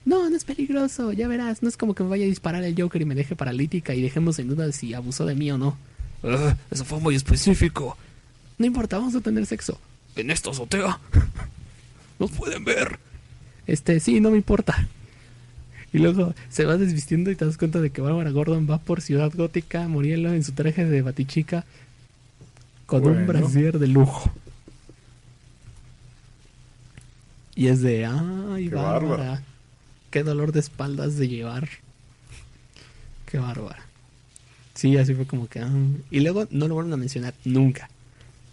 [0.03, 1.63] No, no es peligroso, ya verás.
[1.63, 4.01] No es como que me vaya a disparar el Joker y me deje paralítica y
[4.01, 5.77] dejemos en duda si abusó de mí o no.
[6.69, 7.97] Eso fue muy específico.
[8.57, 9.79] No importa, vamos a tener sexo.
[10.15, 10.99] En esta azotea.
[12.19, 12.99] Nos pueden ver.
[13.71, 14.85] Este, sí, no me importa.
[15.93, 18.99] Y luego se va desvistiendo y te das cuenta de que Bárbara Gordon va por
[19.01, 21.63] Ciudad Gótica, Murielo en su traje de batichica
[22.85, 24.29] con un brasier de lujo.
[27.55, 28.99] Y es de, ay, Qué Bárbara.
[29.07, 29.43] bárbara.
[30.09, 31.69] Qué dolor de espaldas de llevar.
[33.25, 33.85] Qué bárbara.
[34.73, 35.59] Sí, así fue como que...
[35.59, 35.71] ah.
[36.09, 37.89] Y luego no lo vuelven a mencionar nunca.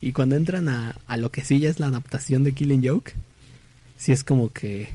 [0.00, 3.14] Y cuando entran a, a lo que sí ya es la adaptación de Killing Joke,
[3.96, 4.90] sí es como que...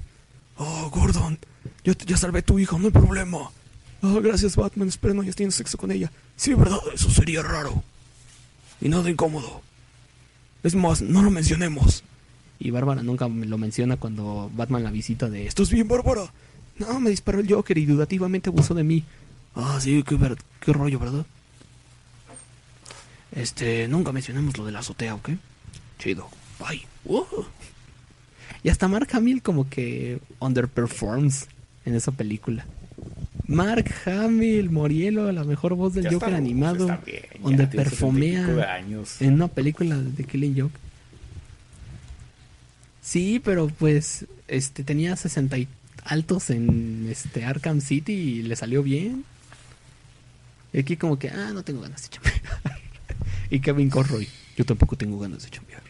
[0.57, 1.39] Oh, Gordon,
[1.83, 3.49] yo ya salvé a tu hijo, no hay problema.
[4.01, 6.11] Oh, gracias, Batman, espero no hayas tenido sexo con ella.
[6.35, 7.83] Sí, verdad, eso sería raro.
[8.81, 9.61] Y nada incómodo.
[10.61, 12.03] Es más, no lo mencionemos.
[12.59, 15.47] Y Bárbara nunca me lo menciona cuando Batman la visita de...
[15.47, 16.31] ¿Estás bien, Bárbara?
[16.77, 19.03] No, me disparó el Joker y dudativamente abusó de mí.
[19.55, 21.25] Ah, sí, qué, ver- qué rollo, ¿verdad?
[23.31, 25.29] Este, nunca mencionemos lo de la azotea, ¿ok?
[25.99, 26.29] Chido.
[26.59, 26.85] Bye.
[27.05, 27.23] Uh.
[28.63, 31.47] Y hasta Mark Hamill como que underperforms
[31.85, 32.65] en esa película.
[33.45, 38.17] Mark Hamill, Morielo, la mejor voz del Ya Joker está, animado, bien, donde tiene 70
[38.17, 38.85] y pico de perfumea
[39.19, 40.79] en una película de Killing Joke.
[43.01, 45.67] Sí, pero pues este tenía 60 y
[46.05, 49.25] altos en este Arkham City y le salió bien.
[50.71, 52.41] Y aquí como que, ah, no tengo ganas de chambear.
[53.49, 55.83] y Kevin Conroy, yo tampoco tengo ganas de chambear.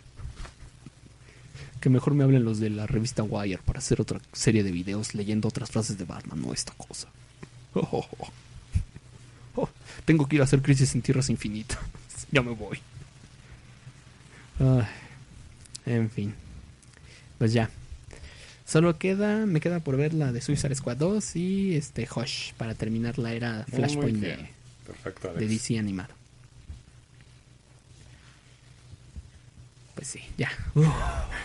[1.83, 5.15] Que mejor me hablen los de la revista Wire para hacer otra serie de videos
[5.15, 7.09] leyendo otras frases de Batman, no esta cosa.
[7.75, 8.31] Oh, oh, oh.
[9.55, 9.69] Oh,
[10.05, 11.79] tengo que ir a hacer Crisis en Tierras Infinitas.
[12.31, 12.79] ya me voy.
[14.61, 14.85] Ay,
[15.87, 16.33] en fin.
[17.37, 17.69] Pues ya.
[18.65, 22.75] Solo queda, me queda por ver la de Suicide Squad 2 y este Hush para
[22.75, 24.49] terminar la era Flashpoint de.
[24.85, 26.13] Perfecto, de DC animado.
[30.03, 30.49] Pues sí, ya.
[30.75, 30.85] Uf,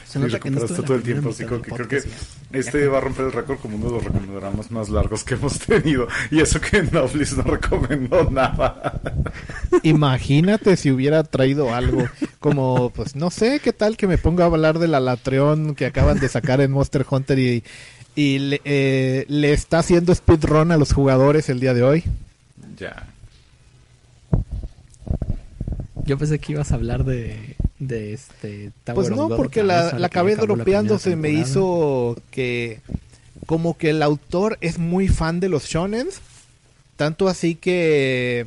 [0.04, 2.02] se Sí, nota que no la todo el tiempo, así que creo que
[2.50, 5.34] este Ya va a romper el récord como uno de los recomendadramas más largos que
[5.34, 6.08] hemos tenido.
[6.32, 9.00] Y eso que Netflix no recomendó nada.
[9.84, 12.08] Imagínate si hubiera traído algo
[12.40, 16.18] como, pues no sé, qué tal que me ponga a hablar del Alatreón que acaban
[16.18, 17.62] de sacar en Monster Hunter y,
[18.16, 22.04] y le, eh, le está haciendo speedrun a los jugadores el día de hoy.
[22.76, 23.06] Ya.
[26.04, 30.06] Yo pensé que ibas a hablar de, de este Tower Pues no, porque la, la
[30.06, 32.80] acabé la dropeando, primera se me hizo que
[33.46, 36.20] como que el autor es muy fan de los shonens,
[36.96, 38.46] tanto así que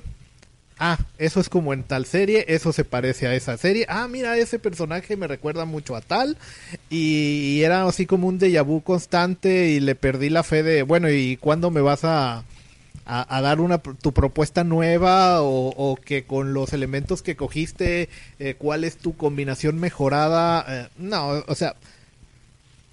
[0.77, 4.37] ah, eso es como en tal serie, eso se parece a esa serie, ah, mira,
[4.37, 6.37] ese personaje me recuerda mucho a tal,
[6.89, 10.83] y, y era así como un déjà vu constante y le perdí la fe de,
[10.83, 12.43] bueno, ¿y cuándo me vas a,
[13.05, 18.09] a, dar una tu propuesta nueva o, que con los elementos que cogiste,
[18.39, 20.65] eh, cuál es tu combinación mejorada?
[20.67, 21.75] Eh, no, o sea,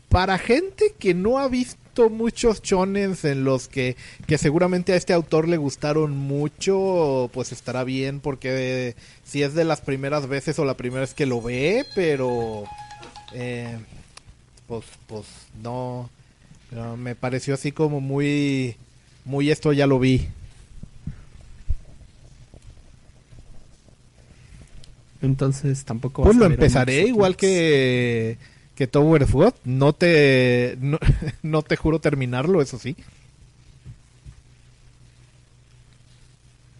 [0.09, 5.13] para gente que no ha visto muchos chonens en los que, que seguramente a este
[5.13, 8.95] autor le gustaron mucho, pues estará bien porque
[9.25, 12.65] si es de las primeras veces o la primera vez que lo ve, pero
[13.35, 13.79] eh,
[14.67, 15.27] pues, pues
[15.63, 16.09] no,
[16.97, 18.77] me pareció así como muy,
[19.29, 20.27] muy esto ya lo vi.
[25.21, 28.39] Entonces tampoco Pues lo empezaré igual que
[28.75, 29.55] que Tower of God.
[29.65, 30.99] No te no,
[31.43, 32.97] no te juro terminarlo, eso sí.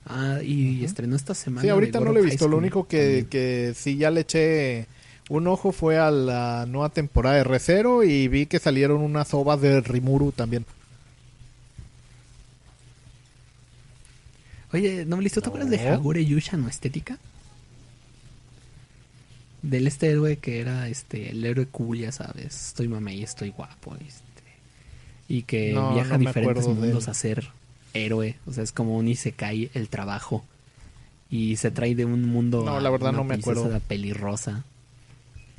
[0.07, 1.61] Ah, y estrenó esta semana.
[1.61, 2.49] Sí, ahorita no lo he visto.
[2.49, 4.87] Lo único que, que sí ya le eché
[5.29, 9.61] un ojo fue a la nueva temporada de Recero y vi que salieron unas ovas
[9.61, 10.65] de Rimuru también.
[14.73, 15.41] Oye, ¿no me listo?
[15.41, 15.89] ¿Te acuerdas de.
[15.89, 17.19] Hagure Yusha no estética?
[19.63, 22.69] Del este héroe que era este el héroe cool, ya sabes.
[22.69, 23.95] Estoy mamey, estoy guapo.
[23.97, 24.23] Este,
[25.29, 27.49] y que No, viaja no a diferentes mundos a ser
[27.95, 28.37] héroe.
[28.47, 30.45] O sea, es como un Isekai el trabajo.
[31.31, 32.65] Y se trae de un mundo.
[32.65, 33.79] No, a la verdad una no me acuerdo.
[33.89, 34.65] pelirrosa.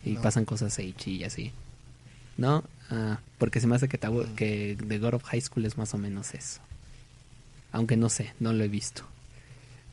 [0.06, 0.22] Y No.
[0.22, 1.52] pasan cosas Eichi y así.
[2.38, 2.64] ¿No?
[2.90, 4.36] Ah, porque se me hace que, Tower- Mm.
[4.36, 6.61] que The God of High School es más o menos eso.
[7.72, 9.04] Aunque no sé, no lo he visto.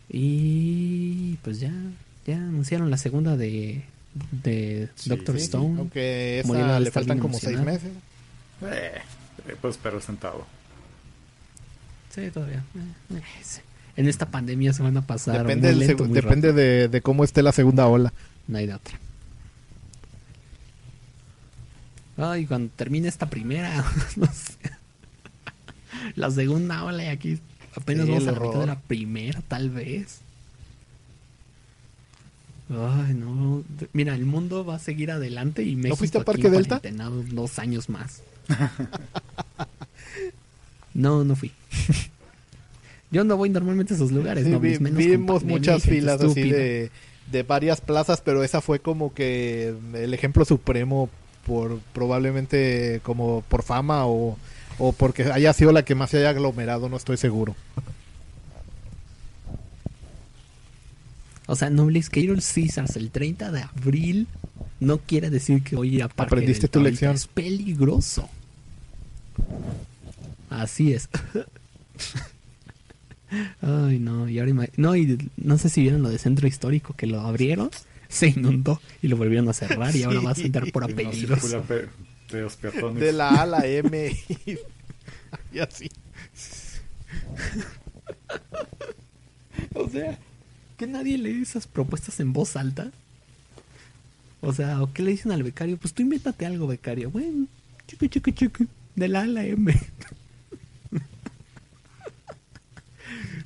[0.09, 1.73] Y pues ya,
[2.27, 3.83] ya anunciaron la segunda de,
[4.31, 5.79] de Sí, Doctor sí, Stone.
[5.79, 7.91] Aunque esa le faltan como seis meses.
[8.63, 8.93] Eh,
[9.49, 10.47] eh, puedo esperar sentado.
[12.15, 12.65] Sí, todavía.
[13.11, 13.61] Eh, eh, sí.
[13.97, 15.39] En esta pandemia se van a pasar.
[15.39, 18.13] Depende, muy del lento, seg- muy depende de, de cómo esté la segunda ola.
[18.49, 18.99] No hay de otra.
[22.19, 23.85] Ay, cuando termine esta primera,
[24.17, 24.55] no sé.
[26.15, 27.39] La segunda ola y aquí
[27.77, 30.21] apenas Sí, vamos a la mitad de la primera, tal vez.
[32.69, 33.63] Ay, no.
[33.93, 36.81] Mira, el mundo va a seguir adelante y México fuiste a Parque Delta?
[37.31, 38.23] dos años más.
[40.95, 41.53] no, no fui.
[43.11, 46.21] Yo no voy normalmente a esos lugares, Sí, no vi- menos con vimos muchas filas
[46.21, 46.91] así de,
[47.31, 51.09] de varias plazas, pero esa fue como que el ejemplo supremo
[51.47, 54.37] por probablemente como por fama o,
[54.79, 57.55] o porque haya sido la que más se haya aglomerado, no estoy seguro.
[61.47, 64.27] O sea, Nobles Little Caesars el 30 de abril
[64.81, 67.15] no quiere decir que Parque Aprendiste tu lección.
[67.15, 68.29] Es peligroso.
[70.51, 71.09] Así es.
[73.61, 77.07] Ay, no, y ahora no, y no sé si vieron lo de Centro Histórico que
[77.07, 77.71] lo abrieron,
[78.09, 81.57] se inundó y lo volvieron a cerrar y ahora vas a entrar por no apellidos.
[82.31, 83.01] De los peatones.
[83.01, 84.17] De la A a la M
[84.47, 84.59] y,
[85.53, 85.91] y así.
[89.75, 90.19] O sea,
[90.77, 92.91] que nadie lee esas propuestas en voz alta.
[94.41, 95.77] O sea, ¿o qué le dicen al becario?
[95.77, 97.11] Pues tú invéntate algo, becario.
[97.11, 97.47] Bueno,
[97.87, 98.65] chico, chico, chico.
[98.95, 99.75] De la A a la M.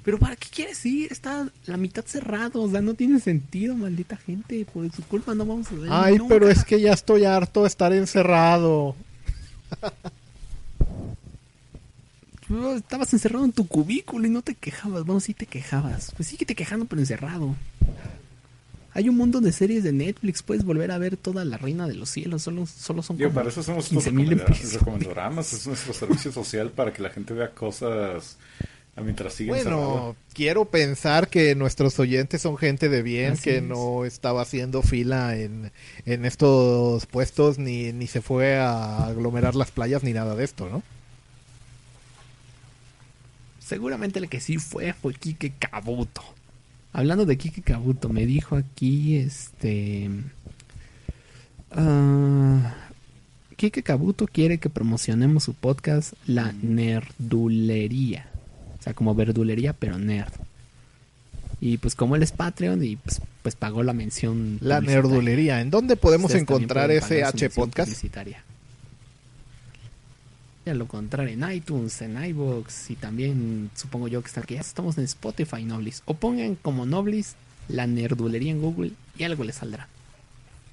[0.02, 1.12] Pero ¿para qué quieres ir?
[1.12, 2.62] Está la mitad cerrado.
[2.62, 4.64] O sea, no tiene sentido, maldita gente.
[4.72, 5.88] Por su culpa no vamos a ver.
[5.92, 6.34] Ay, nunca.
[6.34, 8.96] pero es que ya estoy harto de estar encerrado.
[12.76, 15.04] Estabas encerrado en tu cubículo y no te quejabas.
[15.04, 16.12] Bueno, sí te quejabas.
[16.16, 17.54] Pues sí que te quejando, pero encerrado.
[18.92, 20.42] Hay un mundo de series de Netflix.
[20.42, 22.42] Puedes volver a ver toda La Reina de los Cielos.
[22.42, 24.72] Solo, solo son Digo, como para eso 15,000 recomendora- episodios.
[24.80, 28.36] recomendoramas, es nuestro servicio social para que la gente vea cosas
[28.96, 33.62] mientras sigue Bueno, quiero pensar que nuestros oyentes son gente de bien, Así que es.
[33.62, 35.72] no estaba haciendo fila en,
[36.04, 40.68] en estos puestos, ni, ni se fue a aglomerar las playas, ni nada de esto,
[40.68, 40.82] ¿no?
[43.58, 46.22] Seguramente el que sí fue fue Kike Kabuto.
[46.92, 50.10] Hablando de Kike Kabuto, me dijo aquí este.
[51.70, 52.74] ah,
[53.56, 58.29] Kike Kabuto quiere que promocionemos su podcast La Nerdulería.
[58.80, 60.32] O sea, como verdulería, pero nerd.
[61.60, 64.58] Y pues como él es Patreon y pues, pues pagó la mención.
[64.62, 65.60] La nerdulería.
[65.60, 67.90] ¿En dónde podemos Ustedes encontrar ese H podcast?
[67.90, 68.42] publicitaria.
[70.64, 74.60] Ya lo encontrar en iTunes, en iVoox y también supongo yo que está que ya
[74.60, 76.02] estamos en Spotify Noblis.
[76.06, 77.34] O pongan como Noblis
[77.68, 79.88] la nerdulería en Google y algo le saldrá.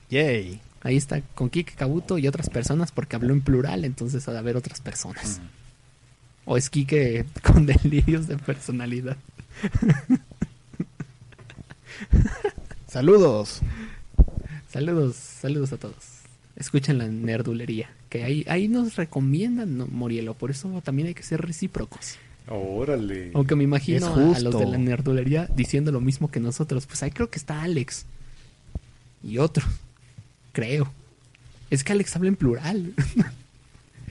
[0.09, 0.61] Yay.
[0.81, 4.37] Ahí está con Kike Kabuto y otras personas porque habló en plural, entonces ha de
[4.37, 5.41] haber otras personas.
[6.47, 9.17] O es Kike con delirios de personalidad.
[12.87, 13.59] Saludos.
[14.71, 16.21] Saludos, saludos a todos.
[16.55, 21.21] Escuchen la nerdulería, que ahí, ahí nos recomiendan, no, Morielo, por eso también hay que
[21.21, 22.15] ser recíprocos.
[22.47, 23.31] Órale.
[23.33, 26.85] Aunque me imagino a, a los de la nerdulería diciendo lo mismo que nosotros.
[26.85, 28.05] Pues ahí creo que está Alex.
[29.21, 29.65] Y otro.
[30.53, 30.89] Creo.
[31.69, 32.93] Es que Alex habla en plural.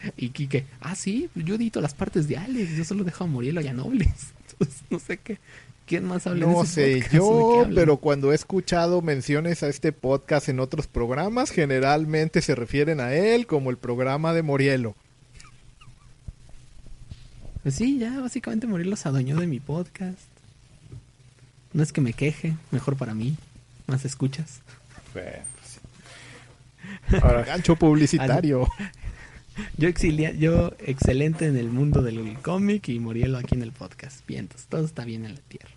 [0.16, 2.76] y Kike, ah, sí, yo edito las partes de Alex.
[2.76, 4.32] Yo solo dejo a Morielo y a Nobles.
[4.50, 5.38] Entonces, no sé qué.
[5.86, 10.58] ¿Quién más habla No sé yo, pero cuando he escuchado menciones a este podcast en
[10.58, 14.96] otros programas, generalmente se refieren a él como el programa de Morielo.
[17.62, 20.18] Pues sí, ya básicamente Morielo se adueñó de mi podcast.
[21.72, 23.36] No es que me queje, mejor para mí.
[23.86, 24.62] Más escuchas.
[25.14, 25.80] Bueno, pues
[27.10, 27.16] sí.
[27.22, 28.66] Ahora, Gancho publicitario.
[29.76, 34.26] Yo, exilia, yo excelente en el mundo del cómic y Morielo aquí en el podcast.
[34.26, 35.70] Bien, entonces todo está bien en la tierra.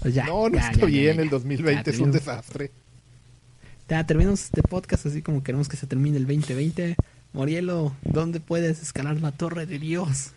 [0.00, 2.70] Pues ya, no, no ya, está ya, bien, el 2020 Ya, es un desastre.
[3.88, 6.96] Ya terminamos este podcast así como queremos que se termine el 2020.
[7.32, 10.32] Morielo, ¿dónde puedes escalar la torre de Dios?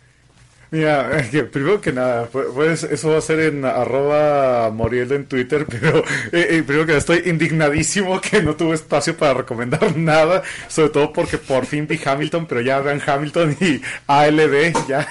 [0.70, 5.26] Mira, que primero que nada, pu- pues eso va a ser en arroba Moriel en
[5.26, 5.98] Twitter, pero
[6.32, 10.90] eh, eh, primero que nada estoy indignadísimo que no tuve espacio para recomendar nada, sobre
[10.90, 15.06] todo porque por fin vi Hamilton, pero ya vean Hamilton y ALB, ya,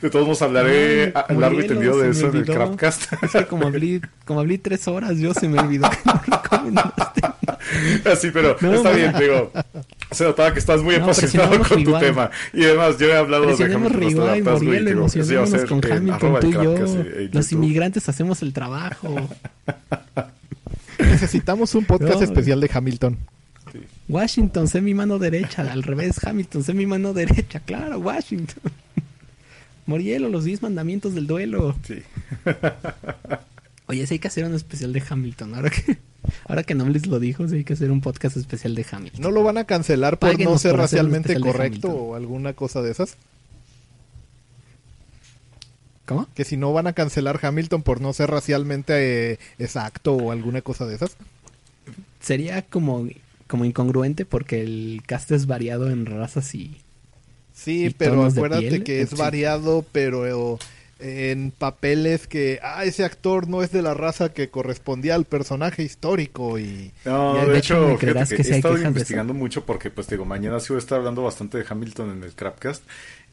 [0.00, 2.44] de todos modos hablaré Ay, a- largo y tendido de eso en el.
[2.46, 3.12] Crapcast.
[3.22, 7.20] Es que como hablé, como hablé tres horas, yo se me olvidó que no recomendaste.
[8.10, 9.50] Así, pero No, está bien, digo.
[10.12, 12.30] Se notaba que estás muy No, apasionado con tu tema.
[12.52, 14.50] Y además, yo he hablado de Hamilton hasta
[15.04, 16.76] Digo, ser con en Hamilton, arroba tú y yo.
[16.76, 19.14] En- en Los inmigrantes hacemos el trabajo.
[20.98, 23.16] Necesitamos un podcast No, especial de Hamilton.
[24.08, 25.70] Washington, sé mi mano derecha.
[25.70, 27.60] Al revés, Hamilton, sé mi mano derecha.
[27.60, 28.72] Claro, Washington.
[29.86, 31.74] Morielo, los 10 mandamientos del duelo.
[31.86, 32.02] Sí.
[33.88, 35.54] Oye, sí hay que hacer un especial de Hamilton.
[35.54, 35.98] Ahora que,
[36.48, 39.20] ahora que Nomlis lo dijo, sí hay que hacer un podcast especial de Hamilton.
[39.20, 42.90] ¿No lo van a cancelar por no ser por racialmente correcto o alguna cosa de
[42.90, 43.16] esas?
[46.06, 46.28] ¿Cómo?
[46.34, 50.62] Que si no van a cancelar Hamilton por no ser racialmente eh, exacto o alguna
[50.62, 51.16] cosa de esas.
[52.20, 53.06] Sería como,
[53.46, 56.80] como incongruente porque el cast es variado en razas y...
[57.52, 58.84] Sí, ¿Y pero tonos de acuérdate piel?
[58.84, 59.16] que es Sí.
[59.16, 64.50] variado, pero eh, en papeles que, ah, ese actor no es de la raza que
[64.50, 66.92] correspondía al personaje histórico y...
[67.04, 69.64] No, Ya, de, de hecho, hecho, ¿me fíjate creerás que que he estado investigando mucho
[69.64, 72.34] porque, pues, te digo, mañana sí voy a estar hablando bastante de Hamilton en el
[72.34, 72.82] Crapcast.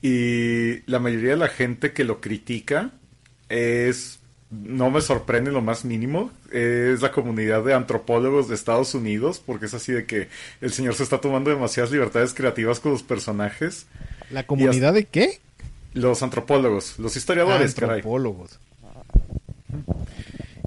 [0.03, 2.91] Y la mayoría de la gente que lo critica
[3.47, 4.19] es,
[4.51, 9.67] no me sorprende lo más mínimo, es la comunidad de antropólogos de Estados Unidos, porque
[9.67, 10.27] es así de que
[10.59, 13.85] el señor se está tomando demasiadas libertades creativas con los personajes.
[14.29, 15.39] ¿La comunidad de qué?
[15.93, 18.03] Los antropólogos, los historiadores, caray.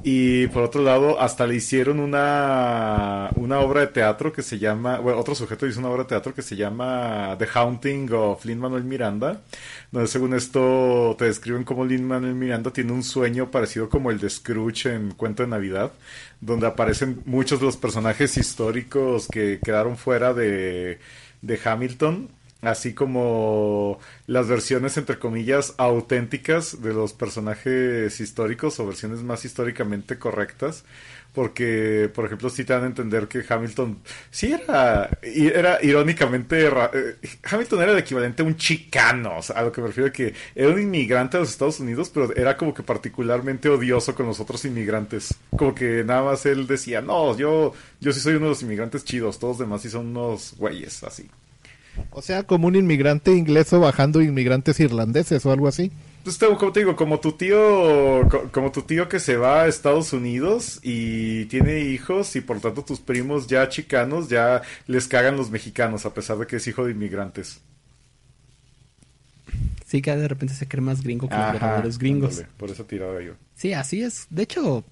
[0.09, 5.01] Y por otro lado, hasta le hicieron una, una obra de teatro que se llama,
[5.01, 8.61] bueno, otro sujeto hizo una obra de teatro que se llama The Haunting of Lin
[8.61, 9.43] Manuel Miranda,
[9.91, 14.21] donde según esto te describen cómo Lin Manuel Miranda tiene un sueño parecido como el
[14.21, 15.91] de Scrooge en Cuento de Navidad,
[16.41, 21.01] donde aparecen muchos de los personajes históricos que quedaron fuera de,
[21.43, 22.29] de Hamilton
[22.63, 30.19] así como las versiones entre comillas auténticas de los personajes históricos o versiones más históricamente
[30.19, 30.85] correctas
[31.37, 33.99] porque por ejemplo sí te dan a entender que Hamilton
[34.31, 39.63] sí era era irónicamente eh, Hamilton era el equivalente a un chicano o sea, a
[39.63, 42.57] lo que me refiero a que era un inmigrante de los Estados Unidos pero era
[42.57, 45.35] como que particularmente odioso con los otros inmigrantes.
[45.57, 49.05] Como que nada más él decía no yo yo sí soy uno de los inmigrantes
[49.05, 51.29] chidos todos los demás sí son unos güeyes así
[52.11, 55.91] O sea, como un inmigrante inglés o bajando inmigrantes irlandeses o algo así.
[56.19, 57.57] Entonces, te- como te digo, como tu tío,
[58.29, 62.61] co- como tu tío que se va a Estados Unidos y tiene hijos y por
[62.61, 66.67] tanto tus primos ya chicanos ya les cagan los mexicanos a pesar de que es
[66.67, 67.61] hijo de inmigrantes.
[69.87, 72.31] Sí, que de repente se cree más gringo que los Ajá, verdaderos gringos.
[72.33, 73.35] ándale, por eso tiraba yo.
[73.55, 74.27] Sí, así es.
[74.31, 74.83] De hecho,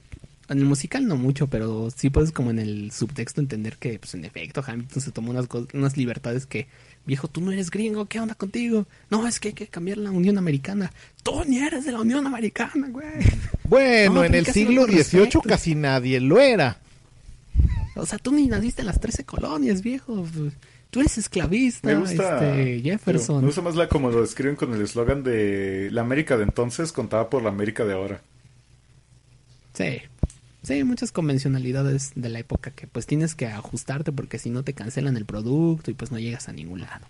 [0.49, 4.15] en el musical no mucho, pero sí puedes como en el subtexto entender que, pues
[4.15, 6.69] en efecto, Hamilton se tomó unas, unas libertades que,
[7.07, 8.87] viejo, tú no eres gringo, ¿qué onda contigo?
[9.11, 10.93] No, es que hay que cambiar la Unión Americana.
[11.23, 13.07] Tú ni eres de la Unión Americana, güey.
[13.69, 16.79] Bueno, No, en el siglo XVIII casi nadie lo era.
[17.97, 20.27] O sea, tú ni naciste en las 13 colonias, viejo.
[20.91, 23.41] Tú eres esclavista, Me gusta, este, Jefferson.
[23.41, 26.93] me gusta más la como lo describen con el eslogan de la América de entonces
[26.93, 28.21] contada por la América de ahora.
[29.73, 30.03] Sí.
[30.65, 34.73] Sí, muchas convencionalidades de la época que pues tienes que ajustarte porque si no te
[34.73, 37.07] cancelan el producto y pues no llegas a ningún lado.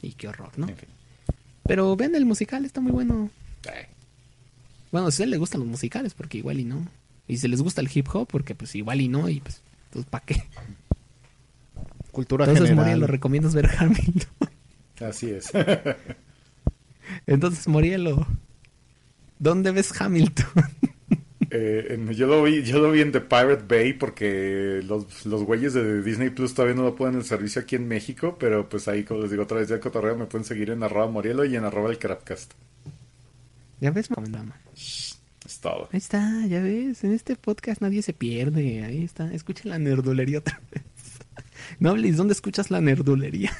[0.00, 0.68] Y qué horror, ¿no?
[0.68, 0.88] En fin.
[1.64, 3.30] Pero ven el musical, está muy bueno.
[4.92, 6.86] Bueno, si a él le gustan los musicales, porque igual y no.
[7.26, 9.60] Y si les gusta el hip hop, porque pues igual y no, y pues,
[9.90, 10.44] pues ¿para qué?
[12.12, 12.84] Cultura Entonces, general.
[12.84, 14.50] Moriel, lo recomiendas ver Hamilton.
[15.00, 15.50] así es.
[17.26, 18.26] Entonces, Morielo,
[19.38, 20.46] ¿dónde ves Hamilton?
[21.54, 25.42] Eh, en- yo, lo vi, yo lo vi en The Pirate Bay porque los, los
[25.44, 28.88] güeyes de Disney Plus todavía no lo ponen en servicio aquí en México, pero pues
[28.88, 31.54] ahí, como les digo, otra vez ya cotorreo me pueden seguir en arroba Morielo y
[31.54, 32.52] en arroba el Crapcast.
[33.80, 34.56] ya ves, mamá.
[34.74, 35.20] Es
[35.60, 35.88] todo.
[35.92, 38.82] Ahí está, ya ves, en este podcast nadie se pierde.
[38.84, 40.82] Ahí está, escuchen la nerdulería otra vez.
[41.80, 43.52] Noblis, ¿dónde escuchas la nerdulería?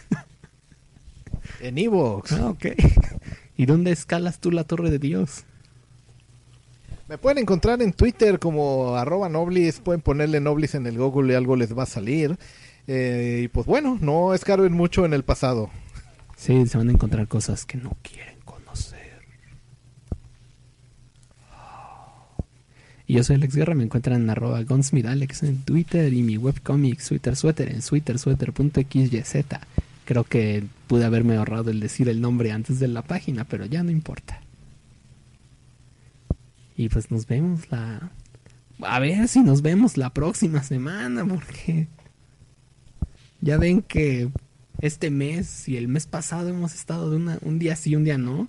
[1.61, 2.33] En Evox.
[2.33, 2.67] Ah, ok.
[3.57, 5.45] ¿Y dónde escalas tú la torre de Dios?
[7.13, 9.81] Me pueden encontrar en Twitter como arroba noblis.
[9.81, 12.39] Pueden ponerle noblis en el Google y algo les va a salir.
[12.87, 15.69] Eh, y pues bueno, no escarben mucho en el pasado.
[16.39, 19.21] Sí, se van a encontrar cosas que no quieren conocer.
[23.07, 27.07] Y yo soy Alex Guerra, me encuentran en arroba gunsmithalex en Twitter y mi webcomic
[27.07, 29.45] Twitter Sweater en twittersweater.xyz.
[30.07, 33.83] Creo que pude haberme ahorrado el decir el nombre antes de la página, pero ya
[33.83, 34.42] no importa.
[36.83, 38.11] Y pues nos vemos la...
[38.81, 41.87] A ver si nos vemos la próxima semana, porque...
[43.41, 44.31] Ya ven que
[44.81, 48.19] este mes y el mes pasado hemos estado de una, un día sí, un día
[48.19, 48.49] no.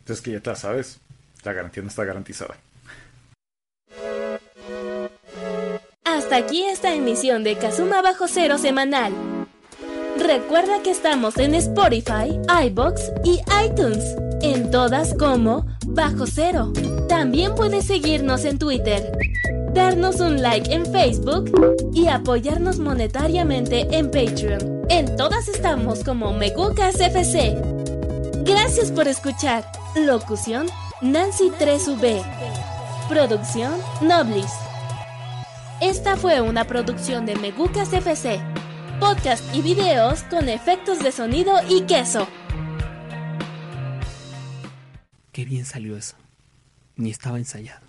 [0.00, 0.98] Entonces que ya te la sabes,
[1.44, 2.56] la garantía no está garantizada.
[6.02, 9.12] Hasta aquí esta emisión de Kazuma Bajo Cero semanal.
[10.18, 12.36] Recuerda que estamos en Spotify,
[12.66, 14.16] iBox y iTunes.
[14.42, 16.72] En todas como Bajo Cero.
[17.08, 19.12] También puedes seguirnos en Twitter,
[19.74, 21.50] darnos un like en Facebook
[21.92, 24.86] y apoyarnos monetariamente en Patreon.
[24.88, 27.56] En todas estamos como Megucas FC.
[28.44, 29.70] Gracias por escuchar.
[29.94, 30.66] Locución
[31.02, 32.22] Nancy 3V.
[33.08, 34.52] Producción Noblis.
[35.80, 38.40] Esta fue una producción de Megucas FC.
[39.00, 42.26] Podcast y videos con efectos de sonido y queso.
[45.40, 46.16] Qué bien salió eso.
[46.96, 47.86] Ni estaba ensayado.